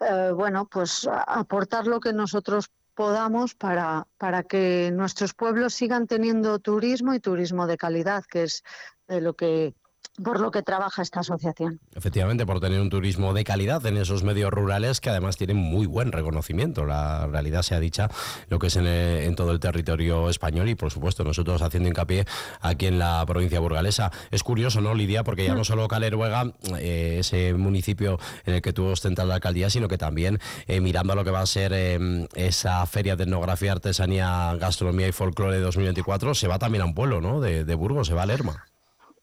eh, 0.00 0.32
bueno, 0.34 0.66
pues 0.66 1.08
aportar 1.10 1.86
lo 1.86 2.00
que 2.00 2.12
nosotros 2.12 2.70
podamos 2.94 3.54
para, 3.54 4.06
para 4.18 4.42
que 4.42 4.90
nuestros 4.92 5.32
pueblos 5.32 5.74
sigan 5.74 6.06
teniendo 6.06 6.58
turismo 6.58 7.14
y 7.14 7.20
turismo 7.20 7.66
de 7.66 7.76
calidad, 7.76 8.24
que 8.24 8.42
es 8.42 8.62
de 9.06 9.20
lo 9.20 9.34
que 9.34 9.74
por 10.22 10.40
lo 10.40 10.50
que 10.50 10.62
trabaja 10.62 11.02
esta 11.02 11.20
asociación. 11.20 11.80
Efectivamente, 11.94 12.44
por 12.44 12.60
tener 12.60 12.80
un 12.80 12.90
turismo 12.90 13.32
de 13.32 13.44
calidad 13.44 13.84
en 13.86 13.96
esos 13.96 14.22
medios 14.22 14.50
rurales 14.50 15.00
que 15.00 15.10
además 15.10 15.36
tienen 15.36 15.56
muy 15.56 15.86
buen 15.86 16.12
reconocimiento. 16.12 16.84
La 16.84 17.26
realidad 17.26 17.62
se 17.62 17.74
ha 17.74 17.80
dicha 17.80 18.10
lo 18.48 18.58
que 18.58 18.66
es 18.68 18.76
en, 18.76 19.34
todo 19.34 19.52
el 19.52 19.60
territorio 19.60 20.28
español 20.28 20.68
y, 20.68 20.74
por 20.74 20.90
supuesto, 20.90 21.24
nosotros 21.24 21.62
haciendo 21.62 21.88
hincapié 21.88 22.26
aquí 22.60 22.86
en 22.86 22.98
la 22.98 23.24
provincia 23.26 23.60
burgalesa. 23.60 24.10
Es 24.30 24.42
curioso, 24.42 24.80
¿no, 24.80 24.94
Lidia? 24.94 25.24
Porque 25.24 25.44
ya 25.44 25.54
no 25.54 25.64
solo 25.64 25.88
Caleruega, 25.88 26.52
eh, 26.78 27.16
ese 27.20 27.54
municipio 27.54 28.18
en 28.44 28.54
el 28.54 28.62
que 28.62 28.72
tú 28.72 28.86
ostentas 28.86 29.26
la 29.26 29.36
alcaldía, 29.36 29.70
sino 29.70 29.88
que 29.88 29.98
también 29.98 30.38
eh, 30.66 30.80
mirando 30.80 31.12
a 31.14 31.16
lo 31.16 31.24
que 31.24 31.30
va 31.30 31.40
a 31.40 31.46
ser 31.46 31.72
eh, 31.74 32.26
esa 32.34 32.84
feria 32.86 33.16
de 33.16 33.24
etnografía, 33.24 33.72
artesanía, 33.72 34.54
gastronomía 34.56 35.08
y 35.08 35.12
folclore 35.12 35.60
2024, 35.60 36.34
se 36.34 36.48
va 36.48 36.58
también 36.58 36.82
a 36.82 36.84
un 36.84 36.94
pueblo, 36.94 37.20
¿no? 37.20 37.40
De, 37.40 37.64
de 37.64 37.74
Burgos, 37.74 38.08
se 38.08 38.14
va 38.14 38.22
a 38.22 38.26
Lerma. 38.26 38.66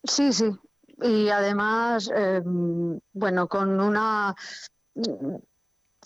Sí, 0.04 0.32
sí, 0.32 0.46
y 1.00 1.28
además, 1.28 2.10
eh, 2.14 2.42
bueno, 3.12 3.48
con 3.48 3.80
una 3.80 4.34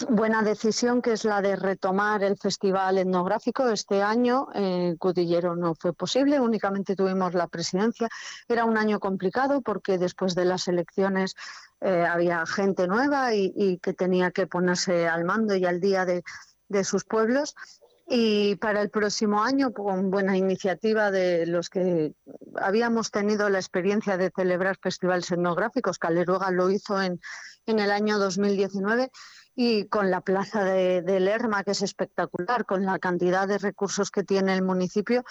buena 0.08 0.42
decisión 0.42 1.02
que 1.02 1.12
es 1.12 1.24
la 1.24 1.40
de 1.42 1.56
retomar 1.56 2.22
el 2.22 2.36
festival 2.36 2.98
etnográfico. 2.98 3.68
Este 3.68 4.02
año 4.02 4.48
en 4.54 4.96
Cudillero 4.96 5.54
no 5.56 5.74
fue 5.74 5.92
posible, 5.92 6.40
únicamente 6.40 6.96
tuvimos 6.96 7.34
la 7.34 7.46
presidencia. 7.46 8.08
Era 8.48 8.64
un 8.64 8.76
año 8.76 9.00
complicado 9.00 9.60
porque 9.62 9.98
después 9.98 10.34
de 10.34 10.44
las 10.44 10.68
elecciones 10.68 11.34
eh, 11.80 12.04
había 12.04 12.44
gente 12.46 12.86
nueva 12.86 13.34
y, 13.34 13.78
que 13.82 13.92
tenía 13.92 14.30
que 14.30 14.46
ponerse 14.46 15.08
al 15.08 15.24
mando 15.24 15.54
y 15.54 15.64
al 15.64 15.80
día 15.80 16.04
de, 16.04 16.22
de 16.68 16.84
sus 16.84 17.04
pueblos. 17.04 17.54
Y 18.08 18.56
para 18.56 18.82
el 18.82 18.90
próximo 18.90 19.42
año, 19.42 19.72
con 19.72 20.10
buena 20.10 20.36
iniciativa 20.36 21.10
de 21.10 21.46
los 21.46 21.70
que 21.70 22.14
habíamos 22.56 23.10
tenido 23.10 23.48
la 23.48 23.58
experiencia 23.58 24.16
de 24.16 24.32
celebrar 24.34 24.76
festivales 24.82 25.30
etnográficos, 25.30 25.98
Caleruega 25.98 26.50
lo 26.50 26.70
hizo 26.70 27.00
en, 27.00 27.20
en 27.66 27.78
el 27.78 27.90
año 27.90 28.18
2019, 28.18 29.10
y 29.54 29.86
con 29.86 30.10
la 30.10 30.22
plaza 30.22 30.64
de, 30.64 31.20
Lerma, 31.20 31.62
que 31.62 31.72
es 31.72 31.82
espectacular, 31.82 32.64
con 32.64 32.84
la 32.84 32.98
cantidad 32.98 33.46
de 33.46 33.58
recursos 33.58 34.10
que 34.10 34.24
tiene 34.24 34.54
el 34.54 34.62
municipio, 34.62 35.24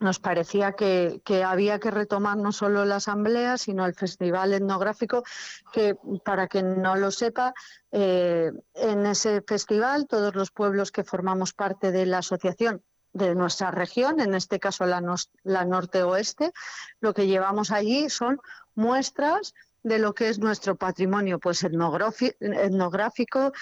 nos 0.00 0.18
parecía 0.18 0.72
que, 0.72 1.20
había 1.44 1.78
que 1.78 1.90
retomar 1.90 2.36
no 2.36 2.52
solo 2.52 2.84
la 2.84 2.96
asamblea, 2.96 3.58
sino 3.58 3.86
el 3.86 3.94
festival 3.94 4.52
etnográfico, 4.52 5.24
que 5.72 5.96
para 6.24 6.48
quien 6.48 6.80
no 6.82 6.96
lo 6.96 7.10
sepa, 7.10 7.54
eh, 7.90 8.52
en 8.74 9.06
ese 9.06 9.42
festival 9.42 10.06
todos 10.06 10.34
los 10.34 10.50
pueblos 10.50 10.92
que 10.92 11.04
formamos 11.04 11.52
parte 11.52 11.92
de 11.92 12.06
la 12.06 12.18
asociación 12.18 12.82
de 13.12 13.34
nuestra 13.34 13.70
región, 13.70 14.20
en 14.20 14.34
este 14.34 14.60
caso 14.60 14.86
la, 14.86 15.02
la 15.42 15.64
norte-oeste, 15.64 16.52
lo 17.00 17.14
que 17.14 17.26
llevamos 17.26 17.70
allí 17.70 18.10
son 18.10 18.38
muestras 18.74 19.54
de 19.82 19.98
lo 19.98 20.14
que 20.14 20.28
es 20.28 20.38
nuestro 20.38 20.76
patrimonio 20.76 21.38
pues 21.38 21.64
etnográfico, 21.64 23.52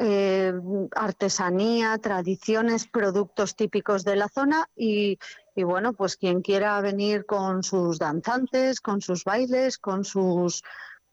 eh, 0.00 0.52
artesanía, 0.94 1.98
tradiciones, 1.98 2.86
productos 2.86 3.56
típicos 3.56 4.04
de 4.04 4.14
la 4.16 4.28
zona 4.28 4.68
y, 4.76 5.18
bueno, 5.64 5.92
pues 5.92 6.16
quien 6.16 6.42
quiera 6.42 6.80
venir 6.80 7.26
con 7.26 7.62
sus 7.62 7.98
danzantes, 7.98 8.80
con 8.80 9.00
sus 9.00 9.24
bailes, 9.24 9.78
con 9.78 10.04
sus, 10.04 10.62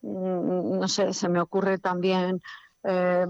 mm, 0.01 0.79
no 0.79 0.87
sé, 0.87 1.13
se 1.13 1.29
me 1.29 1.41
ocurre 1.41 1.77
también 1.79 2.41
eh, 2.83 3.25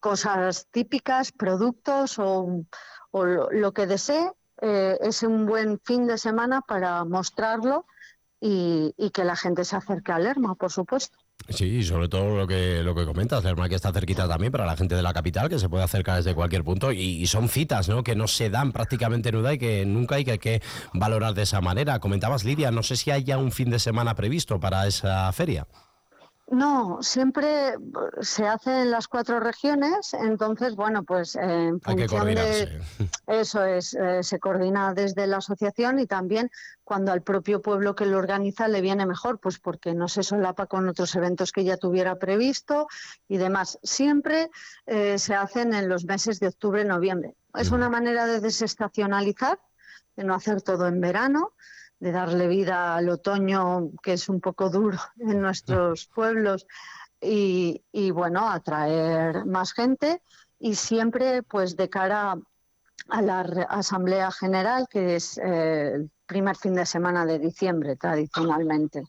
cosas 0.00 0.66
típicas, 0.70 1.32
productos 1.32 2.18
o, 2.18 2.64
lo, 3.12 3.72
que 3.72 3.86
desee, 3.86 4.32
eh, 4.60 4.98
es 5.00 5.22
un 5.22 5.46
buen 5.46 5.78
fin 5.84 6.06
de 6.06 6.18
semana 6.18 6.62
para 6.62 7.04
mostrarlo 7.04 7.86
y, 8.40 8.94
y 8.96 9.10
que 9.10 9.24
la 9.24 9.36
gente 9.36 9.64
se 9.64 9.76
acerque 9.76 10.12
a 10.12 10.18
Lerma, 10.18 10.54
por 10.54 10.72
supuesto. 10.72 11.18
Sí, 11.48 11.82
sobre 11.82 12.08
todo 12.08 12.36
lo 12.36 12.46
que 12.46 12.82
lo 12.82 12.94
que 12.94 13.04
comentas, 13.04 13.44
Lerma, 13.44 13.68
que 13.68 13.74
está 13.74 13.92
cerquita 13.92 14.28
también 14.28 14.52
para 14.52 14.66
la 14.66 14.76
gente 14.76 14.94
de 14.94 15.02
la 15.02 15.12
capital, 15.12 15.48
que 15.48 15.58
se 15.58 15.68
puede 15.68 15.84
acercar 15.84 16.16
desde 16.16 16.34
cualquier 16.34 16.64
punto 16.64 16.92
y, 16.92 17.26
son 17.26 17.48
citas, 17.48 17.88
¿no? 17.88 18.02
Que 18.02 18.14
no 18.14 18.28
se 18.28 18.50
dan 18.50 18.72
prácticamente 18.72 19.30
en 19.30 19.52
y 19.52 19.58
que 19.58 19.84
nunca 19.86 20.16
hay 20.16 20.24
que, 20.24 20.38
que 20.38 20.62
valorar 20.92 21.34
de 21.34 21.42
esa 21.42 21.60
manera. 21.60 21.98
Comentabas, 21.98 22.44
Lidia, 22.44 22.70
no 22.70 22.82
sé 22.82 22.96
si 22.96 23.10
hay 23.10 23.24
ya 23.24 23.38
un 23.38 23.52
fin 23.52 23.70
de 23.70 23.78
semana 23.78 24.14
previsto 24.14 24.60
para 24.60 24.86
esa 24.86 25.32
feria. 25.32 25.66
No, 26.52 26.98
siempre 27.00 27.76
se 28.20 28.46
hace 28.46 28.82
en 28.82 28.90
las 28.90 29.08
cuatro 29.08 29.40
regiones, 29.40 30.12
entonces, 30.12 30.76
bueno, 30.76 31.02
pues 31.02 31.34
en 31.34 31.80
función 31.80 32.26
de 32.26 32.78
eso 33.26 33.64
es, 33.64 33.94
eh, 33.94 34.22
se 34.22 34.38
coordina 34.38 34.92
desde 34.92 35.26
la 35.26 35.38
asociación 35.38 35.98
y 35.98 36.06
también 36.06 36.50
cuando 36.84 37.10
al 37.10 37.22
propio 37.22 37.62
pueblo 37.62 37.94
que 37.94 38.04
lo 38.04 38.18
organiza 38.18 38.68
le 38.68 38.82
viene 38.82 39.06
mejor, 39.06 39.40
pues 39.40 39.58
porque 39.58 39.94
no 39.94 40.08
se 40.08 40.22
solapa 40.22 40.66
con 40.66 40.86
otros 40.90 41.14
eventos 41.14 41.52
que 41.52 41.64
ya 41.64 41.78
tuviera 41.78 42.16
previsto 42.16 42.86
y 43.28 43.38
demás. 43.38 43.78
Siempre 43.82 44.50
eh, 44.84 45.18
se 45.18 45.34
hacen 45.34 45.72
en 45.72 45.88
los 45.88 46.04
meses 46.04 46.38
de 46.38 46.48
octubre, 46.48 46.84
noviembre. 46.84 47.34
Es 47.54 47.70
una 47.70 47.88
manera 47.88 48.26
de 48.26 48.40
desestacionalizar, 48.40 49.58
de 50.16 50.24
no 50.24 50.34
hacer 50.34 50.60
todo 50.60 50.86
en 50.86 51.00
verano 51.00 51.54
de 52.02 52.10
darle 52.10 52.48
vida 52.48 52.96
al 52.96 53.08
otoño, 53.10 53.90
que 54.02 54.14
es 54.14 54.28
un 54.28 54.40
poco 54.40 54.70
duro 54.70 54.98
en 55.20 55.40
nuestros 55.40 56.06
pueblos, 56.14 56.66
y, 57.20 58.10
bueno, 58.10 58.50
atraer 58.50 59.46
más 59.46 59.72
gente 59.72 60.20
y 60.58 60.74
siempre 60.74 61.44
pues 61.44 61.76
de 61.76 61.88
cara 61.88 62.36
a 63.08 63.22
la 63.22 63.40
Asamblea 63.68 64.32
General, 64.32 64.88
que 64.90 65.14
es 65.14 65.38
eh, 65.38 65.92
el 65.94 66.10
primer 66.26 66.56
fin 66.56 66.74
de 66.74 66.84
semana 66.84 67.24
de 67.24 67.38
diciembre 67.38 67.94
tradicionalmente. 67.94 69.04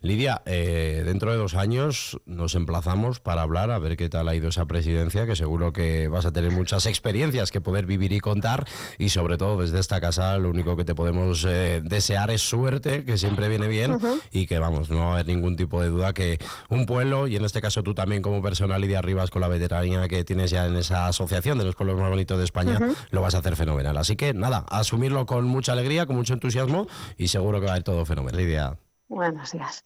Lidia, 0.00 0.42
eh, 0.44 1.02
dentro 1.04 1.32
de 1.32 1.38
dos 1.38 1.54
años 1.54 2.18
nos 2.26 2.54
emplazamos 2.54 3.20
para 3.20 3.42
hablar 3.42 3.70
a 3.70 3.78
ver 3.78 3.96
qué 3.96 4.08
tal 4.08 4.28
ha 4.28 4.34
ido 4.34 4.48
esa 4.48 4.66
presidencia, 4.66 5.26
que 5.26 5.34
seguro 5.34 5.72
que 5.72 6.08
vas 6.08 6.26
a 6.26 6.32
tener 6.32 6.50
muchas 6.50 6.86
experiencias 6.86 7.50
que 7.50 7.60
poder 7.60 7.86
vivir 7.86 8.12
y 8.12 8.20
contar 8.20 8.66
y 8.98 9.08
sobre 9.08 9.38
todo 9.38 9.60
desde 9.60 9.80
esta 9.80 10.00
casa 10.00 10.36
lo 10.38 10.50
único 10.50 10.76
que 10.76 10.84
te 10.84 10.94
podemos 10.94 11.44
eh, 11.48 11.80
desear 11.82 12.30
es 12.30 12.42
suerte, 12.42 13.04
que 13.04 13.16
siempre 13.16 13.48
viene 13.48 13.68
bien 13.68 13.98
y 14.30 14.46
que 14.46 14.58
vamos, 14.58 14.90
no 14.90 15.00
va 15.00 15.10
a 15.10 15.12
haber 15.14 15.26
ningún 15.26 15.56
tipo 15.56 15.80
de 15.80 15.88
duda 15.88 16.12
que 16.12 16.38
un 16.68 16.86
pueblo 16.86 17.26
y 17.26 17.36
en 17.36 17.44
este 17.44 17.60
caso 17.60 17.82
tú 17.82 17.94
también 17.94 18.22
como 18.22 18.42
persona 18.42 18.78
Lidia 18.78 19.00
Rivas 19.00 19.30
con 19.30 19.40
la 19.40 19.48
veteranía 19.48 20.06
que 20.08 20.24
tienes 20.24 20.50
ya 20.50 20.66
en 20.66 20.76
esa 20.76 21.06
asociación 21.06 21.58
de 21.58 21.64
los 21.64 21.74
pueblos 21.74 21.98
más 21.98 22.10
bonitos 22.10 22.38
de 22.38 22.44
España, 22.44 22.78
lo 23.10 23.22
vas 23.22 23.34
a 23.34 23.38
hacer 23.38 23.56
fenomenal. 23.56 23.96
Así 23.96 24.16
que 24.16 24.34
nada, 24.34 24.64
asumirlo 24.68 25.26
con 25.26 25.44
mucha 25.46 25.72
alegría, 25.72 26.06
con 26.06 26.16
mucho 26.16 26.34
entusiasmo 26.34 26.86
y 27.16 27.28
seguro 27.28 27.60
que 27.60 27.66
va 27.66 27.74
a 27.74 27.78
ir 27.78 27.82
todo 27.82 28.04
fenomenal. 28.04 28.40
Lidia. 28.40 28.83
Buenos 29.08 29.52
días. 29.52 29.84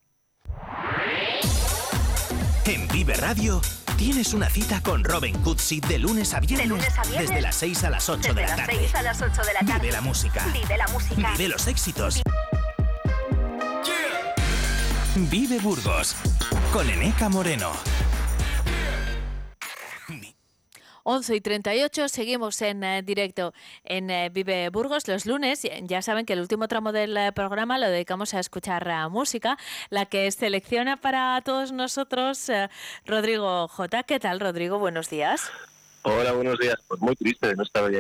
En 2.65 2.87
Vive 2.89 3.15
Radio 3.15 3.61
tienes 3.97 4.33
una 4.35 4.49
cita 4.49 4.83
con 4.83 5.03
Robin 5.03 5.37
Cutsi 5.43 5.81
de 5.81 5.99
lunes 5.99 6.35
a 6.35 6.41
viernes. 6.41 6.87
Desde 7.11 7.41
las 7.41 7.57
6 7.57 7.85
a 7.85 7.91
las 7.91 8.09
8 8.09 8.35
de 8.35 8.43
la 8.43 8.57
tarde. 8.57 8.77
6 8.79 8.95
a 8.95 9.03
las 9.03 9.21
8 9.21 9.43
de 9.43 9.55
la 9.55 9.61
tarde. 9.61 9.81
Vive 9.81 9.93
la 9.93 10.01
música. 10.01 10.45
Vive 10.53 10.77
la 10.77 10.87
música. 10.89 11.33
Vive 11.33 11.49
los 11.49 11.67
éxitos. 11.67 12.23
Vive 15.17 15.59
Burgos 15.59 16.15
con 16.73 16.89
Eneca 16.89 17.29
Moreno. 17.29 17.73
11 21.11 21.37
y 21.37 21.41
38, 21.41 22.07
seguimos 22.11 22.61
en 22.61 22.85
eh, 22.85 23.01
directo 23.03 23.55
en 23.83 24.11
eh, 24.11 24.29
Vive 24.29 24.69
Burgos 24.69 25.09
los 25.09 25.25
lunes. 25.25 25.67
Ya 25.85 26.03
saben 26.03 26.27
que 26.27 26.35
el 26.35 26.41
último 26.41 26.69
tramo 26.69 26.93
del 26.93 27.17
eh, 27.17 27.33
programa 27.33 27.79
lo 27.79 27.89
dedicamos 27.89 28.35
a 28.35 28.41
escuchar 28.41 29.09
música, 29.09 29.57
la 29.89 30.05
que 30.05 30.31
selecciona 30.31 30.99
para 30.99 31.41
todos 31.41 31.73
nosotros 31.73 32.51
Rodrigo 33.07 33.69
J. 33.69 34.03
¿Qué 34.03 34.21
tal, 34.21 34.39
Rodrigo? 34.39 34.79
Buenos 34.79 35.09
días. 35.09 35.51
Hola, 36.03 36.33
buenos 36.33 36.59
días. 36.59 36.77
Pues 36.87 37.01
muy 37.01 37.17
triste 37.17 37.49
de 37.49 37.57
no 37.57 37.63
estar 37.63 37.87
ahí 37.87 37.97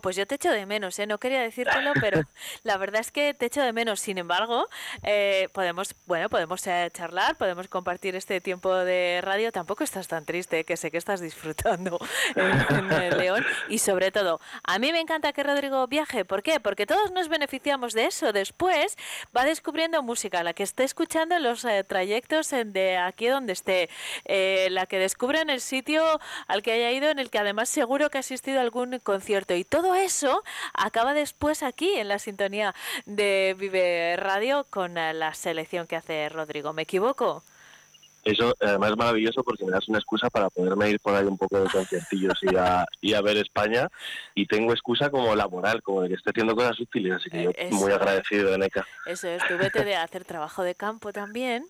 pues 0.00 0.16
yo 0.16 0.26
te 0.26 0.36
echo 0.36 0.50
de 0.50 0.66
menos, 0.66 0.98
¿eh? 0.98 1.06
No 1.06 1.18
quería 1.18 1.40
decírtelo, 1.40 1.92
pero 2.00 2.22
la 2.62 2.76
verdad 2.76 3.00
es 3.00 3.10
que 3.10 3.34
te 3.34 3.46
echo 3.46 3.62
de 3.62 3.72
menos. 3.72 4.00
Sin 4.00 4.18
embargo, 4.18 4.68
eh, 5.02 5.48
podemos, 5.52 5.94
bueno, 6.06 6.28
podemos 6.28 6.66
eh, 6.66 6.88
charlar, 6.92 7.36
podemos 7.36 7.68
compartir 7.68 8.16
este 8.16 8.40
tiempo 8.40 8.74
de 8.74 9.20
radio. 9.22 9.52
Tampoco 9.52 9.84
estás 9.84 10.08
tan 10.08 10.24
triste, 10.24 10.64
que 10.64 10.76
sé 10.76 10.90
que 10.90 10.98
estás 10.98 11.20
disfrutando 11.20 11.98
en, 12.36 12.92
el 12.92 13.18
León. 13.18 13.44
Y 13.68 13.78
sobre 13.78 14.10
todo, 14.10 14.40
a 14.64 14.78
mí 14.78 14.92
me 14.92 15.00
encanta 15.00 15.32
que 15.32 15.42
Rodrigo 15.42 15.86
viaje. 15.86 16.24
¿Por 16.24 16.42
qué? 16.42 16.60
Porque 16.60 16.86
todos 16.86 17.10
nos 17.12 17.28
beneficiamos 17.28 17.92
de 17.92 18.06
eso. 18.06 18.32
Después 18.32 18.96
va 19.36 19.44
descubriendo 19.44 20.02
música, 20.02 20.42
la 20.42 20.54
que 20.54 20.62
esté 20.62 20.84
escuchando 20.84 21.36
en 21.36 21.42
los 21.42 21.64
eh, 21.64 21.84
trayectos 21.84 22.50
de 22.50 22.98
aquí 22.98 23.26
donde 23.26 23.52
esté, 23.52 23.88
la 24.70 24.86
que 24.86 24.98
descubre 24.98 25.40
en 25.40 25.50
el 25.50 25.60
sitio 25.60 26.20
al 26.46 26.62
que 26.62 26.72
haya 26.72 26.90
ido, 26.90 27.10
en 27.10 27.18
el 27.18 27.30
que 27.30 27.38
además 27.38 27.68
seguro 27.68 28.10
que 28.10 28.18
ha 28.18 28.20
asistido 28.20 28.58
a 28.58 28.62
algún 28.62 28.98
concierto. 29.00 29.54
Y 29.54 29.64
todo 29.64 29.81
todo 29.82 29.96
eso 29.96 30.44
acaba 30.74 31.12
después 31.12 31.64
aquí 31.64 31.92
en 31.96 32.06
la 32.06 32.20
sintonía 32.20 32.72
de 33.04 33.56
Vive 33.58 34.16
Radio 34.16 34.64
con 34.70 34.96
eh, 34.96 35.12
la 35.12 35.34
selección 35.34 35.88
que 35.88 35.96
hace 35.96 36.28
Rodrigo. 36.28 36.72
¿Me 36.72 36.82
equivoco? 36.82 37.42
Eso 38.24 38.54
además 38.60 38.90
es 38.92 38.96
maravilloso 38.96 39.42
porque 39.42 39.64
me 39.64 39.72
das 39.72 39.88
una 39.88 39.98
excusa 39.98 40.30
para 40.30 40.48
poderme 40.50 40.90
ir 40.90 41.00
por 41.00 41.14
ahí 41.14 41.24
un 41.24 41.38
poco 41.38 41.58
de 41.58 41.68
conciertillos 41.68 42.38
y 42.42 42.56
a, 42.56 42.86
y 43.00 43.14
a 43.14 43.20
ver 43.20 43.36
España 43.36 43.88
y 44.34 44.46
tengo 44.46 44.72
excusa 44.72 45.10
como 45.10 45.34
laboral, 45.34 45.82
como 45.82 46.02
de 46.02 46.08
que 46.08 46.14
estoy 46.14 46.30
haciendo 46.30 46.54
cosas 46.54 46.78
útiles, 46.80 47.14
así 47.14 47.30
que 47.30 47.44
yo 47.44 47.50
Eh, 47.54 47.70
muy 47.72 47.92
agradecido 47.92 48.50
de 48.50 48.58
NECA. 48.58 48.86
Eso 49.06 49.28
es, 49.28 49.42
tú 49.46 49.56
vete 49.58 49.84
de 49.84 49.96
hacer 49.96 50.24
trabajo 50.24 50.62
de 50.62 50.74
campo 50.74 51.12
también. 51.12 51.66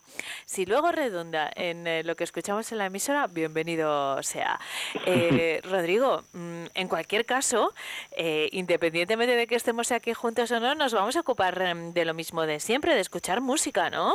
Si 0.47 0.67
luego 0.67 0.93
redunda 0.93 1.51
en 1.55 1.87
eh, 1.87 2.03
lo 2.05 2.17
que 2.17 2.25
escuchamos 2.25 2.71
en 2.73 2.79
la 2.79 2.87
emisora, 2.87 3.27
bienvenido 3.27 4.23
sea. 4.23 4.61
Eh, 5.07 5.61
Rodrigo, 5.71 6.23
mm, 6.33 6.65
en 6.75 6.89
cualquier 6.89 7.25
caso, 7.25 7.73
eh, 8.17 8.49
independientemente 8.53 9.35
de 9.35 9.47
que 9.47 9.55
estemos 9.55 9.93
aquí 9.93 10.13
juntos 10.13 10.51
o 10.51 10.61
no, 10.61 10.75
nos 10.75 10.93
vamos 10.93 11.17
a 11.17 11.21
ocupar 11.21 11.61
em, 11.63 11.93
de 11.93 12.05
lo 12.05 12.15
mismo 12.15 12.43
de 12.43 12.61
siempre, 12.61 12.95
de 12.95 13.01
escuchar 13.01 13.41
música, 13.41 13.91
¿no? 13.91 14.15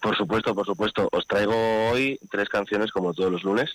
Por 0.00 0.16
supuesto, 0.16 0.54
por 0.54 0.66
supuesto. 0.66 1.08
Os 1.12 1.26
traigo 1.26 1.54
hoy 1.90 2.18
tres 2.30 2.48
canciones 2.48 2.90
como 2.90 3.14
todos 3.14 3.32
los 3.32 3.42
lunes 3.42 3.70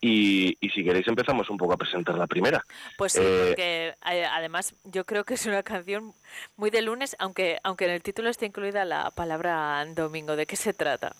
y, 0.00 0.56
y 0.60 0.68
si 0.70 0.84
queréis 0.84 1.08
empezamos 1.08 1.48
un 1.48 1.56
poco 1.56 1.72
a 1.72 1.78
presentar 1.78 2.16
la 2.18 2.26
primera. 2.26 2.64
Pues 2.98 3.12
sí, 3.12 3.20
Eh, 3.22 3.44
porque 3.48 3.94
eh, 4.14 4.26
además 4.30 4.74
yo 4.84 5.04
creo 5.04 5.24
que 5.24 5.34
es 5.34 5.46
una 5.46 5.62
canción 5.62 6.12
muy 6.56 6.70
de 6.70 6.82
lunes, 6.82 7.16
aunque, 7.18 7.58
aunque 7.62 7.86
en 7.86 7.92
el 7.92 8.02
título 8.02 8.28
esté 8.28 8.46
incluida 8.46 8.84
la 8.84 9.10
palabra 9.10 9.84
domingo. 9.94 10.36
¿De 10.36 10.46
qué 10.46 10.56
se 10.56 10.74
trata? 10.74 11.14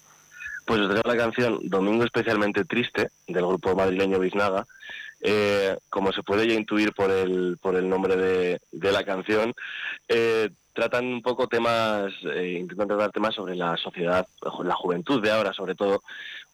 Pues 0.66 0.80
os 0.80 0.88
traigo 0.90 1.08
la 1.08 1.16
canción 1.16 1.60
Domingo 1.62 2.04
especialmente 2.04 2.64
triste 2.64 3.10
del 3.26 3.46
grupo 3.46 3.74
madrileño 3.74 4.18
Biznaga. 4.18 4.66
Eh, 5.22 5.76
como 5.88 6.12
se 6.12 6.22
puede 6.22 6.46
ya 6.46 6.54
intuir 6.54 6.92
por 6.92 7.10
el, 7.10 7.56
por 7.60 7.74
el 7.76 7.88
nombre 7.88 8.16
de, 8.16 8.60
de 8.70 8.92
la 8.92 9.02
canción, 9.02 9.54
eh, 10.08 10.50
tratan 10.76 11.06
un 11.06 11.22
poco 11.22 11.48
temas, 11.48 12.12
eh, 12.34 12.58
intentan 12.60 12.86
tratar 12.86 13.10
temas 13.10 13.34
sobre 13.34 13.56
la 13.56 13.78
sociedad, 13.78 14.26
la 14.62 14.74
juventud 14.74 15.22
de 15.22 15.30
ahora, 15.30 15.54
sobre 15.54 15.74
todo 15.74 16.02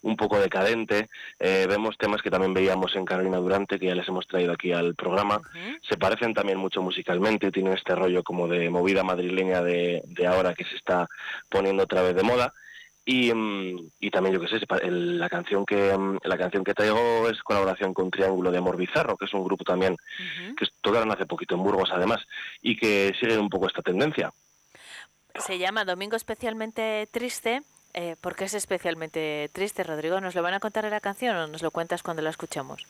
un 0.02 0.16
poco 0.16 0.38
decadente. 0.38 1.08
Eh, 1.40 1.66
vemos 1.68 1.98
temas 1.98 2.22
que 2.22 2.30
también 2.30 2.54
veíamos 2.54 2.94
en 2.94 3.04
Carolina 3.04 3.38
Durante, 3.38 3.80
que 3.80 3.86
ya 3.86 3.96
les 3.96 4.06
hemos 4.06 4.28
traído 4.28 4.52
aquí 4.52 4.72
al 4.72 4.94
programa. 4.94 5.40
Se 5.88 5.96
parecen 5.96 6.34
también 6.34 6.58
mucho 6.58 6.82
musicalmente, 6.82 7.50
tienen 7.50 7.72
este 7.72 7.96
rollo 7.96 8.22
como 8.22 8.46
de 8.46 8.70
movida 8.70 9.02
madrileña 9.02 9.60
de, 9.60 10.02
de 10.06 10.26
ahora 10.26 10.54
que 10.54 10.64
se 10.64 10.76
está 10.76 11.08
poniendo 11.48 11.82
otra 11.82 12.02
vez 12.02 12.14
de 12.14 12.22
moda. 12.22 12.54
Y, 13.04 13.34
mm, 13.34 13.90
y 13.98 14.10
también 14.10 14.34
yo 14.36 14.40
qué 14.40 14.46
sé, 14.48 14.64
el- 14.82 15.18
la 15.18 15.28
canción 15.28 15.66
que 15.66 15.96
mm, 15.96 16.18
la 16.22 16.38
canción 16.38 16.62
que 16.62 16.72
traigo 16.74 17.28
es 17.28 17.42
colaboración 17.42 17.92
con 17.94 18.10
Triángulo 18.10 18.50
de 18.52 18.58
Amor 18.58 18.76
Bizarro, 18.76 19.16
que 19.16 19.24
es 19.24 19.34
un 19.34 19.42
grupo 19.44 19.64
también 19.64 19.96
que 20.56 20.66
tocaron 20.80 21.10
hace 21.10 21.26
poquito 21.26 21.54
en 21.56 21.64
Burgos 21.64 21.90
además 21.92 22.20
y 22.60 22.76
que 22.76 23.12
sigue 23.20 23.38
un 23.38 23.48
poco 23.48 23.66
esta 23.66 23.82
tendencia. 23.82 24.32
Se 25.34 25.58
llama 25.58 25.84
Domingo 25.84 26.14
especialmente 26.16 27.08
triste. 27.10 27.62
Eh, 27.94 28.16
¿Por 28.20 28.36
qué 28.36 28.44
es 28.44 28.54
especialmente 28.54 29.50
triste, 29.52 29.82
Rodrigo? 29.82 30.20
¿Nos 30.20 30.34
lo 30.34 30.42
van 30.42 30.54
a 30.54 30.60
contar 30.60 30.84
en 30.84 30.92
la 30.92 31.00
canción 31.00 31.36
o 31.36 31.46
nos 31.46 31.62
lo 31.62 31.70
cuentas 31.70 32.02
cuando 32.02 32.22
la 32.22 32.30
escuchemos? 32.30 32.86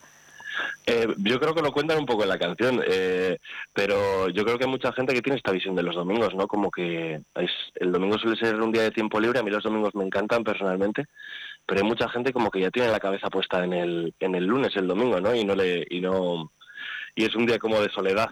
Eh, 0.86 1.06
yo 1.18 1.38
creo 1.40 1.54
que 1.54 1.62
lo 1.62 1.72
cuentan 1.72 1.98
un 1.98 2.06
poco 2.06 2.22
en 2.22 2.28
la 2.28 2.38
canción, 2.38 2.82
eh, 2.86 3.38
pero 3.72 4.28
yo 4.28 4.44
creo 4.44 4.58
que 4.58 4.64
hay 4.64 4.70
mucha 4.70 4.92
gente 4.92 5.14
que 5.14 5.22
tiene 5.22 5.36
esta 5.36 5.52
visión 5.52 5.74
de 5.74 5.82
los 5.82 5.94
domingos, 5.94 6.34
¿no? 6.34 6.46
Como 6.46 6.70
que 6.70 7.20
es, 7.34 7.50
el 7.76 7.92
domingo 7.92 8.18
suele 8.18 8.36
ser 8.36 8.60
un 8.60 8.72
día 8.72 8.82
de 8.82 8.90
tiempo 8.90 9.20
libre, 9.20 9.38
a 9.38 9.42
mí 9.42 9.50
los 9.50 9.62
domingos 9.62 9.94
me 9.94 10.04
encantan 10.04 10.44
personalmente, 10.44 11.06
pero 11.66 11.80
hay 11.80 11.86
mucha 11.86 12.08
gente 12.08 12.32
como 12.32 12.50
que 12.50 12.60
ya 12.60 12.70
tiene 12.70 12.90
la 12.90 13.00
cabeza 13.00 13.30
puesta 13.30 13.64
en 13.64 13.72
el, 13.72 14.14
en 14.20 14.34
el 14.34 14.44
lunes, 14.44 14.76
el 14.76 14.88
domingo, 14.88 15.20
¿no? 15.20 15.34
Y 15.34 15.44
no 15.44 15.54
le, 15.54 15.86
y 15.88 16.00
no, 16.00 16.52
y 17.14 17.24
es 17.24 17.34
un 17.34 17.46
día 17.46 17.58
como 17.58 17.80
de 17.80 17.90
soledad. 17.90 18.30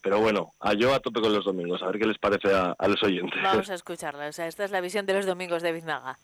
Pero 0.00 0.20
bueno, 0.20 0.54
a 0.60 0.74
yo 0.74 0.94
a 0.94 1.00
tope 1.00 1.20
con 1.20 1.32
los 1.32 1.44
domingos, 1.44 1.82
a 1.82 1.86
ver 1.86 1.98
qué 1.98 2.06
les 2.06 2.18
parece 2.18 2.54
a, 2.54 2.76
los 2.86 3.02
oyentes. 3.02 3.42
Vamos 3.42 3.68
a 3.68 3.74
escucharla. 3.74 4.28
O 4.28 4.32
sea, 4.32 4.46
esta 4.46 4.64
es 4.64 4.70
la 4.70 4.80
visión 4.80 5.06
de 5.06 5.14
los 5.14 5.26
domingos 5.26 5.62
de 5.62 5.72
Biznaga. 5.72 6.18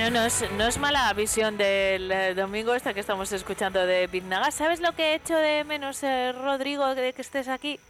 Bueno, 0.00 0.20
no 0.20 0.26
es, 0.26 0.48
no 0.52 0.64
es 0.68 0.78
mala 0.78 1.12
visión 1.12 1.58
del 1.58 2.12
eh, 2.12 2.32
domingo 2.34 2.72
esta 2.72 2.94
que 2.94 3.00
estamos 3.00 3.32
escuchando 3.32 3.84
de 3.84 4.06
Biznaga. 4.06 4.52
¿Sabes 4.52 4.80
lo 4.80 4.92
que 4.92 5.02
he 5.10 5.14
hecho 5.16 5.34
de 5.36 5.64
menos, 5.64 6.04
eh, 6.04 6.30
Rodrigo, 6.30 6.94
de 6.94 7.12
que 7.12 7.20
estés 7.20 7.48
aquí? 7.48 7.80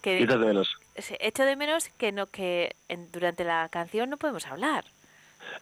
Que, 0.00 0.24
de 0.24 0.36
menos. 0.38 0.74
Sí, 0.96 1.14
Echo 1.20 1.44
de 1.44 1.54
menos 1.56 1.90
que 1.98 2.12
no 2.12 2.28
que 2.28 2.74
en- 2.88 3.12
durante 3.12 3.44
la 3.44 3.68
canción 3.68 4.08
no 4.08 4.16
podemos 4.16 4.46
hablar. 4.46 4.86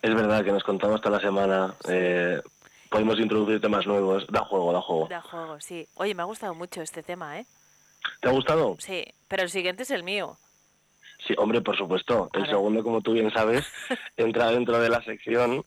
Es 0.03 0.15
verdad 0.15 0.45
que 0.45 0.53
nos 0.53 0.63
contamos 0.63 1.01
toda 1.01 1.17
la 1.17 1.21
semana. 1.23 1.75
eh, 1.89 2.41
podemos 2.89 3.19
introducir 3.19 3.61
temas 3.61 3.85
nuevos. 3.85 4.25
Da 4.29 4.45
juego, 4.45 4.73
da 4.73 4.81
juego. 4.83 5.09
Da 5.09 5.21
juego, 5.21 5.61
sí. 5.61 5.89
Oye, 5.97 6.15
me 6.15 6.23
ha 6.23 6.27
gustado 6.27 6.55
mucho 6.55 6.81
este 6.81 7.03
tema, 7.03 7.41
¿eh? 7.41 7.47
¿Te 8.21 8.29
ha 8.29 8.33
gustado? 8.33 8.77
Sí, 8.79 9.05
pero 9.27 9.43
el 9.43 9.51
siguiente 9.51 9.83
es 9.83 9.91
el 9.91 10.05
mío. 10.05 10.37
Sí, 11.27 11.35
hombre, 11.39 11.61
por 11.61 11.77
supuesto. 11.77 12.31
El 12.33 12.47
segundo, 12.47 12.83
como 12.83 13.01
tú 13.01 13.13
bien 13.13 13.33
sabes, 13.33 13.65
entra 14.17 14.51
dentro 14.51 14.81
de 14.81 14.89
la 14.89 15.03
sección, 15.03 15.65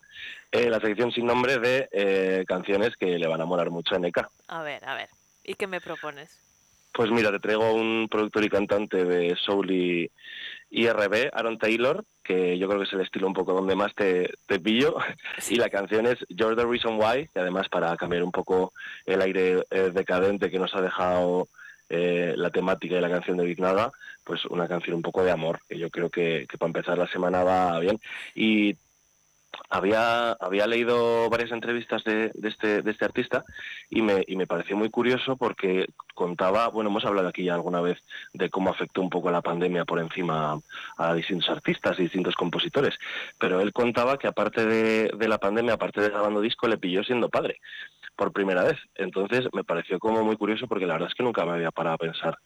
eh, 0.52 0.70
la 0.70 0.80
sección 0.80 1.12
sin 1.12 1.26
nombre 1.26 1.60
de 1.60 1.88
eh, 1.92 2.44
canciones 2.48 2.96
que 2.98 3.18
le 3.18 3.28
van 3.28 3.42
a 3.42 3.46
molar 3.46 3.70
mucho 3.70 3.96
a 3.96 4.06
Eka. 4.06 4.30
A 4.48 4.64
ver, 4.64 4.84
a 4.86 4.96
ver. 4.96 5.10
¿Y 5.44 5.54
qué 5.54 5.68
me 5.68 5.80
propones? 5.80 6.42
Pues 6.92 7.12
mira, 7.12 7.32
te 7.32 7.40
traigo 7.40 7.74
un 7.74 8.08
productor 8.10 8.44
y 8.46 8.50
cantante 8.50 9.04
de 9.04 9.36
Soul 9.36 9.70
y, 9.72 10.12
y 10.70 10.86
R&B, 10.88 11.30
Aaron 11.34 11.58
Taylor, 11.58 12.04
que 12.24 12.58
yo 12.58 12.68
creo 12.68 12.80
que 12.80 12.88
es 12.88 12.94
el 12.94 13.02
estilo 13.02 13.28
un 13.28 13.34
poco 13.34 13.54
donde 13.54 13.76
más 13.76 13.94
te, 13.96 14.34
te 14.48 14.60
pillo. 14.60 14.96
Y 15.50 15.56
la 15.56 15.70
canción 15.70 16.06
es 16.06 16.18
You're 16.30 16.56
the 16.56 16.66
Reason 16.66 16.98
Why, 16.98 17.30
que 17.34 17.40
además 17.40 17.68
para 17.70 17.96
cambiar 17.98 18.24
un 18.24 18.32
poco 18.32 18.74
el 19.06 19.22
aire 19.22 19.64
eh, 19.70 19.92
decadente 19.94 20.50
que 20.50 20.60
nos 20.60 20.74
ha 20.74 20.82
dejado 20.82 21.50
eh, 21.90 22.34
la 22.36 22.50
temática 22.50 22.96
de 22.96 23.02
la 23.02 23.10
canción 23.10 23.38
de 23.38 23.46
Big 23.46 23.60
Nada, 23.60 23.92
pues 24.24 24.46
una 24.46 24.68
canción 24.68 24.96
un 24.96 25.02
poco 25.02 25.24
de 25.24 25.32
amor, 25.32 25.60
que 25.68 25.78
yo 25.78 25.90
creo 25.90 26.10
que, 26.10 26.48
que 26.50 26.58
para 26.58 26.70
empezar 26.70 26.98
la 26.98 27.08
semana 27.08 27.44
va 27.44 27.80
bien. 27.80 28.00
Y 28.34 28.76
había, 29.70 30.32
había 30.34 30.68
leído 30.68 31.30
varias 31.30 31.52
entrevistas 31.52 32.04
de, 32.04 32.32
este, 32.44 32.82
de 32.82 32.92
este 32.92 33.06
artista 33.06 33.44
y 33.90 34.02
me, 34.02 34.24
y 34.28 34.36
me 34.36 34.48
pareció 34.48 34.78
muy 34.78 34.90
curioso 34.90 35.38
porque 35.38 35.88
contaba, 36.14 36.68
bueno, 36.70 36.90
hemos 36.90 37.06
hablado 37.06 37.28
aquí 37.28 37.44
ya 37.44 37.56
alguna 37.56 37.82
vez 37.82 37.98
de 38.34 38.50
cómo 38.50 38.70
afectó 38.70 39.02
un 39.02 39.10
poco 39.10 39.32
la 39.32 39.42
pandemia 39.42 39.86
por 39.86 40.00
encima 40.00 40.60
a 40.98 41.14
distintos 41.14 41.50
artistas 41.50 42.00
y 42.00 42.04
distintos 42.04 42.36
compositores, 42.36 42.96
pero 43.40 43.60
él 43.62 43.74
contaba 43.74 44.18
que 44.18 44.28
aparte 44.28 44.66
de, 44.66 45.12
de 45.18 45.28
la 45.28 45.38
pandemia, 45.38 45.74
aparte 45.74 46.02
de 46.02 46.10
grabando 46.10 46.42
disco, 46.42 46.68
le 46.68 46.78
pilló 46.78 47.04
siendo 47.04 47.30
padre 47.30 47.60
por 48.16 48.32
primera 48.32 48.64
vez. 48.64 48.78
Entonces 48.96 49.48
me 49.54 49.64
pareció 49.64 50.00
como 50.00 50.24
muy 50.24 50.38
curioso 50.38 50.68
porque 50.68 50.86
la 50.86 50.94
verdad 50.94 51.10
es 51.10 51.16
que 51.16 51.24
nunca 51.24 51.46
me 51.46 51.52
había 51.52 51.72
parado 51.72 51.96
a 51.96 52.00
pensar 52.00 52.38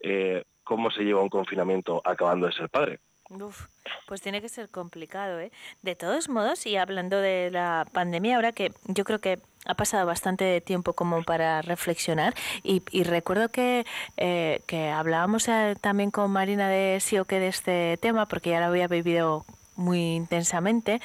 eh, 0.00 0.44
cómo 0.64 0.90
se 0.90 1.04
lleva 1.04 1.22
un 1.22 1.28
confinamiento 1.28 2.00
acabando 2.04 2.46
de 2.46 2.52
ser 2.52 2.68
padre. 2.68 3.00
Uf, 3.30 3.68
pues 4.06 4.20
tiene 4.20 4.42
que 4.42 4.48
ser 4.48 4.68
complicado, 4.68 5.40
¿eh? 5.40 5.50
De 5.80 5.94
todos 5.94 6.28
modos, 6.28 6.66
y 6.66 6.76
hablando 6.76 7.18
de 7.18 7.50
la 7.50 7.86
pandemia, 7.92 8.36
ahora 8.36 8.52
que 8.52 8.72
yo 8.84 9.04
creo 9.04 9.20
que 9.20 9.38
ha 9.64 9.74
pasado 9.74 10.06
bastante 10.06 10.60
tiempo 10.60 10.92
como 10.92 11.22
para 11.22 11.62
reflexionar, 11.62 12.34
y, 12.62 12.82
y 12.90 13.04
recuerdo 13.04 13.48
que, 13.48 13.86
eh, 14.18 14.60
que 14.66 14.90
hablábamos 14.90 15.48
eh, 15.48 15.76
también 15.80 16.10
con 16.10 16.30
Marina 16.30 16.68
de 16.68 16.98
sí 17.00 17.18
o 17.18 17.24
qué 17.24 17.38
de 17.40 17.48
este 17.48 17.96
tema, 17.98 18.26
porque 18.26 18.50
ya 18.50 18.60
lo 18.60 18.66
había 18.66 18.88
vivido 18.88 19.46
muy 19.76 20.14
intensamente. 20.14 21.00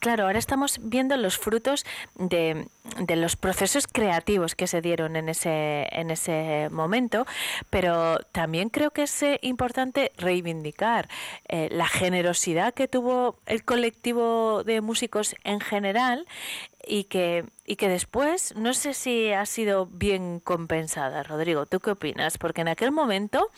Claro, 0.00 0.26
ahora 0.26 0.38
estamos 0.38 0.78
viendo 0.80 1.16
los 1.16 1.38
frutos 1.38 1.84
de, 2.14 2.68
los 3.16 3.34
procesos 3.34 3.88
creativos 3.88 4.54
que 4.54 4.68
se 4.68 4.80
dieron 4.80 5.16
en 5.16 5.28
ese, 5.28 5.88
en 5.90 6.12
ese 6.12 6.68
momento, 6.70 7.26
pero 7.68 8.18
también 8.30 8.68
creo 8.68 8.92
que 8.92 9.02
es 9.02 9.22
eh, 9.24 9.40
importante 9.42 10.12
reivindicar 10.16 11.08
eh, 11.48 11.68
la 11.72 11.88
generosidad 11.88 12.74
que 12.74 12.86
tuvo 12.86 13.38
el 13.46 13.64
colectivo 13.64 14.62
de 14.62 14.80
músicos 14.82 15.34
en 15.42 15.58
general 15.58 16.26
y 16.86 17.04
que, 17.04 17.44
y 17.66 17.76
que 17.76 17.88
después 17.88 18.54
no 18.56 18.72
sé 18.72 18.94
si 18.94 19.32
ha 19.32 19.44
sido 19.46 19.86
bien 19.86 20.40
compensada. 20.40 21.22
Rodrigo, 21.22 21.66
¿tú 21.66 21.80
qué 21.80 21.90
opinas? 21.90 22.38
Porque 22.38 22.60
en 22.62 22.68
aquel 22.68 22.92
momento 22.92 23.50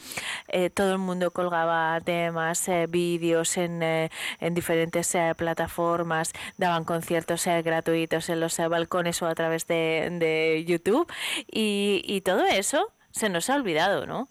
eh, 0.47 0.69
todo 0.69 0.91
el 0.91 0.97
mundo 0.97 1.31
colgaba 1.31 1.99
temas, 2.01 2.67
eh, 2.67 2.87
vídeos 2.87 3.57
en, 3.57 3.83
eh, 3.83 4.09
en 4.39 4.53
diferentes 4.53 5.13
eh, 5.15 5.33
plataformas, 5.37 6.33
daban 6.57 6.83
conciertos 6.83 7.47
eh, 7.47 7.61
gratuitos 7.61 8.29
en 8.29 8.39
los 8.39 8.57
eh, 8.59 8.67
balcones 8.67 9.21
o 9.21 9.27
a 9.27 9.35
través 9.35 9.67
de, 9.67 10.09
de 10.19 10.65
YouTube 10.65 11.11
y, 11.51 12.01
y 12.05 12.21
todo 12.21 12.45
eso 12.45 12.91
se 13.11 13.29
nos 13.29 13.49
ha 13.49 13.55
olvidado, 13.55 14.05
¿no? 14.05 14.29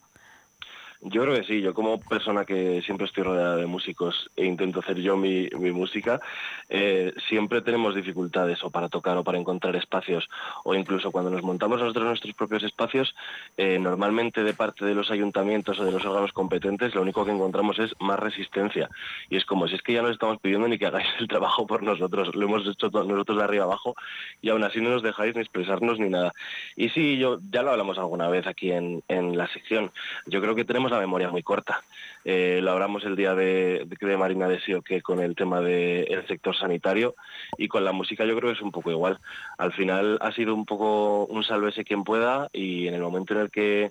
Yo 1.03 1.23
creo 1.23 1.35
que 1.35 1.45
sí, 1.45 1.63
yo 1.63 1.73
como 1.73 1.99
persona 1.99 2.45
que 2.45 2.83
siempre 2.83 3.07
estoy 3.07 3.25
rodeada 3.25 3.57
de 3.57 3.65
músicos 3.65 4.31
e 4.37 4.45
intento 4.45 4.81
hacer 4.81 5.01
yo 5.01 5.17
mi, 5.17 5.49
música, 5.73 6.21
eh, 6.69 7.15
siempre 7.27 7.63
tenemos 7.63 7.95
dificultades 7.95 8.63
o 8.63 8.71
para 8.71 8.91
tocar 8.91 9.17
o 9.17 9.25
para 9.25 9.39
encontrar 9.39 9.75
espacios 9.77 10.29
o 10.63 10.75
incluso 10.75 11.11
cuando 11.11 11.31
nos 11.31 11.43
montamos 11.43 11.81
nosotros 11.81 12.05
nuestros 12.05 12.35
propios 12.35 12.65
espacios, 12.65 13.15
eh, 13.57 13.79
normalmente 13.79 14.45
de 14.45 14.53
parte 14.53 14.85
de 14.85 14.95
los 14.95 15.11
ayuntamientos 15.11 15.81
o 15.81 15.87
de 15.87 15.93
los 15.93 16.05
órganos 16.05 16.33
competentes 16.33 16.95
lo 16.95 17.01
único 17.01 17.25
que 17.25 17.33
encontramos 17.33 17.79
es 17.79 17.95
más 17.99 18.19
resistencia 18.19 18.91
y 19.31 19.37
es 19.37 19.47
como 19.47 19.69
si 19.69 19.77
es 19.77 19.83
que 19.83 19.95
ya 19.95 20.03
no 20.03 20.11
estamos 20.11 20.39
pidiendo 20.39 20.69
ni 20.69 20.77
que 20.77 20.87
hagáis 20.87 21.09
el 21.19 21.29
trabajo 21.29 21.67
por 21.67 21.83
nosotros, 21.83 22.35
lo 22.35 22.45
hemos 22.45 22.67
hecho 22.67 22.91
nosotros 22.91 23.39
de 23.39 23.45
arriba 23.45 23.65
abajo 23.65 23.95
y 24.43 24.51
aún 24.51 24.65
así 24.65 24.83
no 24.83 24.91
nos 24.91 25.03
dejáis 25.03 25.35
ni 25.35 25.41
expresarnos 25.41 25.99
ni 25.99 26.11
nada. 26.11 26.35
Y 26.77 26.91
sí, 26.91 27.17
yo 27.17 27.39
ya 27.51 27.63
lo 27.63 27.71
hablamos 27.71 27.97
alguna 27.97 28.29
vez 28.29 28.47
aquí 28.47 28.71
en, 28.71 29.03
en 29.09 29.39
la 29.39 29.49
sección, 29.49 29.91
yo 30.27 30.43
creo 30.43 30.55
que 30.55 30.67
tenemos 30.67 30.90
la 30.91 30.99
memoria 30.99 31.31
muy 31.31 31.43
corta. 31.43 31.83
Eh, 32.25 32.61
lo 32.63 32.73
hablamos 32.73 33.05
el 33.05 33.17
día 33.17 33.35
de, 33.35 33.87
de, 33.87 34.07
de 34.07 34.17
Marina 34.17 34.47
de 34.47 34.61
Sio 34.61 34.83
que 34.83 35.01
con 35.01 35.21
el 35.21 35.35
tema 35.35 35.61
del 35.61 36.27
sector 36.27 36.55
sanitario 36.55 37.15
y 37.57 37.69
con 37.69 37.85
la 37.85 37.93
música 37.93 38.27
yo 38.27 38.37
creo 38.37 38.51
que 38.51 38.57
es 38.57 38.63
un 38.63 38.73
poco 38.73 38.91
igual. 38.91 39.19
Al 39.57 39.73
final 39.73 40.19
ha 40.21 40.33
sido 40.33 40.55
un 40.55 40.67
poco 40.67 41.25
un 41.27 41.45
sálvese 41.45 41.85
quien 41.85 42.05
pueda 42.05 42.49
y 42.53 42.89
en 42.89 42.95
el 42.95 43.03
momento 43.03 43.35
en 43.35 43.41
el 43.41 43.51
que 43.51 43.91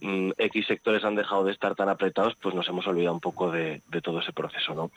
mm, 0.00 0.32
X 0.36 0.66
sectores 0.66 1.04
han 1.04 1.14
dejado 1.14 1.44
de 1.44 1.52
estar 1.52 1.74
tan 1.74 1.88
apretados, 1.88 2.36
pues 2.40 2.54
nos 2.54 2.68
hemos 2.68 2.86
olvidado 2.86 3.14
un 3.14 3.20
poco 3.20 3.50
de, 3.50 3.80
de 3.88 4.02
todo 4.02 4.20
ese 4.20 4.32
proceso, 4.32 4.74
¿no? 4.74 4.90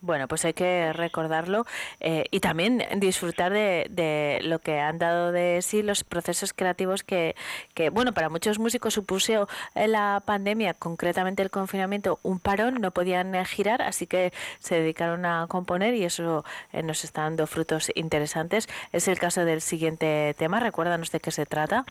Bueno, 0.00 0.28
pues 0.28 0.44
hay 0.44 0.54
que 0.54 0.92
recordarlo 0.92 1.66
eh, 1.98 2.24
y 2.30 2.38
también 2.38 2.84
disfrutar 2.96 3.52
de, 3.52 3.86
de 3.90 4.38
lo 4.44 4.60
que 4.60 4.78
han 4.78 4.98
dado 4.98 5.32
de 5.32 5.60
sí 5.60 5.82
los 5.82 6.04
procesos 6.04 6.52
creativos 6.52 7.02
que, 7.02 7.34
que, 7.74 7.90
bueno, 7.90 8.12
para 8.12 8.28
muchos 8.28 8.60
músicos 8.60 8.94
supuso 8.94 9.48
la 9.74 10.22
pandemia, 10.24 10.74
concretamente 10.74 11.42
el 11.42 11.50
confinamiento, 11.50 12.20
un 12.22 12.38
parón, 12.38 12.80
no 12.80 12.92
podían 12.92 13.34
eh, 13.34 13.44
girar, 13.44 13.82
así 13.82 14.06
que 14.06 14.32
se 14.60 14.76
dedicaron 14.76 15.26
a 15.26 15.46
componer 15.48 15.94
y 15.94 16.04
eso 16.04 16.44
eh, 16.72 16.82
nos 16.82 17.02
está 17.02 17.22
dando 17.22 17.46
frutos 17.46 17.90
interesantes. 17.94 18.68
Es 18.92 19.08
el 19.08 19.18
caso 19.18 19.44
del 19.44 19.60
siguiente 19.60 20.34
tema, 20.38 20.60
recuérdanos 20.60 21.10
de 21.10 21.20
qué 21.20 21.30
se 21.30 21.44
trata. 21.46 21.84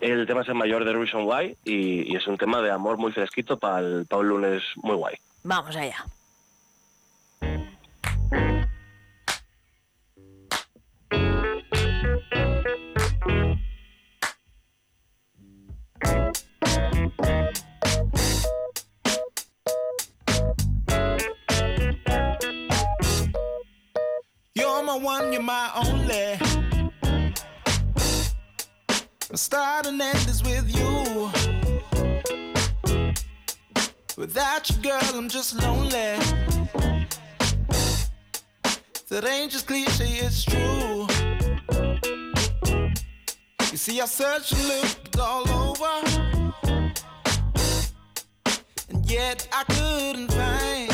El 0.00 0.26
tema 0.26 0.42
es 0.42 0.48
el 0.48 0.54
mayor 0.54 0.84
de 0.84 0.92
Reason 0.92 1.24
Why 1.24 1.56
y, 1.64 2.12
y 2.12 2.16
es 2.16 2.26
un 2.26 2.36
tema 2.36 2.60
de 2.60 2.70
amor 2.70 2.98
muy 2.98 3.12
fresquito 3.12 3.58
para 3.58 3.80
el, 3.80 4.06
pa 4.06 4.18
un 4.18 4.28
lunes 4.28 4.62
muy 4.76 4.94
guay. 4.94 5.16
Vamos 5.42 5.74
allá. 5.74 6.04
You're 7.40 7.50
my 24.82 24.98
one, 24.98 25.32
you're 25.32 25.42
my 25.42 25.70
only. 25.76 26.38
My 29.30 29.36
start 29.36 29.86
and 29.86 30.00
end 30.00 30.28
is 30.28 30.42
with 30.42 30.74
you. 30.74 31.30
Without 34.16 34.68
you, 34.68 34.76
girl, 34.82 35.00
I'm 35.14 35.28
just 35.28 35.54
lonely. 35.62 36.16
That 39.10 39.24
ain't 39.24 39.50
just 39.50 39.66
cliche, 39.66 40.20
it's 40.20 40.44
true. 40.44 41.06
You 43.70 43.76
see, 43.78 44.00
I 44.02 44.04
searched 44.04 44.52
and 44.52 44.68
looked 44.68 45.18
all 45.18 45.48
over, 45.48 46.02
and 48.90 49.10
yet 49.10 49.48
I 49.50 49.64
couldn't 49.64 50.30
find 50.30 50.92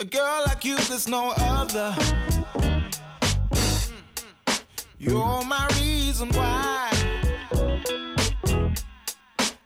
a 0.00 0.04
girl 0.06 0.42
like 0.46 0.64
you. 0.64 0.76
There's 0.76 1.06
no 1.06 1.34
other. 1.36 1.94
You're 4.98 5.44
my 5.44 5.68
reason 5.78 6.30
why, 6.30 6.90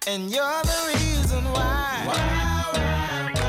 and 0.09 0.29
you're 0.29 0.63
the 0.65 0.93
reason 0.93 1.45
why. 1.53 1.71
You're 3.37 3.41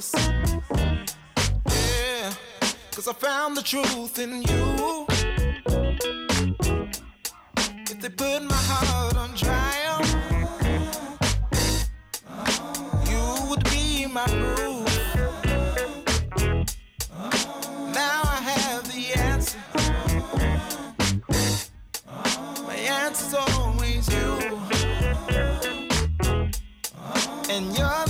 Yeah, 0.00 0.14
cause 2.92 3.08
I 3.08 3.12
found 3.14 3.56
the 3.56 3.62
truth 3.62 4.16
in 4.20 4.42
you. 4.42 5.06
If 7.90 8.00
they 8.00 8.08
put 8.08 8.44
my 8.44 8.54
heart 8.54 9.16
on 9.16 9.34
trial, 9.34 10.00
you 13.10 13.50
would 13.50 13.64
be 13.64 14.06
my 14.06 14.24
proof. 14.26 14.86
Now 17.92 18.22
I 18.22 18.40
have 18.52 18.84
the 18.92 19.14
answer. 19.16 19.58
My 22.64 22.76
answer's 22.76 23.34
always 23.34 24.08
you. 24.14 24.38
And 27.50 27.76
you're 27.76 28.07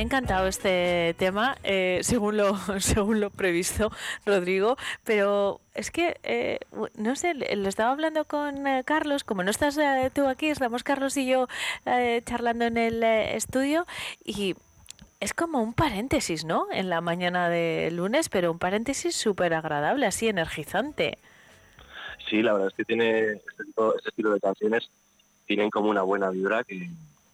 encantado 0.00 0.46
este 0.46 1.14
tema, 1.18 1.56
eh, 1.62 2.00
según, 2.02 2.36
lo, 2.36 2.56
según 2.80 3.20
lo 3.20 3.30
previsto, 3.30 3.90
Rodrigo, 4.26 4.76
pero 5.04 5.60
es 5.74 5.90
que, 5.90 6.18
eh, 6.22 6.58
no 6.96 7.16
sé, 7.16 7.34
lo 7.34 7.68
estaba 7.68 7.92
hablando 7.92 8.24
con 8.24 8.66
eh, 8.66 8.82
Carlos, 8.84 9.24
como 9.24 9.42
no 9.42 9.50
estás 9.50 9.76
eh, 9.78 10.10
tú 10.14 10.26
aquí, 10.26 10.48
estamos 10.48 10.82
Carlos 10.82 11.16
y 11.16 11.26
yo 11.26 11.48
eh, 11.86 12.22
charlando 12.26 12.64
en 12.64 12.76
el 12.76 13.02
eh, 13.02 13.36
estudio 13.36 13.86
y 14.24 14.54
es 15.20 15.34
como 15.34 15.62
un 15.62 15.74
paréntesis, 15.74 16.44
¿no? 16.44 16.66
En 16.72 16.88
la 16.88 17.00
mañana 17.02 17.48
de 17.50 17.90
lunes, 17.92 18.28
pero 18.30 18.50
un 18.50 18.58
paréntesis 18.58 19.14
súper 19.14 19.52
agradable, 19.52 20.06
así 20.06 20.28
energizante. 20.28 21.18
Sí, 22.28 22.42
la 22.42 22.52
verdad 22.52 22.68
es 22.68 22.74
que 22.74 22.84
tiene 22.84 23.32
este, 23.32 23.64
tipo- 23.64 23.94
este 23.96 24.08
estilo 24.10 24.30
de 24.32 24.40
canciones 24.40 24.88
tienen 25.46 25.68
como 25.70 25.90
una 25.90 26.02
buena 26.02 26.30
vibra 26.30 26.64
que, 26.64 26.88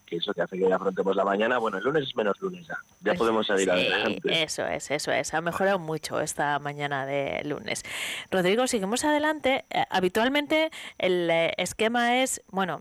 que 0.06 0.16
eso 0.16 0.32
que 0.32 0.42
hace 0.42 0.56
que 0.56 0.72
afrontemos 0.72 1.14
la 1.16 1.24
mañana. 1.24 1.58
Bueno, 1.58 1.78
el 1.78 1.84
lunes 1.84 2.04
es 2.04 2.16
menos 2.16 2.40
lunes 2.40 2.66
ya. 2.66 2.78
Ya 3.02 3.14
podemos 3.14 3.46
salir 3.46 3.64
Sí, 3.64 3.70
adelante. 3.70 4.42
Eso 4.42 4.66
es, 4.66 4.90
eso 4.90 5.12
es. 5.12 5.34
Ha 5.34 5.40
mejorado 5.40 5.78
mucho 5.78 6.20
esta 6.20 6.58
mañana 6.58 7.04
de 7.04 7.42
lunes. 7.44 7.82
Rodrigo, 8.30 8.66
seguimos 8.66 9.04
adelante. 9.04 9.64
Eh, 9.70 9.84
habitualmente 9.90 10.70
el 10.98 11.28
eh, 11.30 11.52
esquema 11.58 12.22
es, 12.22 12.42
bueno, 12.48 12.80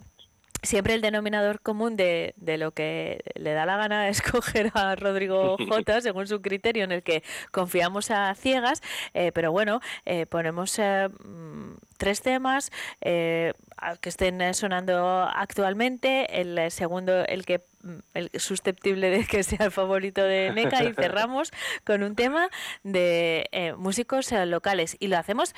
siempre 0.66 0.93
el 0.93 1.01
denominador 1.01 1.61
común 1.61 1.95
de, 1.95 2.34
de 2.38 2.57
lo 2.57 2.72
que 2.72 3.24
le 3.36 3.53
da 3.53 3.66
la 3.66 3.78
gana 3.78 4.09
escoger 4.09 4.72
a 4.74 4.95
Rodrigo 4.95 5.57
J 5.57 6.01
según 6.01 6.28
su 6.28 6.41
criterio 6.41 6.84
en 6.84 6.91
el 6.91 7.03
que 7.03 7.24
confiamos 7.51 8.11
a 8.11 8.34
ciegas, 8.36 8.82
eh, 9.13 9.32
pero 9.34 9.51
bueno, 9.51 9.82
eh, 10.05 10.26
ponemos 10.26 10.78
eh, 10.80 11.09
mm, 11.24 11.76
tres 11.97 12.22
temas 12.22 12.72
que 13.01 13.53
estén 14.09 14.53
sonando 14.53 15.22
actualmente, 15.22 16.41
el 16.41 16.72
segundo, 16.72 17.26
el 17.26 17.45
que 17.45 17.61
mm, 17.84 17.97
el 18.13 18.32
susceptible 18.36 19.09
de 19.09 19.26
que 19.26 19.43
sea 19.43 19.66
el 19.66 19.72
favorito 19.72 20.24
de 20.24 20.51
Neca 20.53 20.84
y 20.84 20.93
cerramos 20.95 21.51
con 21.84 22.03
un 22.03 22.16
tema 22.16 22.49
de 22.84 23.74
músicos 23.78 24.32
locales 24.32 24.97
y 24.99 25.07
lo 25.07 25.18
hacemos 25.18 25.53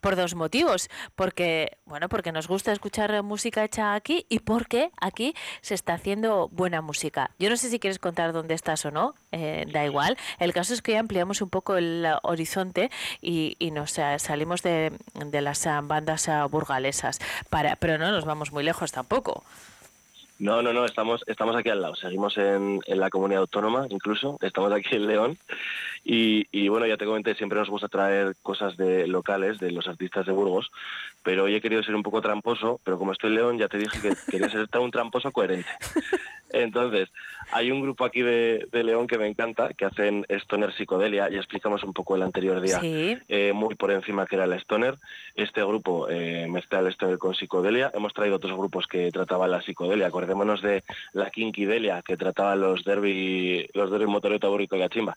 por 0.00 0.16
dos 0.16 0.34
motivos, 0.34 0.88
porque 1.14 1.78
bueno, 1.84 2.08
porque 2.08 2.32
nos 2.32 2.48
gusta 2.48 2.72
escuchar 2.72 3.22
música 3.22 3.64
hecha 3.64 3.94
aquí 3.94 4.26
y 4.28 4.40
porque 4.40 4.90
aquí 5.00 5.34
se 5.60 5.74
está 5.74 5.94
haciendo 5.94 6.48
buena 6.48 6.80
música. 6.80 7.30
Yo 7.38 7.50
no 7.50 7.56
sé 7.56 7.70
si 7.70 7.78
quieres 7.78 7.98
contar 7.98 8.32
dónde 8.32 8.54
estás 8.54 8.84
o 8.84 8.90
no, 8.90 9.14
eh, 9.32 9.66
da 9.72 9.84
igual. 9.84 10.16
El 10.38 10.52
caso 10.52 10.74
es 10.74 10.82
que 10.82 10.92
ya 10.92 11.00
ampliamos 11.00 11.40
un 11.42 11.50
poco 11.50 11.76
el 11.76 12.06
horizonte 12.22 12.90
y, 13.20 13.56
y 13.58 13.70
nos 13.70 13.92
salimos 14.18 14.62
de, 14.62 14.92
de 15.14 15.40
las 15.40 15.66
bandas 15.82 16.28
eh, 16.28 16.32
burgalesas, 16.50 17.18
para, 17.48 17.76
pero 17.76 17.98
no 17.98 18.10
nos 18.10 18.24
vamos 18.24 18.52
muy 18.52 18.64
lejos 18.64 18.92
tampoco. 18.92 19.44
No, 20.40 20.62
no, 20.62 20.72
no, 20.72 20.86
estamos, 20.86 21.22
estamos 21.26 21.54
aquí 21.54 21.68
al 21.68 21.82
lado, 21.82 21.94
seguimos 21.94 22.38
en, 22.38 22.80
en 22.86 22.98
la 22.98 23.10
comunidad 23.10 23.42
autónoma 23.42 23.86
incluso, 23.90 24.38
estamos 24.40 24.72
aquí 24.72 24.96
en 24.96 25.06
León. 25.06 25.38
Y, 26.02 26.46
y 26.50 26.68
bueno, 26.68 26.86
ya 26.86 26.96
te 26.96 27.04
comenté, 27.04 27.34
siempre 27.34 27.58
nos 27.58 27.68
gusta 27.68 27.88
traer 27.88 28.34
cosas 28.42 28.74
de 28.78 29.06
locales, 29.06 29.58
de 29.58 29.70
los 29.70 29.86
artistas 29.86 30.24
de 30.24 30.32
Burgos, 30.32 30.70
pero 31.22 31.44
hoy 31.44 31.54
he 31.54 31.60
querido 31.60 31.82
ser 31.82 31.94
un 31.94 32.02
poco 32.02 32.22
tramposo, 32.22 32.80
pero 32.84 32.98
como 32.98 33.12
estoy 33.12 33.28
en 33.28 33.36
León 33.36 33.58
ya 33.58 33.68
te 33.68 33.76
dije 33.76 34.00
que 34.00 34.14
quería 34.30 34.48
ser 34.48 34.66
un 34.80 34.90
tramposo 34.90 35.30
coherente. 35.30 35.68
Entonces, 36.52 37.08
hay 37.52 37.70
un 37.70 37.80
grupo 37.80 38.04
aquí 38.04 38.22
de, 38.22 38.66
de 38.70 38.84
León 38.84 39.06
que 39.06 39.18
me 39.18 39.26
encanta, 39.26 39.72
que 39.74 39.84
hacen 39.84 40.24
Stoner 40.28 40.72
Psicodelia, 40.74 41.28
ya 41.30 41.38
explicamos 41.38 41.82
un 41.84 41.92
poco 41.92 42.16
el 42.16 42.22
anterior 42.22 42.60
día, 42.60 42.80
Sí. 42.80 43.18
eh, 43.28 43.52
muy 43.52 43.74
por 43.74 43.90
encima 43.90 44.26
que 44.26 44.36
era 44.36 44.44
el 44.44 44.52
Stoner. 44.54 44.96
Este 45.34 45.62
grupo 45.62 46.08
eh, 46.08 46.46
mezcla 46.48 46.80
el 46.80 46.88
Stoner 46.88 47.18
con 47.18 47.34
Psicodelia. 47.34 47.90
Hemos 47.94 48.12
traído 48.14 48.36
otros 48.36 48.56
grupos 48.56 48.86
que 48.86 49.10
trataban 49.10 49.50
la 49.50 49.62
Psicodelia. 49.62 50.06
Acordémonos 50.06 50.62
de 50.62 50.82
la 51.12 51.30
Kinkidelia, 51.30 52.02
que 52.02 52.16
trataba 52.16 52.56
los 52.56 52.84
derby, 52.84 53.68
los 53.74 53.90
derby 53.90 54.06
motoreta, 54.06 54.48
burrito 54.48 54.76
y 54.76 54.80
cachimba. 54.80 55.16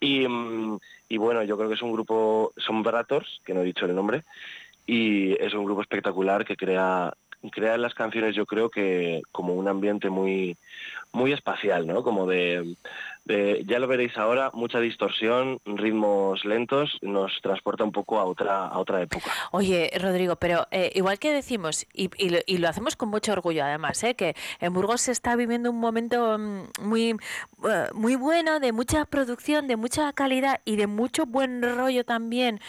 Y, 0.00 0.26
mm, 0.28 0.78
y 1.08 1.16
bueno, 1.16 1.42
yo 1.44 1.56
creo 1.56 1.68
que 1.68 1.76
es 1.76 1.82
un 1.82 1.92
grupo, 1.92 2.52
son 2.56 2.82
Brators, 2.82 3.40
que 3.44 3.54
no 3.54 3.60
he 3.60 3.64
dicho 3.64 3.86
el 3.86 3.94
nombre, 3.94 4.24
y 4.86 5.32
es 5.42 5.54
un 5.54 5.64
grupo 5.64 5.80
espectacular 5.80 6.44
que 6.44 6.56
crea 6.56 7.14
crea 7.50 7.74
en 7.74 7.82
las 7.82 7.94
canciones 7.94 8.34
yo 8.34 8.46
creo 8.46 8.70
que 8.70 9.22
como 9.32 9.54
un 9.54 9.68
ambiente 9.68 10.10
muy 10.10 10.56
muy 11.12 11.32
espacial 11.32 11.86
no 11.86 12.02
como 12.02 12.26
de, 12.26 12.74
de- 13.24 13.62
ya 13.66 13.78
lo 13.78 13.86
veréis 13.86 14.16
ahora 14.18 14.50
mucha 14.52 14.80
distorsión 14.80 15.60
ritmos 15.64 16.44
lentos 16.44 16.98
nos 17.02 17.32
transporta 17.40 17.84
un 17.84 17.92
poco 17.92 18.18
a 18.18 18.24
otra 18.24 18.66
a 18.66 18.78
otra 18.78 19.02
época 19.02 19.30
Oye, 19.52 19.90
Rodrigo, 20.00 20.36
pero 20.36 20.66
eh, 20.72 20.90
igual 20.94 21.18
que 21.20 21.32
decimos, 21.32 21.86
y, 21.94 22.10
y 22.18 22.30
lo, 22.30 22.38
y 22.46 22.58
lo 22.58 22.68
hacemos 22.68 22.96
con 22.96 23.08
mucho 23.10 23.32
orgullo 23.32 23.62
además, 23.64 24.02
¿eh? 24.02 24.14
que 24.16 24.34
en 24.60 24.72
Burgos 24.72 25.02
se 25.02 25.12
está 25.12 25.36
viviendo 25.36 25.70
un 25.70 25.78
momento 25.78 26.36
mm, 26.38 26.62
muy, 26.82 27.10
eh, 27.10 27.86
muy 27.94 28.16
bueno, 28.16 28.58
de 28.58 28.72
mucha 28.72 29.04
producción, 29.04 29.68
de 29.68 29.76
mucha 29.76 30.12
calidad 30.12 30.60
y 30.64 30.74
de 30.76 30.88
mucho 30.88 31.26
buen 31.26 31.62
rollo 31.62 32.04
también 32.04 32.60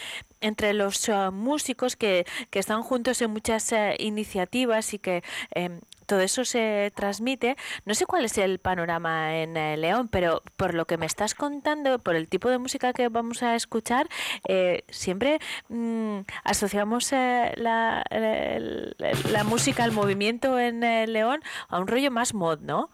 entre 0.46 0.74
los 0.74 1.08
eh, 1.10 1.30
músicos 1.32 1.96
que, 1.96 2.26
que 2.50 2.60
están 2.60 2.82
juntos 2.84 3.22
en 3.22 3.32
muchas 3.32 3.72
eh, 3.72 3.96
iniciativas 4.00 4.94
y 4.94 5.00
que 5.00 5.24
em, 5.52 5.82
todo 6.06 6.20
eso 6.22 6.46
se 6.46 6.92
transmite. 6.96 7.58
No 7.86 7.96
sé 7.96 8.06
cuál 8.06 8.26
es 8.26 8.38
el 8.38 8.60
panorama 8.60 9.36
en 9.38 9.58
eh, 9.58 9.76
León, 9.78 10.08
pero 10.08 10.42
por 10.56 10.74
lo 10.76 10.86
que 10.86 10.98
me 10.98 11.06
estás 11.08 11.34
contando, 11.34 11.98
por 12.00 12.16
el 12.16 12.28
tipo 12.28 12.50
de 12.50 12.60
música 12.60 12.94
que 12.94 13.10
vamos 13.10 13.42
a 13.44 13.56
escuchar, 13.56 14.08
eh, 14.48 14.84
siempre 14.90 15.40
mm, 15.70 16.20
asociamos 16.44 17.12
la, 17.12 18.04
el- 18.12 18.96
la 19.32 19.44
música, 19.44 19.84
al 19.84 19.92
movimiento 19.92 20.60
en 20.60 20.80
León 21.12 21.42
a 21.70 21.80
un 21.80 21.88
rollo 21.88 22.12
más 22.12 22.34
mod, 22.34 22.60
¿no? 22.62 22.90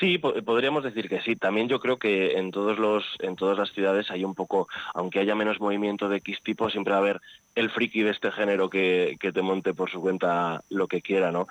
Sí, 0.00 0.18
po- 0.18 0.34
podríamos 0.44 0.82
decir 0.82 1.08
que 1.08 1.20
sí. 1.20 1.36
También 1.36 1.68
yo 1.68 1.78
creo 1.78 1.98
que 1.98 2.32
en 2.38 2.50
todos 2.50 2.78
los, 2.78 3.04
en 3.20 3.36
todas 3.36 3.56
las 3.56 3.70
ciudades 3.72 4.10
hay 4.10 4.24
un 4.24 4.34
poco, 4.34 4.66
aunque 4.92 5.20
haya 5.20 5.34
menos 5.34 5.60
movimiento 5.60 6.08
de 6.08 6.16
X 6.16 6.38
tipo, 6.42 6.68
siempre 6.68 6.92
va 6.92 6.98
a 6.98 7.00
haber 7.02 7.20
el 7.54 7.70
friki 7.70 8.02
de 8.02 8.10
este 8.10 8.32
género 8.32 8.68
que, 8.68 9.16
que 9.20 9.30
te 9.32 9.42
monte 9.42 9.72
por 9.72 9.90
su 9.90 10.00
cuenta 10.00 10.62
lo 10.68 10.88
que 10.88 11.00
quiera, 11.00 11.30
¿no? 11.30 11.46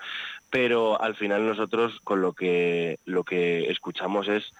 Pero 0.50 1.00
al 1.00 1.14
final 1.16 1.46
nosotros 1.46 1.98
con 2.04 2.20
lo 2.20 2.32
que 2.34 2.98
lo 3.06 3.24
que 3.24 3.70
escuchamos 3.70 4.28
es 4.28 4.52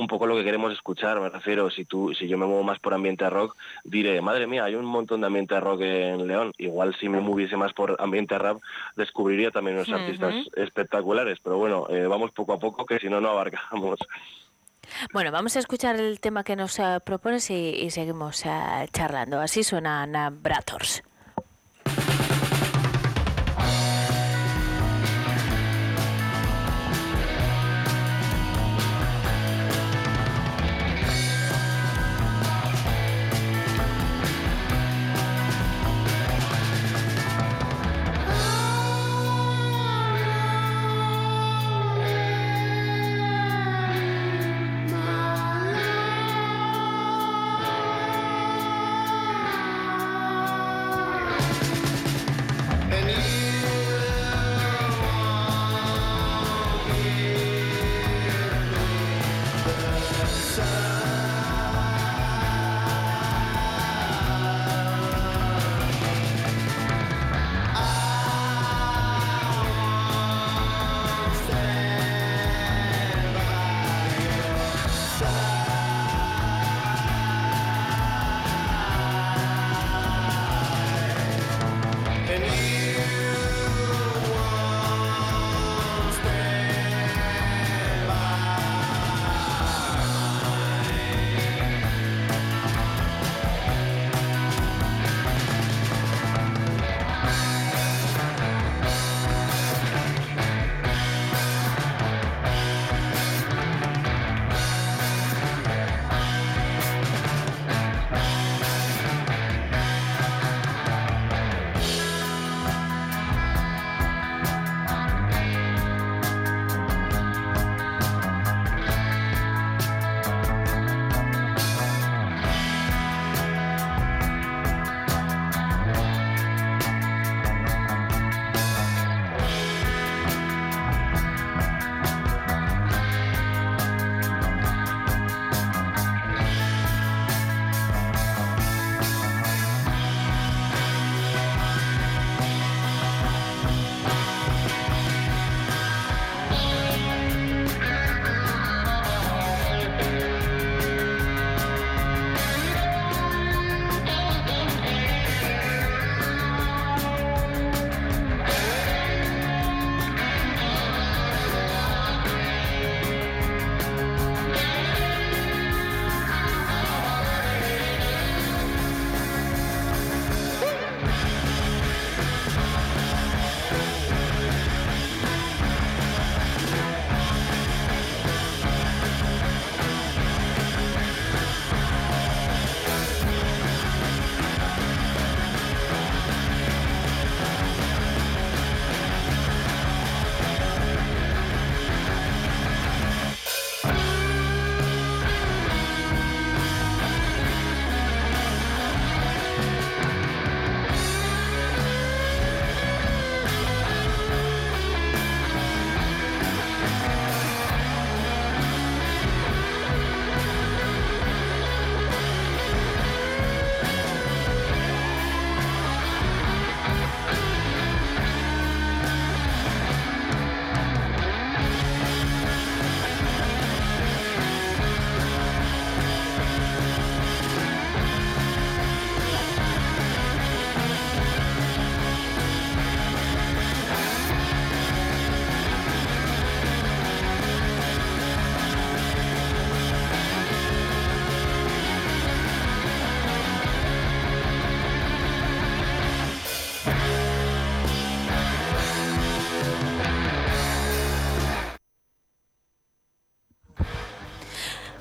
un 0.00 0.06
poco 0.06 0.26
lo 0.26 0.36
que 0.36 0.44
queremos 0.44 0.72
escuchar, 0.72 1.20
me 1.20 1.28
refiero, 1.28 1.70
si 1.70 1.84
tú, 1.84 2.12
si 2.14 2.26
yo 2.26 2.38
me 2.38 2.46
muevo 2.46 2.62
más 2.62 2.78
por 2.78 2.94
ambiente 2.94 3.28
rock, 3.28 3.56
diré, 3.84 4.20
madre 4.20 4.46
mía, 4.46 4.64
hay 4.64 4.74
un 4.74 4.84
montón 4.84 5.20
de 5.20 5.26
ambiente 5.26 5.58
rock 5.60 5.80
en 5.82 6.26
León. 6.26 6.52
Igual 6.58 6.96
si 6.98 7.08
me 7.08 7.20
moviese 7.20 7.56
más 7.56 7.72
por 7.72 7.96
ambiente 8.00 8.38
rap, 8.38 8.60
descubriría 8.96 9.50
también 9.50 9.76
unos 9.76 9.90
artistas 9.90 10.34
espectaculares, 10.56 11.38
pero 11.42 11.58
bueno, 11.58 11.86
eh, 11.88 12.06
vamos 12.06 12.32
poco 12.32 12.52
a 12.52 12.58
poco, 12.58 12.84
que 12.84 12.98
si 12.98 13.08
no, 13.08 13.20
no 13.20 13.30
abarcamos. 13.30 13.98
Bueno, 15.12 15.30
vamos 15.30 15.56
a 15.56 15.60
escuchar 15.60 15.96
el 15.96 16.20
tema 16.20 16.42
que 16.42 16.56
nos 16.56 16.78
eh, 16.78 16.98
propones 17.04 17.50
y, 17.50 17.54
y 17.54 17.90
seguimos 17.90 18.44
eh, 18.44 18.88
charlando. 18.92 19.40
Así 19.40 19.62
suenan 19.62 20.14
eh, 20.16 20.28
Brators. 20.32 21.02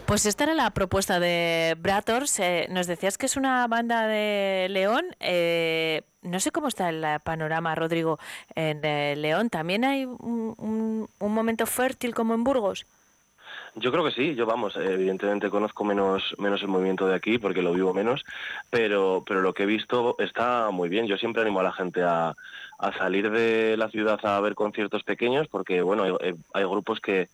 Pues 0.10 0.26
esta 0.26 0.46
era 0.46 0.56
la 0.56 0.72
propuesta 0.72 1.20
de 1.20 1.76
Brators. 1.78 2.40
Eh, 2.40 2.66
nos 2.72 2.88
decías 2.88 3.20
que 3.20 3.28
es 3.28 3.38
una 3.38 3.68
banda 3.68 4.08
de 4.08 4.66
León. 4.72 5.06
Eh, 5.20 6.02
no 6.24 6.40
sé 6.40 6.50
cómo 6.50 6.68
está 6.68 6.90
el 6.90 7.06
panorama, 7.24 7.76
Rodrigo, 7.76 8.18
en 8.56 8.84
eh, 8.84 9.16
León. 9.16 9.52
¿También 9.52 9.86
hay 9.86 10.06
un, 10.06 11.08
momento 11.20 11.68
fértil 11.68 12.16
como 12.16 12.34
en 12.34 12.44
Burgos? 12.44 12.88
Yo 13.76 13.92
creo 13.92 14.04
que 14.04 14.10
sí, 14.10 14.34
yo 14.34 14.48
vamos, 14.48 14.76
evidentemente 14.78 15.52
conozco 15.52 15.84
menos, 15.84 16.34
menos 16.40 16.64
el 16.64 16.70
movimiento 16.70 17.06
de 17.08 17.14
aquí 17.14 17.38
porque 17.38 17.62
lo 17.62 17.72
vivo 17.72 17.94
menos, 17.94 18.26
pero, 18.72 19.24
pero 19.28 19.42
lo 19.42 19.54
que 19.54 19.62
he 19.62 19.68
visto 19.68 20.16
está 20.18 20.72
muy 20.72 20.90
bien. 20.90 21.06
Yo 21.06 21.18
siempre 21.18 21.44
animo 21.44 21.60
a 21.60 21.64
la 21.64 21.72
gente 21.72 22.02
a, 22.02 22.36
a 22.80 22.98
salir 22.98 23.30
de 23.30 23.78
la 23.78 23.90
ciudad 23.90 24.20
a 24.24 24.42
ver 24.42 24.56
conciertos 24.56 25.04
pequeños 25.04 25.48
porque, 25.48 25.84
bueno, 25.84 26.04
hay, 26.04 26.34
hay 26.54 26.64
grupos 26.64 27.00
que 27.00 27.30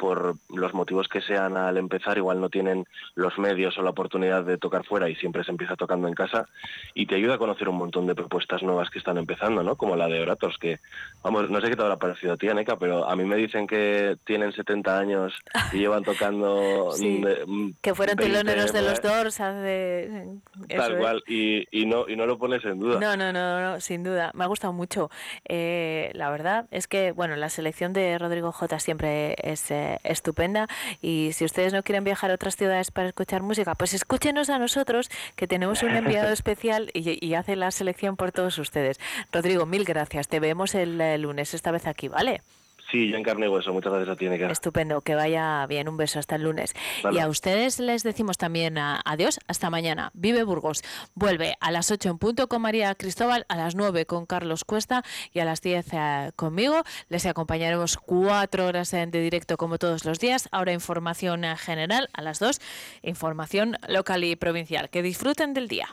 por 0.00 0.36
los 0.48 0.72
motivos 0.72 1.06
que 1.08 1.20
sean 1.20 1.56
al 1.58 1.76
empezar 1.76 2.16
igual 2.16 2.40
no 2.40 2.48
tienen 2.48 2.86
los 3.14 3.38
medios 3.38 3.76
o 3.78 3.82
la 3.82 3.90
oportunidad 3.90 4.42
de 4.44 4.56
tocar 4.56 4.84
fuera 4.84 5.10
y 5.10 5.14
siempre 5.16 5.44
se 5.44 5.50
empieza 5.50 5.76
tocando 5.76 6.08
en 6.08 6.14
casa 6.14 6.46
y 6.94 7.04
te 7.06 7.16
ayuda 7.16 7.34
a 7.34 7.38
conocer 7.38 7.68
un 7.68 7.76
montón 7.76 8.06
de 8.06 8.14
propuestas 8.14 8.62
nuevas 8.62 8.88
que 8.88 8.98
están 8.98 9.18
empezando, 9.18 9.62
¿no? 9.62 9.76
Como 9.76 9.96
la 9.96 10.08
de 10.08 10.20
Orators, 10.22 10.56
que, 10.58 10.78
vamos, 11.22 11.50
no 11.50 11.60
sé 11.60 11.68
qué 11.68 11.76
te 11.76 11.82
habrá 11.82 11.96
parecido 11.98 12.32
a 12.32 12.36
ti, 12.38 12.48
Aneca, 12.48 12.76
pero 12.78 13.06
a 13.08 13.14
mí 13.14 13.24
me 13.24 13.36
dicen 13.36 13.66
que 13.66 14.16
tienen 14.24 14.52
70 14.52 14.98
años 14.98 15.34
y 15.72 15.78
llevan 15.78 16.02
tocando... 16.02 16.90
Sí, 16.96 17.18
mm, 17.18 17.24
de- 17.24 17.44
mm, 17.46 17.72
Que 17.82 17.94
fueron 17.94 18.16
20, 18.16 18.32
teloneros 18.32 18.72
de 18.72 18.82
los. 18.82 19.00
Doors 19.02 19.40
hace... 19.40 20.26
Tal 20.74 20.98
cual, 20.98 21.22
y, 21.26 21.66
y, 21.70 21.84
no, 21.86 22.08
y 22.08 22.16
no 22.16 22.24
lo 22.26 22.38
pones 22.38 22.64
en 22.64 22.78
duda. 22.80 22.98
No, 22.98 23.16
no, 23.16 23.32
no, 23.32 23.60
no, 23.60 23.80
sin 23.80 24.02
duda. 24.02 24.30
Me 24.34 24.44
ha 24.44 24.46
gustado 24.46 24.72
mucho. 24.72 25.10
Eh, 25.48 26.10
la 26.14 26.30
verdad 26.30 26.66
es 26.70 26.86
que, 26.86 27.12
bueno, 27.12 27.36
la 27.36 27.48
selección 27.48 27.92
de 27.92 28.18
Rodrigo 28.18 28.52
J 28.52 28.78
siempre 28.78 29.34
es 29.42 29.70
eh, 29.70 29.89
eh, 29.94 29.98
estupenda. 30.04 30.68
Y 31.00 31.30
si 31.32 31.44
ustedes 31.44 31.72
no 31.72 31.82
quieren 31.82 32.04
viajar 32.04 32.30
a 32.30 32.34
otras 32.34 32.56
ciudades 32.56 32.90
para 32.90 33.08
escuchar 33.08 33.42
música, 33.42 33.74
pues 33.74 33.94
escúchenos 33.94 34.50
a 34.50 34.58
nosotros, 34.58 35.10
que 35.36 35.46
tenemos 35.46 35.82
un 35.82 35.90
enviado 35.90 36.30
especial 36.32 36.90
y, 36.94 37.24
y 37.24 37.34
hace 37.34 37.56
la 37.56 37.70
selección 37.70 38.16
por 38.16 38.32
todos 38.32 38.58
ustedes. 38.58 38.98
Rodrigo, 39.32 39.66
mil 39.66 39.84
gracias. 39.84 40.28
Te 40.28 40.40
vemos 40.40 40.74
el, 40.74 41.00
el 41.00 41.22
lunes, 41.22 41.54
esta 41.54 41.70
vez 41.70 41.86
aquí, 41.86 42.08
¿vale? 42.08 42.42
Sí, 42.90 43.08
yo 43.08 43.16
en 43.16 43.22
carne 43.22 43.46
y 43.46 43.48
hueso. 43.48 43.72
Muchas 43.72 43.92
gracias 43.92 44.14
a 44.14 44.18
ti, 44.18 44.28
Neca. 44.28 44.50
Estupendo, 44.50 45.00
que 45.00 45.14
vaya 45.14 45.66
bien. 45.66 45.88
Un 45.88 45.96
beso 45.96 46.18
hasta 46.18 46.36
el 46.36 46.42
lunes. 46.42 46.74
Vale. 47.02 47.16
Y 47.18 47.20
a 47.20 47.28
ustedes 47.28 47.78
les 47.78 48.02
decimos 48.02 48.36
también 48.36 48.78
a- 48.78 49.00
adiós. 49.04 49.38
Hasta 49.46 49.70
mañana. 49.70 50.10
Vive 50.14 50.42
Burgos. 50.42 50.82
Vuelve 51.14 51.54
a 51.60 51.70
las 51.70 51.90
8 51.90 52.08
en 52.10 52.18
punto 52.18 52.48
con 52.48 52.62
María 52.62 52.94
Cristóbal, 52.94 53.46
a 53.48 53.56
las 53.56 53.74
9 53.74 54.06
con 54.06 54.26
Carlos 54.26 54.64
Cuesta 54.64 55.02
y 55.32 55.38
a 55.40 55.44
las 55.44 55.60
10 55.60 55.86
eh, 55.92 56.32
conmigo. 56.36 56.82
Les 57.08 57.26
acompañaremos 57.26 57.96
cuatro 57.96 58.66
horas 58.66 58.92
en- 58.92 59.10
de 59.10 59.20
directo 59.20 59.56
como 59.56 59.78
todos 59.78 60.04
los 60.04 60.18
días. 60.18 60.48
Ahora 60.50 60.72
información 60.72 61.44
eh, 61.44 61.56
general 61.56 62.08
a 62.12 62.22
las 62.22 62.38
2, 62.40 62.60
información 63.02 63.76
local 63.88 64.24
y 64.24 64.36
provincial. 64.36 64.90
Que 64.90 65.02
disfruten 65.02 65.54
del 65.54 65.68
día. 65.68 65.88